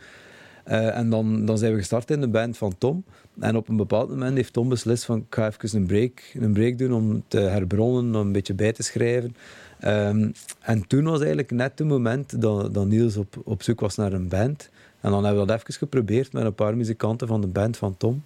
Eh, 0.67 0.97
en 0.97 1.11
dan, 1.11 1.45
dan 1.45 1.59
zijn 1.59 1.73
we 1.73 1.79
gestart 1.79 2.11
in 2.11 2.21
de 2.21 2.29
band 2.29 2.57
van 2.57 2.79
Tom. 2.79 3.05
En 3.41 3.57
op 3.57 3.69
een 3.69 3.77
bepaald 3.77 4.09
moment 4.09 4.37
heeft 4.37 4.53
Tom 4.53 4.69
beslist 4.69 5.05
van 5.05 5.19
ik 5.19 5.35
ga 5.35 5.47
even 5.47 5.79
een 5.79 5.87
break, 5.87 6.33
een 6.35 6.53
break 6.53 6.79
doen 6.79 6.93
om 6.93 7.23
te 7.29 7.39
herbronnen, 7.39 8.15
om 8.15 8.27
een 8.27 8.33
beetje 8.33 8.55
bij 8.55 8.73
te 8.73 8.83
schrijven. 8.83 9.37
Ehm, 9.81 10.31
en 10.61 10.87
toen 10.87 11.05
was 11.05 11.19
eigenlijk 11.19 11.51
net 11.51 11.79
het 11.79 11.89
moment 11.89 12.41
dat, 12.41 12.75
dat 12.75 12.87
Niels 12.87 13.17
op, 13.17 13.37
op 13.45 13.63
zoek 13.63 13.81
was 13.81 13.97
naar 13.97 14.13
een 14.13 14.29
band. 14.29 14.71
En 15.01 15.11
dan 15.11 15.25
hebben 15.25 15.43
we 15.43 15.49
dat 15.49 15.61
even 15.61 15.75
geprobeerd 15.75 16.33
met 16.33 16.45
een 16.45 16.55
paar 16.55 16.77
muzikanten 16.77 17.27
van 17.29 17.41
de 17.41 17.47
band 17.47 17.77
van 17.77 17.97
Tom. 17.97 18.23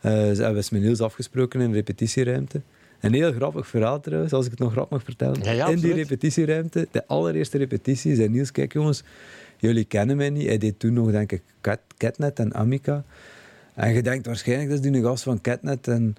Eh, 0.00 0.12
ze 0.12 0.18
hebben 0.18 0.56
eens 0.56 0.70
met 0.70 0.82
Niels 0.82 1.00
afgesproken 1.00 1.60
in 1.60 1.66
een 1.66 1.72
repetitieruimte. 1.72 2.60
Een 3.00 3.14
heel 3.14 3.32
grappig 3.32 3.66
verhaal 3.66 4.00
trouwens, 4.00 4.32
als 4.32 4.44
ik 4.44 4.50
het 4.50 4.60
nog 4.60 4.72
grap 4.72 4.90
mag 4.90 5.02
vertellen. 5.02 5.42
Ja, 5.42 5.50
ja, 5.50 5.66
in 5.66 5.78
die 5.78 5.92
repetitieruimte, 5.92 6.88
de 6.90 7.06
allereerste 7.06 7.58
repetitie, 7.58 8.14
zei 8.14 8.28
Niels, 8.28 8.52
kijk 8.52 8.72
jongens, 8.72 9.02
jullie 9.58 9.84
kennen 9.84 10.16
mij 10.16 10.30
niet. 10.30 10.46
Hij 10.46 10.58
deed 10.58 10.78
toen 10.78 10.92
nog, 10.92 11.10
denk 11.10 11.32
ik, 11.32 11.42
Cat, 11.60 11.80
Catnet 11.96 12.38
en 12.38 12.54
Amica. 12.54 13.04
En 13.74 13.92
je 13.92 14.02
denkt 14.02 14.26
waarschijnlijk, 14.26 14.70
dat 14.70 14.84
is 14.84 14.90
die 14.92 15.02
gast 15.02 15.22
van 15.22 15.40
Catnet. 15.40 15.88
En... 15.88 16.16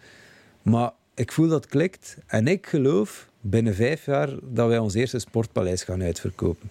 Maar 0.61 0.91
ik 1.13 1.31
voel 1.31 1.47
dat 1.47 1.67
klikt. 1.67 2.17
En 2.27 2.47
ik 2.47 2.67
geloof 2.67 3.29
binnen 3.41 3.75
vijf 3.75 4.05
jaar 4.05 4.29
dat 4.43 4.67
wij 4.67 4.77
ons 4.77 4.93
eerste 4.93 5.19
sportpaleis 5.19 5.83
gaan 5.83 6.01
uitverkopen. 6.01 6.69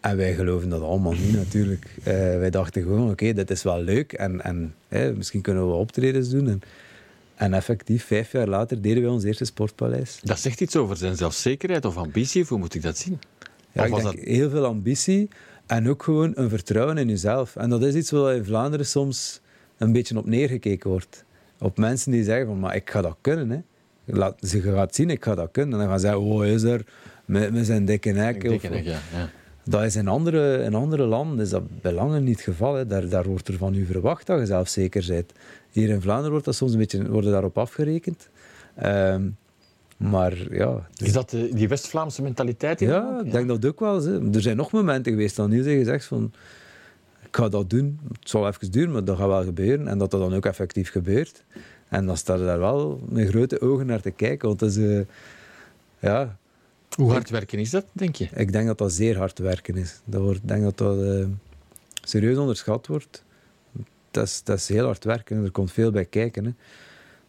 En 0.00 0.16
wij 0.16 0.34
geloven 0.34 0.68
dat 0.68 0.82
allemaal 0.82 1.12
niet 1.12 1.34
natuurlijk. 1.36 1.86
Eh, 1.98 2.14
wij 2.14 2.50
dachten 2.50 2.82
gewoon, 2.82 3.10
oké, 3.10 3.32
dit 3.32 3.50
is 3.50 3.62
wel 3.62 3.82
leuk. 3.82 4.12
En, 4.12 4.42
en 4.42 4.74
misschien 5.16 5.40
kunnen 5.40 5.68
we 5.68 5.74
optredens 5.74 6.28
doen. 6.30 6.48
En 6.48 6.62
En 7.38 7.54
effectief, 7.54 8.04
vijf 8.04 8.32
jaar 8.32 8.48
later 8.48 8.80
deden 8.80 9.02
wij 9.02 9.10
ons 9.10 9.24
eerste 9.24 9.44
sportpaleis. 9.44 10.20
Dat 10.22 10.40
zegt 10.40 10.60
iets 10.60 10.76
over 10.76 10.96
zijn 10.96 11.16
zelfzekerheid 11.16 11.84
of 11.84 11.96
ambitie, 11.96 12.44
hoe 12.48 12.58
moet 12.58 12.74
ik 12.74 12.82
dat 12.82 12.98
zien? 12.98 13.18
Ja, 13.78 13.84
Of 13.84 13.88
ik 13.88 14.02
was 14.02 14.12
denk 14.12 14.24
dat- 14.24 14.34
heel 14.34 14.50
veel 14.50 14.64
ambitie 14.64 15.28
en 15.66 15.88
ook 15.88 16.02
gewoon 16.02 16.32
een 16.34 16.48
vertrouwen 16.48 16.98
in 16.98 17.08
jezelf. 17.08 17.56
En 17.56 17.70
dat 17.70 17.82
is 17.82 17.94
iets 17.94 18.10
wat 18.10 18.32
in 18.34 18.44
Vlaanderen 18.44 18.86
soms 18.86 19.40
een 19.76 19.92
beetje 19.92 20.18
op 20.18 20.26
neergekeken 20.26 20.90
wordt. 20.90 21.24
Op 21.58 21.78
mensen 21.78 22.12
die 22.12 22.24
zeggen 22.24 22.46
van, 22.46 22.58
maar 22.60 22.74
ik 22.76 22.90
ga 22.90 23.02
dat 23.02 23.16
kunnen. 23.20 23.50
Hè. 23.50 23.58
Laat, 24.04 24.36
ze 24.40 24.60
gaat 24.60 24.94
zien, 24.94 25.10
ik 25.10 25.24
ga 25.24 25.34
dat 25.34 25.48
kunnen. 25.52 25.72
En 25.72 25.78
dan 25.78 25.88
gaan 25.88 26.00
ze 26.00 26.06
zeggen, 26.06 26.22
oh, 26.24 26.46
is 26.46 26.62
er 26.62 26.84
met, 27.24 27.52
met 27.52 27.66
zijn 27.66 27.84
dikke 27.84 28.10
nek. 28.10 28.44
Of- 28.44 28.62
ja, 28.62 28.74
ja. 29.12 29.30
Dat 29.64 29.82
is 29.82 29.96
in 29.96 30.08
andere, 30.08 30.62
in 30.62 30.74
andere 30.74 31.04
landen 31.06 31.40
is 31.40 31.50
dat 31.50 31.80
bij 31.80 31.92
lange 31.92 32.20
niet 32.20 32.34
het 32.36 32.44
geval. 32.44 32.74
Hè. 32.74 32.86
Daar, 32.86 33.08
daar 33.08 33.24
wordt 33.24 33.48
er 33.48 33.56
van 33.56 33.74
u 33.74 33.84
verwacht 33.86 34.26
dat 34.26 34.38
je 34.38 34.46
zelfzeker 34.46 35.04
bent. 35.08 35.32
Hier 35.70 35.88
in 35.88 36.00
Vlaanderen 36.00 36.30
wordt 36.30 36.44
dat 36.44 36.54
soms 36.54 36.72
een 36.72 36.78
beetje 36.78 37.10
worden 37.10 37.30
daarop 37.30 37.58
afgerekend. 37.58 38.28
Ehm, 38.74 39.22
maar 39.98 40.54
ja, 40.54 40.88
Is 40.96 41.12
dat 41.12 41.30
de- 41.30 41.48
die 41.54 41.68
West-Vlaamse 41.68 42.22
mentaliteit? 42.22 42.80
ja, 42.80 43.20
ik 43.24 43.32
denk 43.32 43.48
dat 43.48 43.66
ook 43.66 43.80
wel. 43.80 44.02
Hè. 44.02 44.34
Er 44.34 44.42
zijn 44.42 44.56
nog 44.56 44.72
momenten 44.72 45.12
geweest 45.12 45.36
dat 45.36 45.48
Niels 45.48 45.66
heeft 45.66 45.78
gezegd 45.78 46.04
van 46.04 46.32
ik 47.22 47.36
ga 47.36 47.48
dat 47.48 47.70
doen. 47.70 48.00
Het 48.18 48.28
zal 48.28 48.46
even 48.48 48.70
duren, 48.70 48.92
maar 48.92 49.04
dat 49.04 49.16
gaat 49.18 49.26
wel 49.26 49.44
gebeuren. 49.44 49.88
En 49.88 49.98
dat 49.98 50.10
dat 50.10 50.20
dan 50.20 50.34
ook 50.34 50.46
effectief 50.46 50.90
gebeurt. 50.90 51.44
En 51.88 52.06
dan 52.06 52.16
staat 52.16 52.38
er 52.40 52.46
daar 52.46 52.58
wel 52.58 53.00
met 53.08 53.28
grote 53.28 53.60
ogen 53.60 53.86
naar 53.86 54.00
te 54.00 54.10
kijken. 54.10 54.48
Want 54.48 54.60
dat 54.60 54.70
is, 54.70 54.76
eh, 54.76 55.00
ja, 55.98 56.36
Hoe 56.94 57.10
hard 57.12 57.30
werken 57.30 57.58
is 57.58 57.70
dat, 57.70 57.84
denk 57.92 58.14
je? 58.16 58.28
ik 58.34 58.52
denk 58.52 58.66
dat 58.66 58.78
dat 58.78 58.92
zeer 58.92 59.16
hard 59.16 59.38
werken 59.38 59.76
is. 59.76 60.00
Dat 60.04 60.20
wordt, 60.20 60.38
ik 60.38 60.48
denk 60.48 60.62
dat 60.62 60.78
dat 60.78 61.02
eh, 61.02 61.24
serieus 62.04 62.36
onderschat 62.36 62.86
wordt. 62.86 63.24
Dat 64.10 64.24
is, 64.26 64.42
dat 64.44 64.56
is 64.58 64.68
heel 64.68 64.84
hard 64.84 65.04
werken. 65.04 65.44
Er 65.44 65.50
komt 65.50 65.72
veel 65.72 65.90
bij 65.90 66.04
kijken. 66.04 66.44
Hè. 66.44 66.50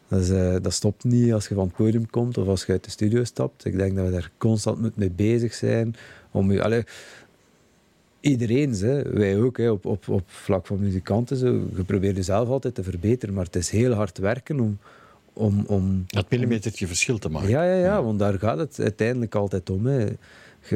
Eh, 0.10 0.56
dat 0.62 0.74
stopt 0.74 1.04
niet 1.04 1.34
als 1.34 1.48
je 1.48 1.56
van 1.56 1.68
het 1.68 1.76
podium 1.76 2.10
komt 2.10 2.38
of 2.38 2.48
als 2.48 2.66
je 2.66 2.72
uit 2.72 2.84
de 2.84 2.90
studio 2.90 3.24
stapt. 3.24 3.66
Ik 3.66 3.78
denk 3.78 3.96
dat 3.96 4.06
we 4.06 4.12
daar 4.12 4.32
constant 4.38 4.96
mee 4.98 5.12
bezig 5.12 5.54
zijn. 5.54 5.96
Om, 6.32 6.52
je- 6.52 6.86
iedereen, 8.20 8.72
hè, 8.74 9.02
wij 9.04 9.40
ook, 9.40 9.58
hè, 9.58 9.70
op, 9.70 9.86
op, 9.86 10.08
op 10.08 10.24
vlak 10.26 10.66
van 10.68 10.80
muzikanten. 10.80 11.38
Zo, 11.38 11.62
je 11.76 11.84
probeert 11.84 12.16
jezelf 12.16 12.50
altijd 12.50 12.76
te 12.76 12.84
verbeteren, 12.84 13.36
maar 13.36 13.46
het 13.46 13.56
is 13.56 13.70
heel 13.70 13.92
hard 13.94 14.18
werken 14.18 14.60
om... 14.60 14.78
om, 15.34 15.64
om 15.68 16.04
Dat 16.08 16.30
millimetertje 16.30 16.88
verschil 16.88 17.18
te 17.18 17.30
maken. 17.30 17.50
ja, 17.50 17.64
ja, 17.64 17.76
ja, 17.76 18.04
want 18.04 18.20
daar 18.20 18.40
gaat 18.40 18.58
het 18.58 18.80
uiteindelijk 18.80 19.36
altijd 19.36 19.70
om. 19.70 19.86
Hè. 19.86 20.00
Je, 20.00 20.16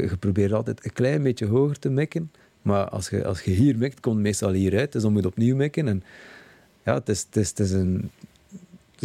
je 0.01 0.17
probeert 0.19 0.51
altijd 0.53 0.85
een 0.85 0.93
klein 0.93 1.23
beetje 1.23 1.45
hoger 1.45 1.79
te 1.79 1.89
mikken. 1.89 2.31
Maar 2.61 2.89
als 2.89 3.09
je, 3.09 3.25
als 3.25 3.41
je 3.41 3.51
hier 3.51 3.77
mikt, 3.77 3.99
komt 3.99 4.15
het 4.15 4.23
meestal 4.23 4.51
hieruit. 4.51 4.91
Dus 4.91 5.01
dan 5.01 5.11
moet 5.13 5.21
je 5.21 5.27
opnieuw 5.27 5.55
mikken. 5.55 5.87
En 5.87 6.03
ja, 6.83 6.93
het 6.93 7.09
is, 7.09 7.21
het 7.25 7.35
is, 7.35 7.49
het 7.49 7.59
is 7.59 7.71
een... 7.71 8.09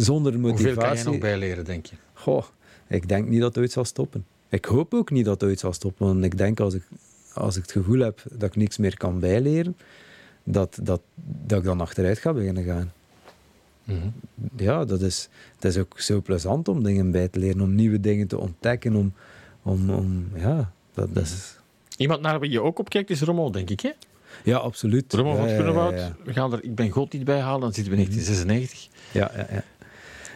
Zonder 0.03 0.39
motivatie... 0.39 0.65
Hoeveel 0.65 0.83
kan 0.83 0.97
je 0.97 1.03
nog 1.03 1.17
bijleren, 1.17 1.65
denk 1.65 1.85
je? 1.85 1.95
Goh, 2.13 2.43
ik 2.87 3.07
denk 3.07 3.27
niet 3.27 3.39
dat 3.39 3.55
het 3.55 3.63
ooit 3.63 3.71
zal 3.71 3.85
stoppen. 3.85 4.25
Ik 4.49 4.65
hoop 4.65 4.93
ook 4.93 5.11
niet 5.11 5.25
dat 5.25 5.41
het 5.41 5.49
ooit 5.49 5.59
zal 5.59 5.73
stoppen. 5.73 6.05
Want 6.05 6.23
ik 6.23 6.37
denk 6.37 6.59
als 6.59 6.73
ik, 6.73 6.83
als 7.33 7.55
ik 7.55 7.61
het 7.61 7.71
gevoel 7.71 7.99
heb 7.99 8.21
dat 8.31 8.49
ik 8.49 8.55
niks 8.55 8.77
meer 8.77 8.97
kan 8.97 9.19
bijleren, 9.19 9.77
dat, 10.43 10.79
dat, 10.81 11.01
dat 11.45 11.59
ik 11.59 11.63
dan 11.63 11.81
achteruit 11.81 12.19
ga 12.19 12.33
beginnen 12.33 12.63
gaan. 12.63 12.91
Mhm. 13.83 14.07
Ja, 14.55 14.85
dat 14.85 15.01
is, 15.01 15.29
dat 15.59 15.71
is 15.71 15.77
ook 15.77 15.99
zo 15.99 16.21
plezant 16.21 16.67
om 16.67 16.83
dingen 16.83 17.11
bij 17.11 17.27
te 17.27 17.39
leren, 17.39 17.61
om 17.61 17.75
nieuwe 17.75 17.99
dingen 17.99 18.27
te 18.27 18.37
ontdekken. 18.37 18.95
Om, 18.95 19.13
om, 19.63 19.89
om, 19.89 20.27
ja, 20.35 20.71
dat, 20.93 21.13
dat 21.13 21.23
is... 21.23 21.57
Iemand 21.97 22.21
naar 22.21 22.39
wie 22.39 22.51
je 22.51 22.61
ook 22.61 22.79
op 22.79 22.89
kijkt 22.89 23.09
is 23.09 23.21
Romo, 23.21 23.49
denk 23.49 23.69
ik. 23.69 23.79
Hè? 23.79 23.91
Ja, 24.43 24.57
absoluut. 24.57 25.13
Romo 25.13 25.35
van 25.35 25.47
Ja, 25.47 26.15
We 26.23 26.33
gaan 26.33 26.53
er 26.53 26.63
Ik 26.63 26.75
ben 26.75 26.89
God 26.89 27.13
niet 27.13 27.23
bij 27.23 27.39
halen, 27.39 27.61
dan 27.61 27.73
zitten 27.73 27.93
we 27.93 27.99
in 27.99 28.05
1996. 28.05 28.89
ja, 29.11 29.31
ja. 29.35 29.47
ja. 29.55 29.63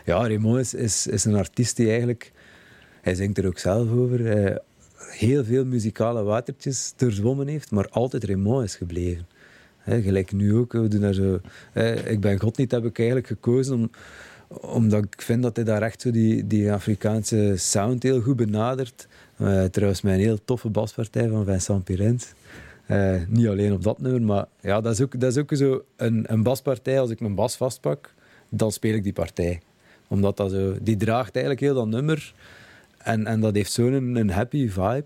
Ja 0.04 0.28
Raymond 0.28 0.60
is, 0.60 0.74
is, 0.74 1.08
is 1.08 1.26
een 1.26 1.36
artiest 1.36 1.76
die 1.76 1.90
eigenlijk... 1.90 2.32
Hij 3.02 3.16
zingt 3.16 3.38
er 3.38 3.48
ook 3.48 3.58
zelf 3.58 3.92
over. 3.92 4.26
eh, 4.26 4.56
heel 4.98 5.44
veel 5.44 5.66
muzikale 5.66 6.24
watertjes 6.24 6.94
doorzwommen 6.98 7.48
heeft, 7.48 7.72
maar 7.72 7.90
altijd 7.90 8.24
Raymond 8.24 8.64
is 8.64 8.76
gebleven. 8.76 9.28
Gelijk 9.86 10.32
nu 10.32 10.56
ook. 10.56 10.74
We 10.74 10.88
doen 10.88 11.02
daar 11.02 11.14
zo, 11.14 11.40
ik 12.06 12.20
ben 12.20 12.40
God 12.40 12.58
niet, 12.58 12.72
heb 12.72 12.86
ik 12.86 12.98
eigenlijk 12.98 13.28
gekozen 13.28 13.76
om, 13.76 13.90
omdat 14.62 15.04
ik 15.04 15.22
vind 15.22 15.44
dat 15.44 15.56
hij 15.56 15.66
daar 15.66 15.82
echt 15.82 16.02
zo 16.02 16.12
die, 16.12 16.48
die 16.48 16.72
Afrikaanse 16.72 17.54
sound 17.58 18.04
heel 18.04 18.22
goed 18.22 18.36
benadert. 18.36 19.08
Eh, 19.38 19.64
trouwens, 19.64 20.04
een 20.04 20.10
heel 20.10 20.44
toffe 20.46 20.70
baspartij 20.70 21.30
van 21.30 21.46
Vincent 21.46 21.84
Pirens. 21.84 22.34
Eh, 22.86 23.16
niet 23.28 23.48
alleen 23.48 23.74
op 23.74 23.84
dat 23.84 24.00
nummer, 24.00 24.22
maar 24.22 24.46
ja, 24.62 24.82
dat 24.82 24.94
is 24.94 25.02
ook, 25.02 25.20
dat 25.20 25.32
is 25.32 25.38
ook 25.38 25.56
zo 25.56 25.84
een, 25.96 26.26
een 26.28 26.44
baspartij. 26.44 27.00
Als 27.00 27.10
ik 27.10 27.20
mijn 27.20 27.36
bas 27.36 27.56
vastpak, 27.56 28.14
dan 28.50 28.72
speel 28.72 28.94
ik 28.94 29.04
die 29.04 29.14
partij. 29.14 29.62
Omdat 30.14 30.38
dat 30.38 30.52
zo, 30.52 30.76
die 30.82 30.98
draagt 30.98 31.36
eigenlijk 31.36 31.66
heel 31.66 31.74
dat 31.74 31.88
nummer. 31.88 32.34
En, 32.98 33.26
en 33.26 33.40
dat 33.40 33.56
heeft 33.56 33.72
zo'n 33.72 33.94
een, 33.94 34.16
een 34.16 34.30
happy 34.30 34.70
vibe. 34.70 35.06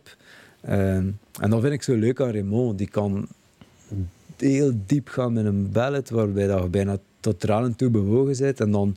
Eh, 0.62 0.96
en 0.96 1.50
dat 1.50 1.62
vind 1.62 1.74
ik 1.74 1.84
zo 1.84 1.96
leuk 1.96 2.22
aan 2.22 2.32
Raymond. 2.32 2.78
Die 2.78 2.90
kan 2.90 3.28
heel 4.38 4.72
diep 4.86 5.08
gaan 5.08 5.34
met 5.34 5.46
een 5.46 5.72
ballad, 5.72 6.10
waarbij 6.10 6.48
dat 6.48 6.64
je 6.64 6.70
bijna 6.70 6.98
tot 7.20 7.40
tranen 7.40 7.76
toe 7.76 7.90
bewogen 7.90 8.38
bent. 8.38 8.60
En 8.60 8.72
dan 8.72 8.96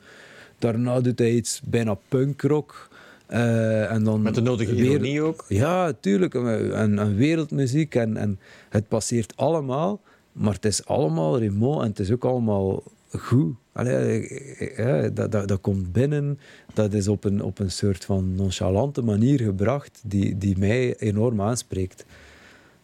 daarna 0.59 1.01
doet 1.01 1.19
hij 1.19 1.31
iets 1.31 1.61
bijna 1.65 1.97
punkrock. 2.09 2.89
Eh, 3.27 3.93
en 3.93 4.05
dan 4.05 4.23
Met 4.23 4.35
de 4.35 4.41
nodige 4.41 4.75
ironie 4.75 5.23
ook. 5.23 5.45
ja, 5.49 5.93
tuurlijk. 6.01 6.35
En, 6.35 6.99
en 6.99 7.17
wereldmuziek. 7.17 7.95
En, 7.95 8.17
en 8.17 8.39
het 8.69 8.89
passeert 8.89 9.33
allemaal. 9.37 10.01
Maar 10.33 10.55
het 10.55 10.65
is 10.65 10.87
allemaal 10.87 11.39
remote 11.39 11.83
en 11.83 11.89
het 11.89 11.99
is 11.99 12.11
ook 12.11 12.25
allemaal 12.25 12.83
goed. 13.19 13.55
Allee, 13.73 14.75
ja, 14.77 15.09
dat, 15.09 15.33
dat, 15.33 15.49
dat 15.49 15.61
komt 15.61 15.93
binnen. 15.93 16.39
Dat 16.75 16.93
is 16.93 17.09
op 17.09 17.25
een, 17.25 17.43
op 17.43 17.59
een 17.59 17.71
soort 17.71 18.05
van 18.05 18.35
nonchalante 18.35 19.03
manier 19.03 19.41
gebracht 19.41 20.01
die, 20.05 20.39
die 20.39 20.59
mij 20.59 20.97
enorm 20.97 21.41
aanspreekt. 21.41 22.05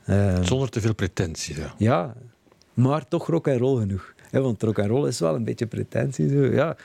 Eh, 0.05 0.43
Zonder 0.43 0.69
te 0.69 0.81
veel 0.81 0.95
pretentie. 0.95 1.57
Ja. 1.57 1.75
ja, 1.79 2.15
maar 2.75 3.09
toch 3.09 3.27
rock 3.27 3.47
en 3.47 3.59
roll 3.59 3.81
genoeg. 3.81 4.15
Hè, 4.31 4.41
want 4.41 4.63
rock 4.63 4.79
en 4.79 4.87
roll 4.89 5.09
is 5.09 5.19
wel 5.19 5.35
een 5.35 5.45
beetje 5.45 5.67
pretentie. 5.67 6.29
Zo. 6.29 6.45
Ja. 6.45 6.77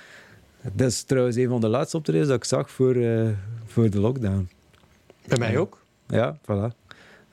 Dat 0.74 0.88
is 0.88 1.04
trouwens 1.04 1.36
een 1.36 1.50
van 1.50 1.62
de 1.62 1.68
laatste 1.68 1.98
optredens 1.98 2.28
dat 2.28 2.38
ik 2.38 2.44
zag 2.44 2.72
voor, 2.72 2.96
eh, 2.96 3.30
voor 3.66 3.90
de 3.90 4.00
lockdown. 4.00 4.50
Bij 5.28 5.38
mij 5.38 5.58
ook. 5.58 5.84
Ja, 6.08 6.38
voilà. 6.42 6.82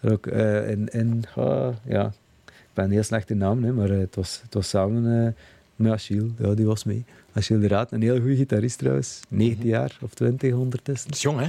Ook, 0.03 0.27
eh, 0.27 0.71
in, 0.71 0.89
in, 0.89 1.25
ah, 1.35 1.75
ja. 1.85 2.13
Ik 2.47 2.85
ben 2.85 2.91
heel 2.91 3.03
slecht 3.03 3.31
in 3.31 3.39
naam, 3.39 3.65
hè, 3.65 3.73
maar 3.73 3.91
eh, 3.91 3.99
het, 3.99 4.15
was, 4.15 4.41
het 4.43 4.55
was 4.55 4.69
samen 4.69 5.27
eh, 5.27 5.33
met 5.79 5.93
Achille. 5.93 6.31
Ja, 6.39 6.55
die 6.55 6.67
was 6.67 6.85
mee. 6.85 7.05
Achille 7.33 7.61
de 7.61 7.69
Raad, 7.69 7.93
een 7.93 8.03
heel 8.03 8.21
goede 8.21 8.37
gitarist 8.37 8.79
trouwens. 8.79 9.21
19 9.29 9.69
jaar 9.69 9.99
of 10.03 10.15
20 10.15 10.55
ondertussen. 10.55 11.09
Dat 11.09 11.17
is 11.17 11.23
jong, 11.23 11.41
hè? 11.41 11.49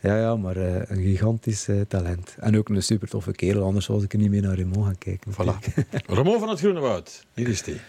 Ja, 0.00 0.18
ja, 0.18 0.36
maar 0.36 0.56
eh, 0.56 0.74
een 0.74 1.02
gigantisch 1.02 1.68
eh, 1.68 1.80
talent. 1.88 2.36
En 2.40 2.58
ook 2.58 2.68
een 2.68 2.82
super 2.82 3.08
toffe 3.08 3.32
kerel, 3.32 3.62
anders 3.62 3.86
was 3.86 4.02
ik 4.02 4.12
er 4.12 4.18
niet 4.18 4.30
meer 4.30 4.42
naar 4.42 4.56
Raymond 4.56 4.86
gaan 4.86 4.98
kijken. 4.98 5.32
Voilà. 5.32 5.74
Romo 6.06 6.38
van 6.42 6.48
het 6.48 6.58
Groene 6.58 6.80
Woud. 6.80 7.26
Hier 7.34 7.48
is 7.48 7.62
die. 7.62 7.80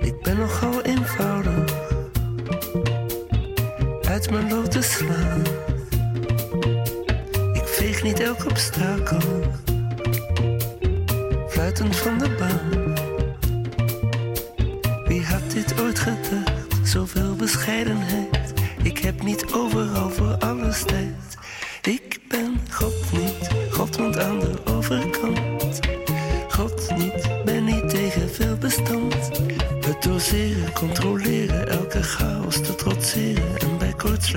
Ik 0.00 0.22
ben 0.22 0.38
nogal 0.38 0.82
eenvoudig. 0.82 1.72
Uit 4.08 4.30
mijn 4.30 4.48
lood 4.48 4.70
te 4.70 4.82
slaan. 4.82 5.42
Ik 7.52 7.66
veeg 7.66 8.02
niet 8.02 8.20
elk 8.20 8.44
obstakel. 8.44 9.18
Fluitend 11.48 11.96
van 11.96 12.18
de 12.18 12.30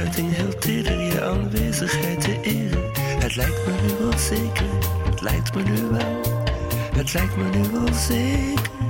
kortsluiting 0.04 0.36
heel 0.36 0.60
teder 0.60 0.99
je 0.99 1.22
aanwezigheid 1.22 2.22
te 2.22 2.39
eren. 2.41 2.91
Het 3.20 3.36
lijkt 3.36 3.66
me 3.66 3.74
nu 3.82 4.06
wel 4.06 4.18
zeker, 4.18 4.66
het 5.10 5.22
lijkt 5.22 5.56
me 5.56 5.64
nu 5.64 5.82
wel. 5.91 6.22
Het 6.93 7.14
lijkt 7.14 7.38
me 7.38 7.43
nu 7.43 7.70
wel 7.72 7.93
zeker. 7.93 8.82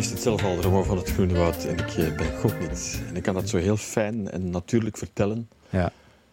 Wist 0.00 0.12
het 0.12 0.22
zelf 0.22 0.44
al, 0.44 0.60
Remo 0.60 0.82
van 0.82 0.96
het 0.96 1.10
Groene 1.10 1.34
Woud. 1.34 1.64
En 1.64 1.78
ik 1.78 1.94
eh, 1.96 2.16
ben 2.16 2.36
God 2.38 2.60
niet. 2.60 3.00
En 3.08 3.16
ik 3.16 3.22
kan 3.22 3.34
dat 3.34 3.48
zo 3.48 3.56
heel 3.56 3.76
fijn 3.76 4.30
en 4.30 4.50
natuurlijk 4.50 4.96
vertellen. 4.96 5.48
Ja. 5.70 5.92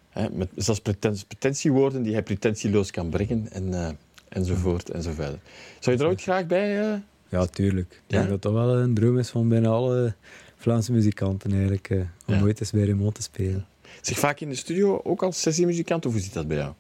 Hè, 0.10 0.30
met 0.30 0.50
zelfs 0.56 0.80
pretentiewoorden 1.28 2.04
die 2.04 2.14
hij 2.14 2.24
pretentieloos 2.24 2.92
kan 2.92 3.10
brengen. 3.10 3.48
En, 3.52 3.74
eh, 3.74 3.90
enzovoort 4.30 4.90
en 4.90 5.04
zo 5.04 5.12
verder. 5.12 5.40
Zou 5.80 5.96
je 5.98 6.02
er 6.04 6.10
ooit 6.10 6.22
graag 6.22 6.46
bij... 6.46 6.92
eh, 6.92 6.98
Ja, 7.30 7.46
tuurlijk. 7.46 7.92
Ik 7.92 8.02
Ja? 8.08 8.18
denk 8.18 8.30
dat 8.30 8.42
dat 8.42 8.54
wel 8.54 8.76
een 8.76 8.94
droom 8.94 9.18
is 9.20 9.30
van 9.30 9.50
bijna 9.50 9.68
alle 9.70 10.14
Vlaamse 10.58 10.92
muzikanten 10.92 11.52
eigenlijk. 11.52 11.90
om 12.28 12.34
Ja. 12.34 12.42
ooit 12.42 12.60
eens 12.60 12.72
bij 12.72 12.84
Raymond 12.86 13.16
te 13.16 13.22
spelen. 13.22 13.66
Zeg 14.02 14.20
vaak 14.20 14.40
in 14.40 14.50
de 14.50 14.56
studio 14.56 15.02
ook 15.04 15.24
als 15.24 15.42
sessiemuzikant 15.42 16.06
of 16.06 16.12
hoe 16.12 16.22
zit 16.22 16.34
dat 16.34 16.48
bij 16.48 16.58
jou? 16.58 16.74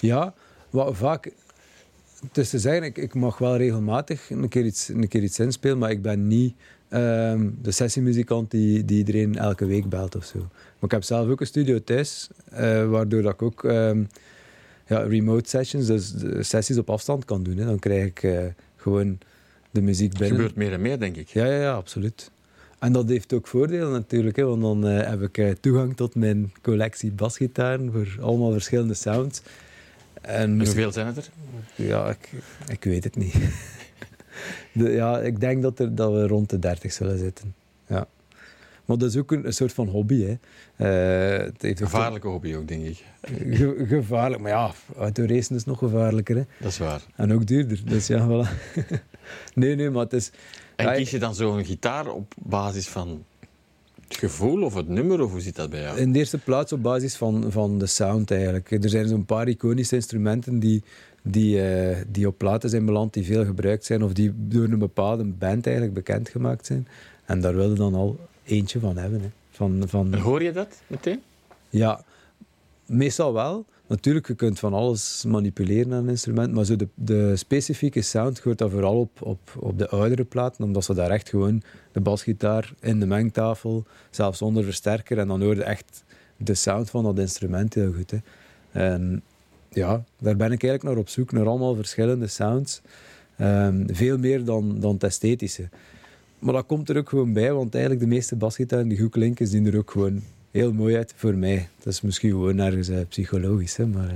Ja, 0.00 0.34
wat 0.70 0.96
vaak... 0.96 1.30
Het 2.26 2.38
is 2.38 2.50
te 2.50 2.58
zeggen, 2.58 2.82
ik, 2.82 2.98
ik 2.98 3.14
mag 3.14 3.38
wel 3.38 3.56
regelmatig 3.56 4.30
een 4.30 4.48
keer 4.48 4.64
iets, 4.64 4.88
een 4.88 5.08
keer 5.08 5.22
iets 5.22 5.38
inspelen, 5.38 5.78
maar 5.78 5.90
ik 5.90 6.02
ben 6.02 6.26
niet 6.26 6.54
ehm, 6.88 7.50
de 7.62 7.70
sessiemuzikant 7.70 8.50
die, 8.50 8.84
die 8.84 8.98
iedereen 8.98 9.36
elke 9.36 9.66
week 9.66 9.88
belt 9.88 10.16
of 10.16 10.24
zo. 10.24 10.38
Maar 10.38 10.80
ik 10.80 10.90
heb 10.90 11.02
zelf 11.02 11.28
ook 11.28 11.40
een 11.40 11.46
studio 11.46 11.82
thuis, 11.84 12.28
eh, 12.50 12.88
waardoor 12.88 13.22
dat 13.22 13.32
ik 13.32 13.42
ook 13.42 13.64
ehm, 13.64 14.04
ja, 14.86 14.98
remote 14.98 15.48
sessions, 15.48 15.86
dus 15.86 16.14
sessies 16.48 16.78
op 16.78 16.90
afstand 16.90 17.24
kan 17.24 17.42
doen. 17.42 17.56
Hè. 17.56 17.64
Dan 17.64 17.78
krijg 17.78 18.06
ik 18.06 18.22
eh, 18.22 18.44
gewoon 18.76 19.18
de 19.70 19.82
muziek 19.82 20.10
binnen. 20.10 20.36
gebeurt 20.36 20.56
meer 20.56 20.72
en 20.72 20.80
meer, 20.80 20.98
denk 20.98 21.16
ik. 21.16 21.28
Ja, 21.28 21.46
ja, 21.46 21.60
ja, 21.60 21.72
absoluut. 21.72 22.30
En 22.78 22.92
dat 22.92 23.08
heeft 23.08 23.32
ook 23.32 23.46
voordelen 23.46 23.90
natuurlijk, 23.90 24.36
hè, 24.36 24.44
want 24.44 24.62
dan 24.62 24.86
eh, 24.86 25.08
heb 25.08 25.22
ik 25.22 25.56
toegang 25.60 25.96
tot 25.96 26.14
mijn 26.14 26.52
collectie 26.62 27.12
basgitaren 27.12 27.92
voor 27.92 28.16
allemaal 28.20 28.52
verschillende 28.52 28.94
sounds. 28.94 29.42
En 30.22 30.56
hoeveel 30.58 30.92
zijn 30.92 31.06
het 31.06 31.16
er? 31.16 31.28
ja, 31.74 32.08
ik, 32.10 32.30
ik 32.68 32.84
weet 32.84 33.04
het 33.04 33.16
niet. 33.16 33.34
De, 34.72 34.90
ja, 34.90 35.20
ik 35.20 35.40
denk 35.40 35.62
dat, 35.62 35.78
er, 35.78 35.94
dat 35.94 36.12
we 36.12 36.26
rond 36.26 36.50
de 36.50 36.58
30 36.58 36.92
zullen 36.92 37.18
zitten. 37.18 37.54
Ja. 37.86 38.06
Maar 38.84 38.98
dat 38.98 39.08
is 39.10 39.16
ook 39.16 39.32
een, 39.32 39.46
een 39.46 39.52
soort 39.52 39.72
van 39.72 39.88
hobby. 39.88 40.24
Hè. 40.24 40.36
Eh, 40.76 41.44
het 41.44 41.62
heeft 41.62 41.82
ook- 41.82 41.88
Gevaarlijke 41.88 42.28
hobby 42.28 42.54
ook, 42.54 42.68
denk 42.68 42.84
ik. 42.84 43.04
Ge- 43.50 43.84
gevaarlijk, 43.88 44.42
maar 44.42 44.50
ja, 44.50 44.70
autoracen 44.98 45.56
is 45.56 45.64
nog 45.64 45.78
gevaarlijker. 45.78 46.36
Hè. 46.36 46.42
Dat 46.60 46.70
is 46.70 46.78
waar. 46.78 47.02
En 47.16 47.32
ook 47.32 47.46
duurder. 47.46 47.80
Dus 47.84 48.06
ja, 48.06 48.26
voilà. 48.28 48.50
nee, 49.54 49.74
nee, 49.74 49.90
maar 49.90 50.02
het 50.02 50.12
is... 50.12 50.30
En 50.76 50.94
kies 50.94 51.10
je 51.10 51.18
dan 51.18 51.34
zo'n 51.34 51.64
gitaar 51.64 52.06
op 52.06 52.34
basis 52.38 52.88
van 52.88 53.24
het 54.12 54.30
gevoel 54.30 54.62
of 54.62 54.74
het 54.74 54.88
nummer? 54.88 55.22
Of 55.22 55.30
hoe 55.30 55.40
zit 55.40 55.56
dat 55.56 55.70
bij 55.70 55.80
jou? 55.80 55.98
In 55.98 56.12
de 56.12 56.18
eerste 56.18 56.38
plaats 56.38 56.72
op 56.72 56.82
basis 56.82 57.16
van, 57.16 57.44
van 57.48 57.78
de 57.78 57.86
sound 57.86 58.30
eigenlijk. 58.30 58.70
Er 58.70 58.88
zijn 58.88 59.08
zo'n 59.08 59.24
paar 59.24 59.48
iconische 59.48 59.94
instrumenten 59.94 60.58
die, 60.58 60.82
die, 61.22 61.62
eh, 61.62 61.96
die 62.08 62.26
op 62.26 62.38
platen 62.38 62.70
zijn 62.70 62.84
beland, 62.84 63.12
die 63.12 63.24
veel 63.24 63.44
gebruikt 63.44 63.84
zijn 63.84 64.02
of 64.02 64.12
die 64.12 64.32
door 64.36 64.64
een 64.64 64.78
bepaalde 64.78 65.24
band 65.24 65.66
eigenlijk 65.66 65.94
bekendgemaakt 65.94 66.66
zijn. 66.66 66.88
En 67.24 67.40
daar 67.40 67.54
wilde 67.54 67.74
dan 67.74 67.94
al 67.94 68.18
eentje 68.44 68.80
van 68.80 68.96
hebben. 68.96 69.20
Hè. 69.20 69.30
Van, 69.50 69.82
van, 69.86 70.12
En 70.12 70.18
hoor 70.18 70.42
je 70.42 70.52
dat 70.52 70.82
meteen? 70.86 71.20
ja, 71.70 72.04
meestal 72.86 73.32
wel. 73.32 73.64
Natuurlijk, 73.92 74.26
je 74.26 74.34
kunt 74.34 74.58
van 74.58 74.74
alles 74.74 75.24
manipuleren 75.24 75.92
aan 75.92 76.02
een 76.02 76.08
instrument, 76.08 76.54
maar 76.54 76.64
zo 76.64 76.76
de, 76.76 76.88
de 76.94 77.36
specifieke 77.36 78.02
sound 78.02 78.40
hoort 78.40 78.58
dat 78.58 78.70
vooral 78.70 78.98
op, 78.98 79.22
op, 79.22 79.56
op 79.58 79.78
de 79.78 79.88
oudere 79.88 80.24
platen, 80.24 80.64
omdat 80.64 80.84
ze 80.84 80.94
daar 80.94 81.10
echt 81.10 81.28
gewoon 81.28 81.62
de 81.92 82.00
basgitaar 82.00 82.72
in 82.80 83.00
de 83.00 83.06
mengtafel, 83.06 83.84
zelfs 84.10 84.38
zonder 84.38 84.64
versterker, 84.64 85.18
en 85.18 85.28
dan 85.28 85.42
hoor 85.42 85.54
je 85.54 85.62
echt 85.62 86.04
de 86.36 86.54
sound 86.54 86.90
van 86.90 87.04
dat 87.04 87.18
instrument 87.18 87.74
heel 87.74 87.92
goed. 87.92 88.10
Hè. 88.10 88.18
En 88.72 89.22
ja, 89.68 90.04
daar 90.18 90.36
ben 90.36 90.52
ik 90.52 90.62
eigenlijk 90.62 90.82
naar 90.82 90.96
op 90.96 91.08
zoek, 91.08 91.32
naar 91.32 91.46
allemaal 91.46 91.74
verschillende 91.74 92.26
sounds. 92.26 92.80
Ehm, 93.36 93.86
veel 93.86 94.18
meer 94.18 94.44
dan, 94.44 94.80
dan 94.80 94.92
het 94.92 95.04
esthetische. 95.04 95.68
Maar 96.38 96.54
dat 96.54 96.66
komt 96.66 96.88
er 96.88 96.96
ook 96.96 97.08
gewoon 97.08 97.32
bij, 97.32 97.52
want 97.52 97.74
eigenlijk 97.74 98.04
de 98.04 98.10
meeste 98.14 98.36
basgitaren 98.36 98.88
die 98.88 98.98
goed 98.98 99.10
klinken, 99.10 99.46
zien 99.46 99.66
er 99.66 99.78
ook 99.78 99.90
gewoon 99.90 100.22
heel 100.52 100.72
mooi 100.72 100.96
uit 100.96 101.12
voor 101.16 101.34
mij. 101.34 101.68
Dat 101.78 101.92
is 101.92 102.00
misschien 102.00 102.30
gewoon 102.30 102.58
ergens 102.58 102.88
eh, 102.88 102.98
psychologisch, 103.08 103.76
hè, 103.76 103.86
maar... 103.86 104.08
eh, 104.08 104.14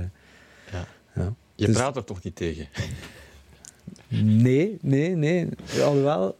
Ja. 0.71 0.87
ja. 1.15 1.33
Je 1.55 1.65
Dus- 1.65 1.75
praat 1.75 1.95
er 1.95 2.03
toch 2.03 2.23
niet 2.23 2.35
tegen? 2.35 2.67
Nee, 4.23 4.77
nee, 4.81 5.15
nee. 5.15 5.47
Alhoewel, 5.83 6.37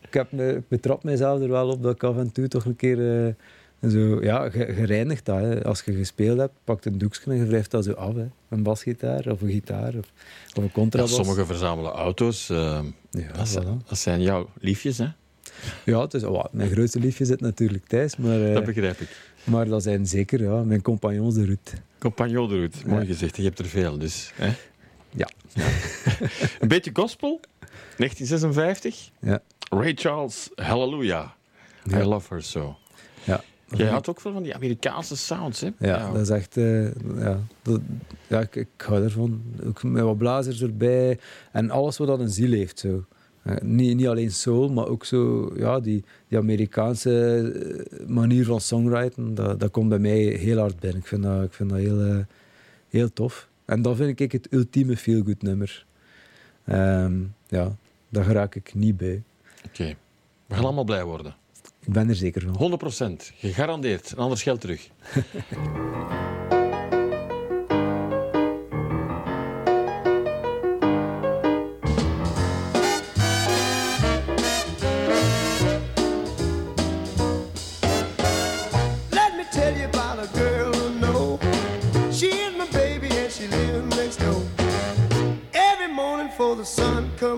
ik, 0.00 0.14
heb 0.14 0.32
me, 0.32 0.62
betrap 0.68 1.04
mezelf 1.04 1.40
er 1.40 1.48
wel 1.48 1.68
op 1.68 1.82
dat 1.82 1.94
ik 1.94 2.02
af 2.02 2.16
en 2.16 2.32
toe 2.32 2.48
toch 2.48 2.64
een 2.64 2.76
keer 2.76 3.26
eh, 3.26 3.90
zo... 3.90 4.22
Ja, 4.22 4.50
ge- 4.50 4.72
gereinigd 4.74 5.24
dat. 5.24 5.38
Hè. 5.38 5.64
Als 5.64 5.82
je 5.82 5.92
gespeeld 5.92 6.38
hebt, 6.38 6.52
pakt 6.64 6.84
een 6.86 6.98
doekje 6.98 7.30
en 7.30 7.36
je 7.36 7.44
wrijft 7.46 7.70
dat 7.70 7.84
zo 7.84 7.92
af. 7.92 8.14
Hè. 8.14 8.26
Een 8.48 8.62
basgitaar 8.62 9.26
of 9.30 9.40
een 9.40 9.50
gitaar 9.50 9.88
of, 9.94 10.12
of 10.50 10.56
een 10.56 10.62
Ja, 10.62 10.68
contrabas. 10.72 11.14
sommigen 11.14 11.46
verzamelen 11.46 11.92
auto's. 11.92 12.46
Ja, 12.46 12.82
dat, 13.36 13.58
voilà. 13.62 13.86
dat 13.88 13.98
zijn 13.98 14.22
jouw 14.22 14.48
liefjes, 14.60 14.98
hè? 14.98 15.06
Ja, 15.84 16.00
het 16.00 16.14
is, 16.14 16.22
oh, 16.24 16.44
mijn 16.50 16.70
grootste 16.70 16.98
liefje 17.00 17.24
zit 17.24 17.40
natuurlijk 17.40 17.86
thuis, 17.86 18.16
maar, 18.16 18.42
eh, 18.46 18.54
Dat 18.54 18.64
begrijp 18.64 19.00
ik. 19.00 19.08
maar 19.44 19.66
dat 19.68 19.82
zijn 19.82 20.06
zeker 20.06 20.42
ja, 20.42 20.62
mijn 20.62 20.82
compagnons 20.82 21.34
de 21.34 21.44
route. 21.44 21.72
Compagnon 21.98 22.48
de 22.48 22.54
route, 22.56 22.78
mooi 22.86 23.00
Ja. 23.00 23.06
gezegd. 23.06 23.36
Je 23.36 23.42
hebt 23.42 23.58
er 23.58 23.66
veel, 23.66 23.98
dus. 23.98 24.32
Hè? 24.34 24.52
Ja. 25.10 25.28
Een 26.60 26.68
beetje 26.68 26.90
gospel, 26.92 27.40
1956. 27.96 29.10
Ja. 29.20 29.42
Ray 29.70 29.92
Charles, 29.94 30.50
Hallelujah. 30.54 31.28
Ja. 31.84 32.00
I 32.00 32.04
love 32.04 32.34
her 32.34 32.42
so. 32.42 32.76
Ja. 33.24 33.40
Jij 33.70 33.88
had 33.88 34.08
ook 34.08 34.20
veel 34.20 34.32
van 34.32 34.42
die 34.42 34.54
Amerikaanse 34.54 35.16
sounds, 35.16 35.60
hè? 35.60 35.68
Ja, 35.78 36.12
dat 36.12 36.20
is 36.20 36.28
echt... 36.28 36.56
eh, 36.56 36.84
ja, 37.18 37.38
dat, 37.62 37.80
ja 38.26 38.40
ik, 38.40 38.56
ik 38.56 38.68
hou 38.76 39.04
ervan. 39.04 39.42
Ook 39.66 39.82
met 39.82 40.02
wat 40.02 40.18
blazers 40.18 40.62
erbij. 40.62 41.18
En 41.52 41.70
alles 41.70 41.96
wat 41.96 42.06
dat 42.06 42.20
een 42.20 42.30
ziel 42.30 42.52
heeft. 42.52 42.78
Zo. 42.78 43.04
Eh, 43.46 43.56
niet, 43.60 43.96
niet 43.96 44.06
alleen 44.06 44.30
soul, 44.30 44.68
maar 44.68 44.86
ook 44.86 45.04
zo... 45.04 45.50
Ja, 45.56 45.80
die, 45.80 46.04
die 46.28 46.38
Amerikaanse 46.38 47.40
eh, 47.90 48.06
manier 48.06 48.44
van 48.44 48.60
songwriting, 48.60 49.36
dat, 49.36 49.60
dat 49.60 49.70
komt 49.70 49.88
bij 49.88 49.98
mij 49.98 50.18
heel 50.18 50.58
hard 50.58 50.80
binnen. 50.80 51.00
Ik 51.00 51.06
vind 51.06 51.22
dat, 51.22 51.42
ik 51.42 51.52
vind 51.52 51.70
dat 51.70 51.78
heel, 51.78 52.00
eh, 52.00 52.18
heel 52.88 53.12
tof. 53.12 53.48
En 53.64 53.82
dat 53.82 53.96
vind 53.96 54.20
ik 54.20 54.32
het 54.32 54.52
ultieme 54.52 54.96
feel-good 54.96 55.42
nummer. 55.42 55.86
Ehm, 56.64 57.14
ja, 57.48 57.76
daar 58.08 58.26
raak 58.26 58.54
ik 58.54 58.74
niet 58.74 58.96
bij. 58.96 59.22
Oké. 59.66 59.94
We 60.46 60.54
gaan 60.54 60.64
allemaal 60.64 60.84
blij 60.84 61.04
worden. 61.04 61.34
Ik 61.80 61.92
ben 61.92 62.08
er 62.08 62.14
zeker 62.14 62.42
van. 62.42 62.56
100 62.56 62.80
procent. 62.80 63.32
Gegarandeerd. 63.34 64.12
En 64.12 64.18
anders 64.18 64.42
geld 64.42 64.60
terug. 64.60 64.88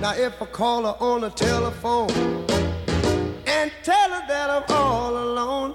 Now 0.00 0.14
if 0.14 0.40
I 0.40 0.46
call 0.46 0.84
her 0.84 0.96
on 0.98 1.20
the 1.20 1.28
telephone 1.28 2.10
and 3.46 3.70
tell 3.82 4.10
her 4.10 4.26
that 4.28 4.48
I'm 4.48 4.64
all 4.70 5.14
alone, 5.14 5.74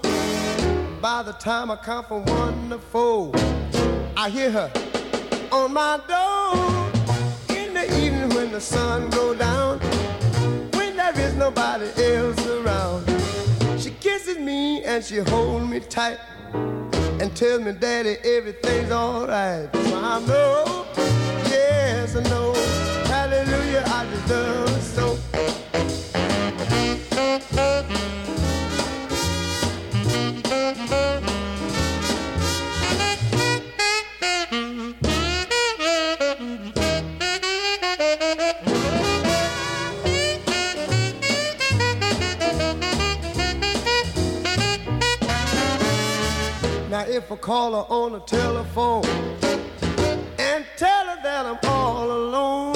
by 1.00 1.22
the 1.22 1.32
time 1.34 1.70
I 1.70 1.76
count 1.76 2.08
from 2.08 2.24
one 2.24 2.70
to 2.70 2.78
four, 2.78 3.30
I 4.16 4.28
hear 4.28 4.50
her 4.50 4.72
on 5.52 5.72
my 5.72 6.00
door 6.08 7.56
in 7.56 7.72
the 7.72 7.84
evening 8.00 8.30
when 8.30 8.50
the 8.50 8.60
sun 8.60 9.10
go 9.10 9.32
down, 9.32 9.78
when 10.72 10.96
there 10.96 11.16
is 11.20 11.34
nobody 11.36 11.86
else 12.02 12.44
around. 12.48 13.06
She 13.80 13.90
kisses 13.90 14.38
me 14.38 14.82
and 14.82 15.04
she 15.04 15.18
holds 15.18 15.70
me 15.70 15.78
tight 15.78 16.18
and 16.52 17.36
tells 17.36 17.60
me, 17.62 17.70
Daddy, 17.70 18.16
everything's 18.24 18.90
alright. 18.90 19.72
So 19.72 20.00
I 20.02 20.18
know, 20.26 20.84
yes, 21.48 22.16
I 22.16 22.22
know, 22.24 22.52
hallelujah, 23.28 23.82
I 23.86 24.04
her 24.28 24.66
so. 24.80 25.18
Now 46.88 47.04
if 47.08 47.30
I 47.30 47.36
call 47.36 47.72
her 47.72 47.92
on 47.92 48.12
the 48.12 48.20
telephone 48.20 49.04
and 50.38 50.64
tell 50.76 51.06
her 51.06 51.18
that 51.22 51.44
I'm 51.46 51.58
all 51.64 52.10
alone, 52.10 52.75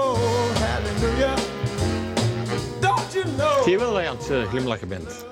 Zie 3.63 3.71
je 3.71 3.77
wel 3.77 3.93
dat 3.93 4.01
je 4.01 4.07
aan 4.09 4.17
het 4.17 4.29
eh, 4.29 4.49
glimlachen 4.49 4.87
bent? 4.87 5.25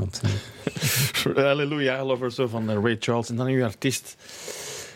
Absoluut. 0.00 1.36
Halleluja, 1.46 2.00
I 2.00 2.02
Love 2.04 2.22
Her 2.22 2.32
So 2.32 2.46
van 2.48 2.70
eh, 2.70 2.76
Ray 2.82 2.96
Charles. 3.00 3.28
En 3.30 3.36
dan 3.36 3.46
uw 3.46 3.64
artiest 3.64 4.16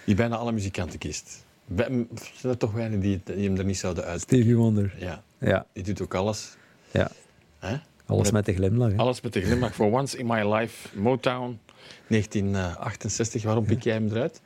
die 0.06 0.14
bijna 0.14 0.36
alle 0.36 0.52
muzikanten 0.52 0.98
kiest. 0.98 1.44
Bij- 1.66 1.90
m- 1.90 2.08
Zijn 2.34 2.52
er 2.52 2.58
toch 2.58 2.72
weinig 2.72 3.00
die, 3.00 3.20
hem 3.24 3.56
er 3.56 3.64
niet 3.64 3.78
zouden 3.78 4.04
uit? 4.04 4.20
Stevie 4.20 4.56
Wonder. 4.56 4.94
Ja, 4.98 5.22
Ja, 5.38 5.66
die 5.72 5.82
doet 5.82 6.00
ook 6.02 6.14
alles. 6.14 6.56
ja. 6.90 7.10
Hè? 7.58 7.76
Alles 8.06 8.30
met 8.30 8.44
de 8.46 8.54
glimlach. 8.54 8.90
hè. 8.90 8.96
Alles 8.96 9.20
met 9.20 9.32
de 9.32 9.40
glimlach. 9.40 9.74
For 9.74 9.86
Once 9.92 10.18
in 10.18 10.26
My 10.26 10.54
Life, 10.54 10.98
Motown, 10.98 11.58
1968. 12.06 13.42
Waarom 13.42 13.64
pik 13.64 13.82
jij 13.82 13.92
hem 13.94 14.08
eruit? 14.10 14.40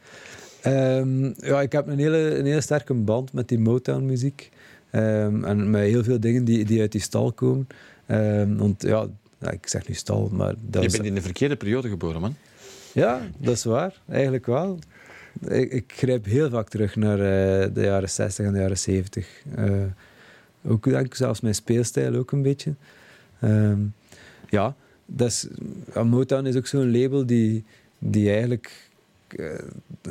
Ehm, 0.60 1.24
ja, 1.46 1.60
ik 1.60 1.72
heb 1.72 1.86
een 1.86 1.98
hele, 1.98 2.18
een 2.38 2.44
hele 2.46 2.60
sterke 2.60 2.94
band 2.94 3.32
met 3.32 3.48
die 3.48 3.58
Motown-muziek. 3.58 4.50
Ehm, 4.90 5.44
en 5.44 5.70
met 5.70 5.82
heel 5.82 6.04
veel 6.04 6.20
dingen 6.20 6.44
die, 6.44 6.64
die 6.64 6.80
uit 6.80 6.92
die 6.92 7.00
stal 7.00 7.32
komen. 7.32 7.66
Ehm, 8.06 8.56
want 8.56 8.82
ja, 8.82 9.06
ik 9.50 9.68
zeg 9.68 9.88
nu 9.88 9.94
stal, 9.94 10.28
maar 10.32 10.54
dat 10.60 10.82
Je 10.82 10.90
bent 10.90 11.04
in 11.04 11.14
de 11.14 11.22
verkeerde 11.22 11.56
periode 11.56 11.88
geboren, 11.88 12.20
man. 12.20 12.36
Ja, 12.92 13.20
dat 13.38 13.54
is 13.54 13.64
waar. 13.64 14.00
Eigenlijk 14.08 14.46
wel. 14.46 14.78
Ik, 15.48 15.72
ik 15.72 15.92
grijp 15.96 16.24
heel 16.24 16.50
vaak 16.50 16.68
terug 16.68 16.96
naar 16.96 17.18
eh, 17.18 17.74
de 17.74 17.80
jaren 17.80 18.10
60 18.10 18.46
en 18.46 18.52
de 18.52 18.58
jaren 18.58 18.78
70. 18.78 19.42
Eh, 19.54 19.70
ook 20.68 20.84
denk 20.84 21.06
ik 21.06 21.14
zelfs 21.14 21.40
mijn 21.40 21.54
speelstijl 21.54 22.14
ook 22.14 22.32
een 22.32 22.42
beetje. 22.42 22.74
Ehm, 23.40 23.78
ja, 24.48 24.74
dat 25.06 25.28
is, 25.28 25.46
Motown 26.04 26.46
is 26.46 26.56
ook 26.56 26.66
zo'n 26.66 27.00
label 27.00 27.26
die, 27.26 27.64
die 27.98 28.30
eigenlijk 28.30 28.90
eh, 29.28 29.46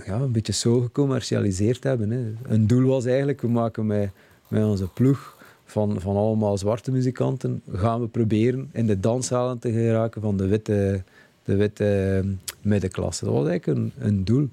ja, 0.05 0.19
een 0.19 0.31
beetje 0.31 0.53
zo 0.53 0.79
gecommercialiseerd 0.79 1.83
hebben. 1.83 2.11
Hè. 2.11 2.33
Een 2.43 2.67
doel 2.67 2.87
was 2.87 3.05
eigenlijk, 3.05 3.41
we 3.41 3.47
maken 3.47 3.85
met, 3.85 4.09
met 4.47 4.63
onze 4.63 4.87
ploeg 4.87 5.34
van, 5.65 6.01
van 6.01 6.15
allemaal 6.15 6.57
zwarte 6.57 6.91
muzikanten, 6.91 7.61
gaan 7.71 8.01
we 8.01 8.07
proberen 8.07 8.69
in 8.71 8.87
de 8.87 8.99
danszalen 8.99 9.59
te 9.59 9.71
geraken 9.71 10.21
van 10.21 10.37
de 10.37 10.47
witte, 10.47 11.03
de 11.43 11.55
witte 11.55 12.21
eh, 12.23 12.29
middenklasse. 12.61 13.25
Dat 13.25 13.33
was 13.33 13.47
eigenlijk 13.47 13.79
een, 13.79 13.91
een 14.07 14.23
doel. 14.23 14.49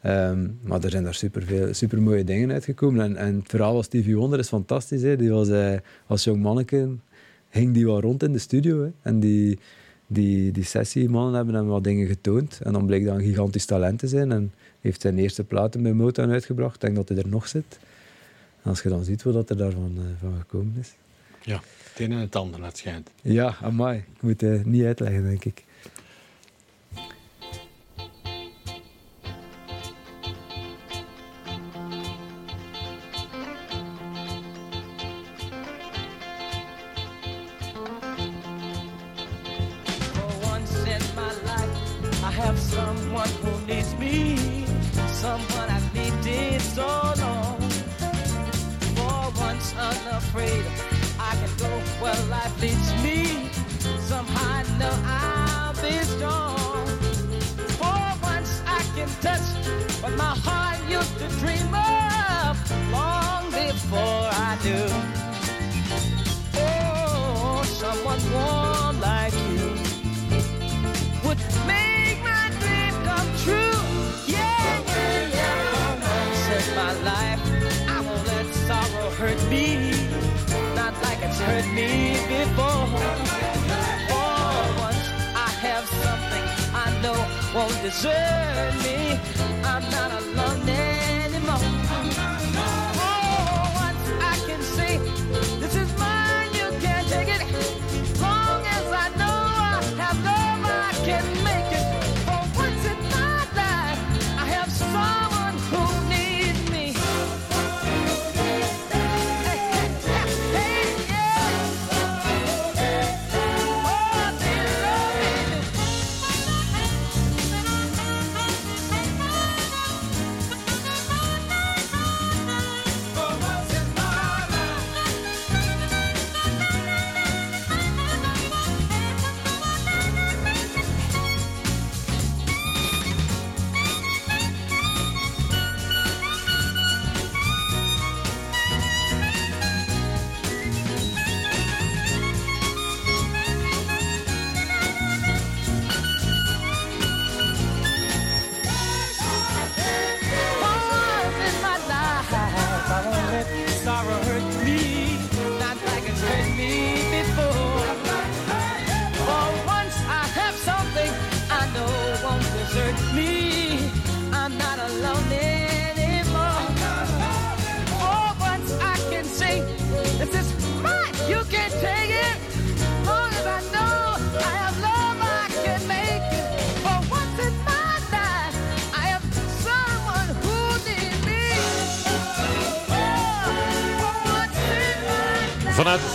Ehm, 0.00 0.46
maar 0.62 0.84
er 0.84 0.90
zijn 0.90 1.04
daar 1.04 1.14
super, 1.70 2.02
mooie 2.02 2.24
dingen 2.24 2.52
uitgekomen. 2.52 3.04
En, 3.04 3.16
en 3.16 3.34
het 3.34 3.48
verhaal 3.48 3.72
van 3.72 3.84
Stevie 3.84 4.16
Wonder 4.16 4.38
is 4.38 4.48
fantastisch. 4.48 5.02
Hè. 5.02 5.16
Die 5.16 5.30
was, 5.30 5.48
eh, 5.48 5.74
als 6.06 6.24
jong 6.24 6.42
manneke 6.42 6.88
ging 7.50 7.74
die 7.74 7.86
wel 7.86 8.00
rond 8.00 8.22
in 8.22 8.32
de 8.32 8.38
studio. 8.38 8.82
Hè. 8.82 8.90
En 9.02 9.20
die, 9.20 9.58
die, 10.06 10.52
die 10.52 10.64
sessiemannen 10.64 11.34
hebben 11.34 11.54
hem 11.54 11.66
wat 11.66 11.84
dingen 11.84 12.06
getoond. 12.06 12.60
En 12.62 12.72
dan 12.72 12.86
bleek 12.86 13.04
dat 13.04 13.14
een 13.14 13.24
gigantisch 13.24 13.64
talent 13.64 13.98
te 13.98 14.06
zijn. 14.06 14.32
En 14.32 14.52
heeft 14.80 15.00
zijn 15.00 15.18
eerste 15.18 15.44
platen 15.44 15.82
bij 15.82 15.92
Motown 15.92 16.30
uitgebracht. 16.30 16.74
Ik 16.74 16.80
denk 16.80 16.96
dat 16.96 17.08
hij 17.08 17.18
er 17.18 17.28
nog 17.28 17.48
zit. 17.48 17.78
Als 18.68 18.82
je 18.82 18.88
dan 18.88 19.04
ziet 19.04 19.22
wat 19.22 19.50
er 19.50 19.56
daarvan 19.56 19.92
eh, 19.96 20.04
van 20.20 20.38
gekomen 20.38 20.74
is. 20.78 20.94
Ja, 21.42 21.60
het 21.88 22.00
een 22.00 22.12
en 22.12 22.18
het 22.18 22.36
ander, 22.36 22.64
het 22.64 22.76
schijnt. 22.76 23.10
Ja, 23.22 23.56
amai. 23.62 23.98
Ik 23.98 24.22
moet 24.22 24.40
het 24.40 24.66
niet 24.66 24.84
uitleggen, 24.84 25.22
denk 25.22 25.44
ik. 25.44 25.64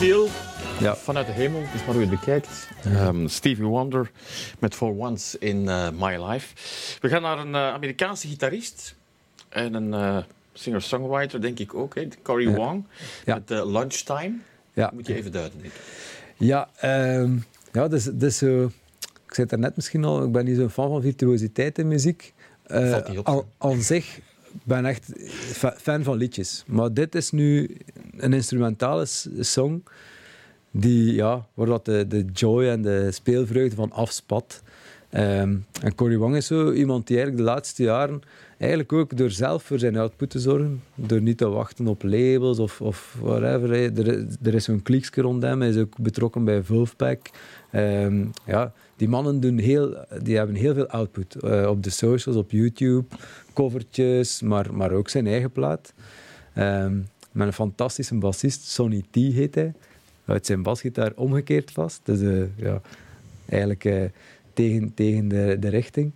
Vanuit 0.04 0.26
de 0.26 0.32
ziel, 0.78 0.88
Ja. 0.88 0.96
vanuit 0.96 1.26
de 1.26 1.32
hemel, 1.32 1.62
is 1.62 1.86
maar 1.86 1.96
hoe 1.96 2.04
je 2.04 2.10
het 2.10 2.20
bekijkt. 2.20 2.68
Ehm, 2.84 3.28
Stevie 3.28 3.66
Wonder 3.66 4.12
met 4.60 4.76
For 4.76 4.90
Once 4.98 5.40
in 5.40 5.68
eh, 5.70 5.90
My 6.00 6.24
Life. 6.26 6.56
We 7.02 7.10
gaan 7.10 7.22
naar 7.22 7.38
een 7.40 7.56
eh, 7.56 7.74
Amerikaanse 7.74 8.28
gitarist 8.28 8.96
en 9.50 9.74
een 9.74 9.94
eh, 9.94 10.18
singer-songwriter, 10.54 11.42
denk 11.42 11.60
ik 11.60 11.74
ook, 11.74 11.96
hè, 11.96 12.08
Cory 12.24 12.50
Ja. 12.50 12.56
Wong. 12.56 12.86
Ja. 13.26 13.36
Met 13.36 13.50
Lunchtime. 13.50 14.34
Ja. 14.74 14.92
Moet 14.94 15.08
je 15.08 15.16
even 15.16 15.32
duiden, 15.32 15.62
denk 15.62 15.74
ik. 15.74 15.82
Ja, 16.38 16.70
ehm, 16.76 17.38
ja 17.72 17.88
dus, 17.88 18.04
dus 18.04 18.38
zo... 18.38 18.64
Ik 19.28 19.34
zei 19.40 19.48
het 19.50 19.60
net 19.60 19.76
misschien 19.76 20.04
al, 20.04 20.24
ik 20.24 20.32
ben 20.32 20.46
niet 20.46 20.58
zo'n 20.58 20.70
fan 20.70 20.90
van 20.90 21.02
virtuositeit 21.02 21.78
in 21.78 21.88
muziek. 21.88 22.34
Eh, 22.64 22.98
op, 23.18 23.28
al, 23.28 23.48
aan 23.58 23.82
zich 23.82 24.20
ben 24.64 24.86
echt 24.86 25.12
fa- 25.36 25.76
fan 25.78 26.04
van 26.04 26.18
liedjes. 26.18 26.64
Maar 26.68 26.94
dit 26.94 27.16
is 27.16 27.32
nu 27.32 27.78
een 28.18 28.34
instrumentale 28.34 29.06
song 29.40 29.84
die, 30.72 31.14
ja, 31.14 31.48
waar 31.54 31.68
dat 31.68 31.86
de, 31.86 32.08
de 32.08 32.26
joy 32.34 32.68
en 32.68 32.82
de 32.82 33.12
speelvreugde 33.12 33.76
van 33.76 33.92
afspat. 33.92 34.62
Ehm, 35.10 35.56
en 35.82 35.96
Cory 35.96 36.18
Wong 36.18 36.36
is 36.36 36.48
zo 36.48 36.72
iemand 36.72 37.08
die 37.08 37.16
eigenlijk 37.18 37.46
de 37.48 37.52
laatste 37.54 37.84
jaren 37.84 38.22
eigenlijk 38.58 38.94
ook 38.94 39.18
door 39.18 39.32
zelf 39.32 39.64
voor 39.64 39.80
zijn 39.80 39.98
output 39.98 40.30
te 40.30 40.40
zorgen, 40.40 40.82
door 40.96 41.22
niet 41.22 41.38
te 41.38 41.50
wachten 41.50 41.88
op 41.88 42.04
labels 42.04 42.60
of, 42.60 42.82
of 42.82 43.18
whatever. 43.22 43.72
Er, 43.72 44.26
er 44.42 44.54
is 44.54 44.64
zo'n 44.64 44.82
kliekje 44.82 45.22
rond 45.22 45.44
hem, 45.44 45.60
hij 45.60 45.70
is 45.70 45.78
ook 45.78 45.98
betrokken 45.98 46.44
bij 46.44 46.64
Wolfpack. 46.64 47.30
Ehm, 47.72 48.26
ja, 48.46 48.74
die 48.96 49.10
mannen 49.10 49.40
doen 49.40 49.58
heel, 49.58 50.06
die 50.24 50.38
hebben 50.38 50.56
heel 50.56 50.74
veel 50.74 50.88
output 50.88 51.36
eh, 51.36 51.68
op 51.70 51.84
de 51.84 51.90
socials, 51.90 52.38
op 52.38 52.52
YouTube, 52.52 53.06
covertjes, 53.54 54.42
maar, 54.42 54.74
maar 54.74 54.92
ook 54.92 55.10
zijn 55.10 55.28
eigen 55.28 55.52
plaat. 55.52 55.94
Ehm, 56.54 56.98
met 57.32 57.48
een 57.48 57.54
fantastische 57.54 58.16
bassist, 58.16 58.68
Sonny 58.68 59.04
T 59.12 59.16
heet 59.16 59.56
hij. 59.56 59.74
Uit 60.26 60.46
zijn 60.46 60.64
basgitaar 60.64 61.12
omgekeerd 61.16 61.72
vast. 61.72 62.02
Dus 62.04 62.50
ja, 62.56 62.82
eigenlijk 63.50 63.86
eh, 63.86 64.04
tegen, 64.54 64.94
tegen 64.94 65.28
de, 65.28 65.58
de 65.60 65.70
richting. 65.70 66.12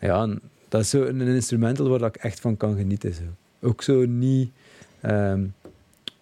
Ja, 0.00 0.36
dat 0.68 0.80
is 0.80 0.90
zo 0.90 1.02
een 1.02 1.20
instrumental 1.20 1.88
waar 1.88 2.02
ik 2.02 2.16
echt 2.16 2.40
van 2.40 2.56
kan 2.56 2.76
genieten. 2.76 3.14
Zo. 3.14 3.22
Ook 3.60 3.82
zo 3.82 4.04
niet 4.04 4.50
ehm, 5.00 5.44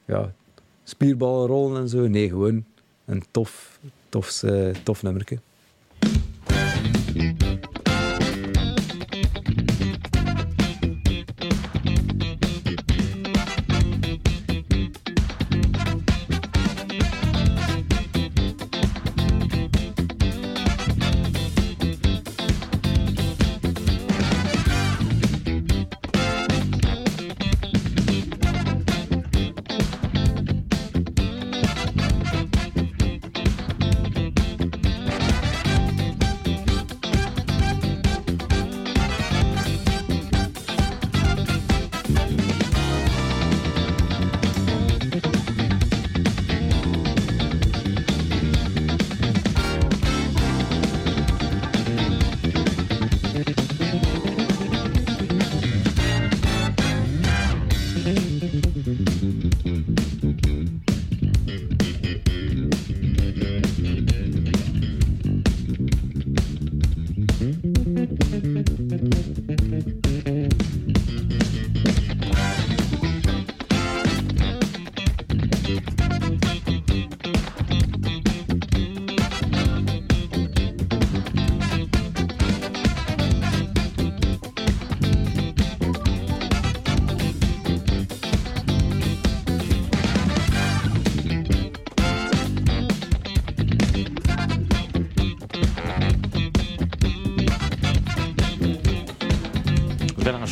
ja, 0.04 0.32
spierballen 0.84 1.46
rollen 1.46 1.80
en 1.80 1.88
zo. 1.88 2.06
Nee, 2.06 2.28
gewoon 2.28 2.64
een 3.04 3.22
tof, 3.30 3.78
tof, 4.08 4.42
tof 4.82 5.02
nummerke. 5.02 5.38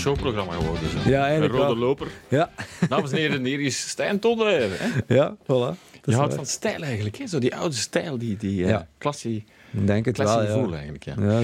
Showprogramma 0.03 0.53
geworden. 0.53 0.89
Zo. 0.91 1.11
Ja, 1.11 1.23
eigenlijk 1.25 1.53
Een 1.53 1.59
rode 1.61 1.75
wel. 1.75 1.87
loper. 1.87 2.07
Ja, 2.29 2.51
Dames 2.89 3.11
en 3.11 3.17
heren, 3.17 3.45
hier 3.45 3.61
is 3.61 3.89
Stijn 3.89 4.19
Todder. 4.19 4.71
Hè? 4.71 4.89
ja 5.17 5.37
voilà. 5.43 5.47
Dat 5.47 6.15
Je 6.15 6.15
houdt 6.15 6.35
van 6.35 6.47
stijl 6.47 6.83
eigenlijk, 6.83 7.17
hè? 7.19 7.27
Zo 7.27 7.39
die 7.39 7.57
oude 7.57 7.75
stijl, 7.75 8.19
die, 8.19 8.37
die 8.37 8.63
eh, 8.65 8.69
Ja. 8.69 8.89
klassie, 8.99 9.45
denk 9.71 10.05
het 10.05 10.19
wel, 10.19 10.43
ja. 10.43 10.47
gevoel 10.53 10.73
eigenlijk. 10.75 11.05
Ja. 11.05 11.15
Ja. 11.19 11.41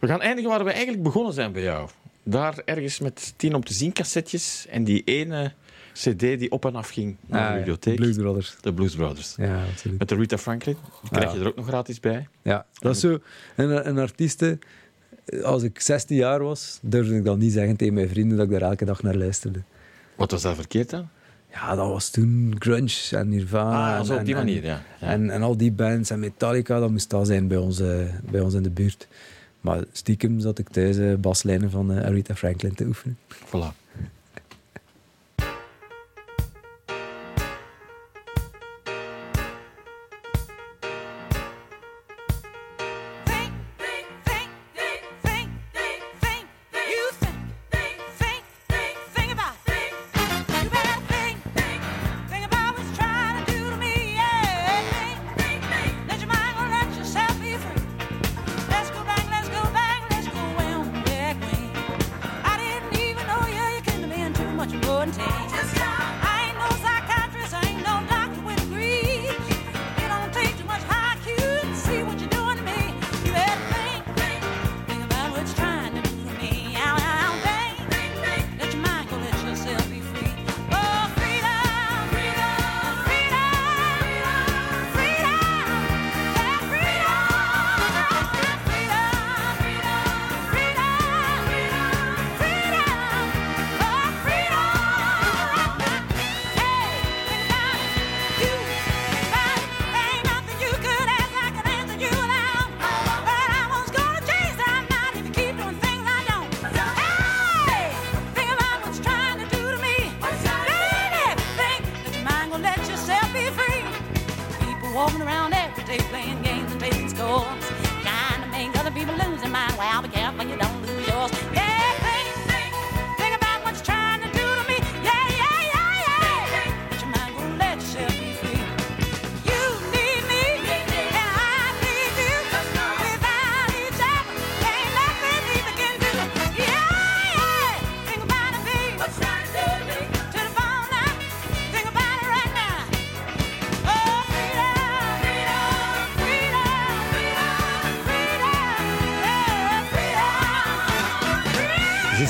We 0.00 0.06
gaan 0.06 0.20
eindigen 0.20 0.50
waar 0.50 0.64
we 0.64 0.70
eigenlijk 0.70 1.02
begonnen 1.02 1.32
zijn 1.32 1.52
bij 1.52 1.62
jou. 1.62 1.88
Daar 2.22 2.54
ergens 2.64 2.98
met 2.98 3.34
tien 3.36 3.54
om 3.54 3.64
te 3.64 3.72
zien 3.74 3.92
cassettes 3.92 4.66
en 4.70 4.84
die 4.84 5.02
ene 5.04 5.52
cd 5.92 6.18
die 6.20 6.50
op 6.50 6.64
en 6.64 6.74
af 6.74 6.88
ging 6.88 7.16
naar 7.26 7.42
Ah, 7.46 7.50
de 7.52 7.56
bibliotheek. 7.56 7.96
Blues 7.96 8.16
Brothers. 8.16 8.56
De 8.60 8.72
Blues 8.74 8.94
Brothers. 8.94 9.34
Ja, 9.36 9.64
absoluut. 9.72 9.98
Met 9.98 10.08
de 10.08 10.14
Rita 10.14 10.38
Franklin. 10.38 10.76
Die 11.02 11.10
krijg 11.10 11.24
Ah, 11.26 11.32
je 11.32 11.38
ja. 11.38 11.44
er 11.44 11.50
ook 11.50 11.56
nog 11.56 11.66
gratis 11.66 12.00
bij. 12.00 12.28
Ja, 12.42 12.66
dat 12.78 12.94
is 12.94 13.00
zo. 13.00 13.18
Een, 13.56 13.88
een 13.88 13.98
artieste, 13.98 14.58
als 15.42 15.62
ik 15.62 15.80
16 15.80 16.16
jaar 16.16 16.42
was, 16.42 16.78
durfde 16.82 17.16
ik 17.16 17.24
dan 17.24 17.38
niet 17.38 17.52
zeggen 17.52 17.76
tegen 17.76 17.94
mijn 17.94 18.08
vrienden 18.08 18.36
dat 18.36 18.46
ik 18.46 18.52
daar 18.52 18.70
elke 18.70 18.84
dag 18.84 19.02
naar 19.02 19.14
luisterde. 19.16 19.58
Wat 20.16 20.30
was 20.30 20.42
daar 20.42 20.54
verkeerd 20.54 20.92
aan? 20.92 21.10
Ja, 21.52 21.74
dat 21.74 21.88
was 21.88 22.10
toen 22.10 22.56
grunge 22.58 22.94
en 23.10 23.28
Nirvana. 23.28 23.92
Ah, 23.92 23.98
en, 23.98 24.04
zo 24.04 24.14
op 24.14 24.24
die 24.24 24.34
en- 24.34 24.44
manier, 24.44 24.64
ja. 24.64 24.82
ja. 25.00 25.06
En, 25.06 25.30
en 25.30 25.42
al 25.42 25.56
die 25.56 25.72
bands 25.72 26.10
en 26.10 26.18
Metallica, 26.18 26.80
dat 26.80 26.90
moest 26.90 27.10
dat 27.10 27.26
zijn 27.26 27.48
bij 27.48 27.56
ons, 27.56 27.82
bij 28.30 28.40
ons 28.40 28.54
in 28.54 28.62
de 28.62 28.70
buurt. 28.70 29.08
Maar 29.60 29.84
stiekem 29.92 30.40
zat 30.40 30.58
ik 30.58 30.68
thuis 30.68 30.96
eh, 30.96 31.14
baslijnen 31.14 31.70
van 31.70 31.92
eh, 31.92 32.04
Aretha 32.04 32.34
Franklin 32.34 32.74
te 32.74 32.84
oefenen. 32.84 33.18
Voilà. 33.46 33.77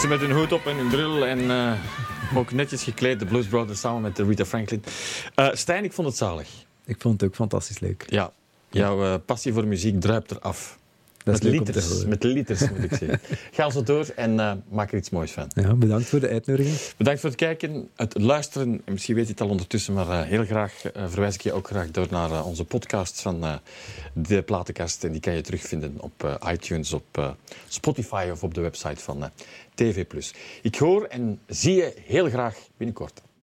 Met 0.09 0.20
hun 0.20 0.30
hoed 0.30 0.52
op 0.52 0.66
en 0.66 0.76
hun 0.76 0.88
bril 0.88 1.26
en 1.26 1.50
eh, 1.50 1.72
ook 2.36 2.52
netjes 2.52 2.82
gekleed, 2.82 3.18
de 3.18 3.26
Blues 3.26 3.46
Brothers 3.46 3.80
samen 3.80 4.02
met 4.02 4.16
de 4.16 4.24
Rita 4.24 4.44
Franklin. 4.44 4.84
Eh 5.34 5.48
Stijn, 5.52 5.84
ik 5.84 5.92
vond 5.92 6.09
het 6.09 6.16
zalig. 6.16 6.48
Ik 6.84 7.00
vond 7.00 7.20
het 7.20 7.30
ook 7.30 7.36
fantastisch 7.36 7.78
leuk. 7.78 8.04
Ja, 8.06 8.32
jouw 8.70 9.04
eh, 9.04 9.14
passie 9.26 9.52
voor 9.52 9.66
muziek 9.66 10.00
druipt 10.00 10.30
eraf. 10.30 10.78
Dat 11.33 11.43
met 11.43 11.53
liters, 11.53 12.05
met 12.05 12.22
liters 12.22 12.70
moet 12.70 12.83
ik 12.83 12.95
zeggen. 12.95 13.20
Ga 13.57 13.70
zo 13.70 13.83
door 13.83 14.07
en 14.16 14.41
eh, 14.41 14.53
maak 14.68 14.93
er 14.93 14.99
iets 14.99 15.11
moois 15.11 15.31
van. 15.31 15.51
Ja, 15.55 15.74
bedankt 15.74 16.09
voor 16.09 16.20
de 16.20 16.29
uitnodiging. 16.29 16.76
Bedankt 16.97 17.20
voor 17.20 17.31
het 17.31 17.39
kijken, 17.39 17.89
het 17.97 18.20
luisteren. 18.20 18.83
En 18.85 18.93
misschien 18.93 19.14
weet 19.14 19.24
je 19.24 19.31
het 19.31 19.41
al 19.41 19.49
ondertussen, 19.49 19.95
maar 19.95 20.09
eh, 20.09 20.22
heel 20.22 20.45
graag 20.45 20.83
eh, 20.85 21.05
verwijs 21.09 21.35
ik 21.35 21.41
je 21.41 21.53
ook 21.53 21.66
graag 21.66 21.91
door 21.91 22.07
naar 22.11 22.45
onze 22.45 22.64
podcast 22.64 23.20
van 23.20 23.61
de 24.12 24.43
Platenkast. 24.43 25.05
En 25.05 25.12
die 25.12 25.20
kan 25.20 25.35
je 25.35 25.41
terugvinden 25.41 25.95
op 26.01 26.39
iTunes, 26.47 26.93
op 26.93 27.37
Spotify 27.68 28.29
of 28.33 28.43
op 28.43 28.55
de 28.55 28.61
website 28.61 29.03
van 29.03 29.31
TV+. 29.74 30.05
Ik 30.62 30.74
hoor 30.74 31.05
en 31.05 31.41
zie 31.47 31.74
je 31.74 31.95
heel 32.07 32.29
graag 32.29 32.57
binnenkort. 32.76 33.22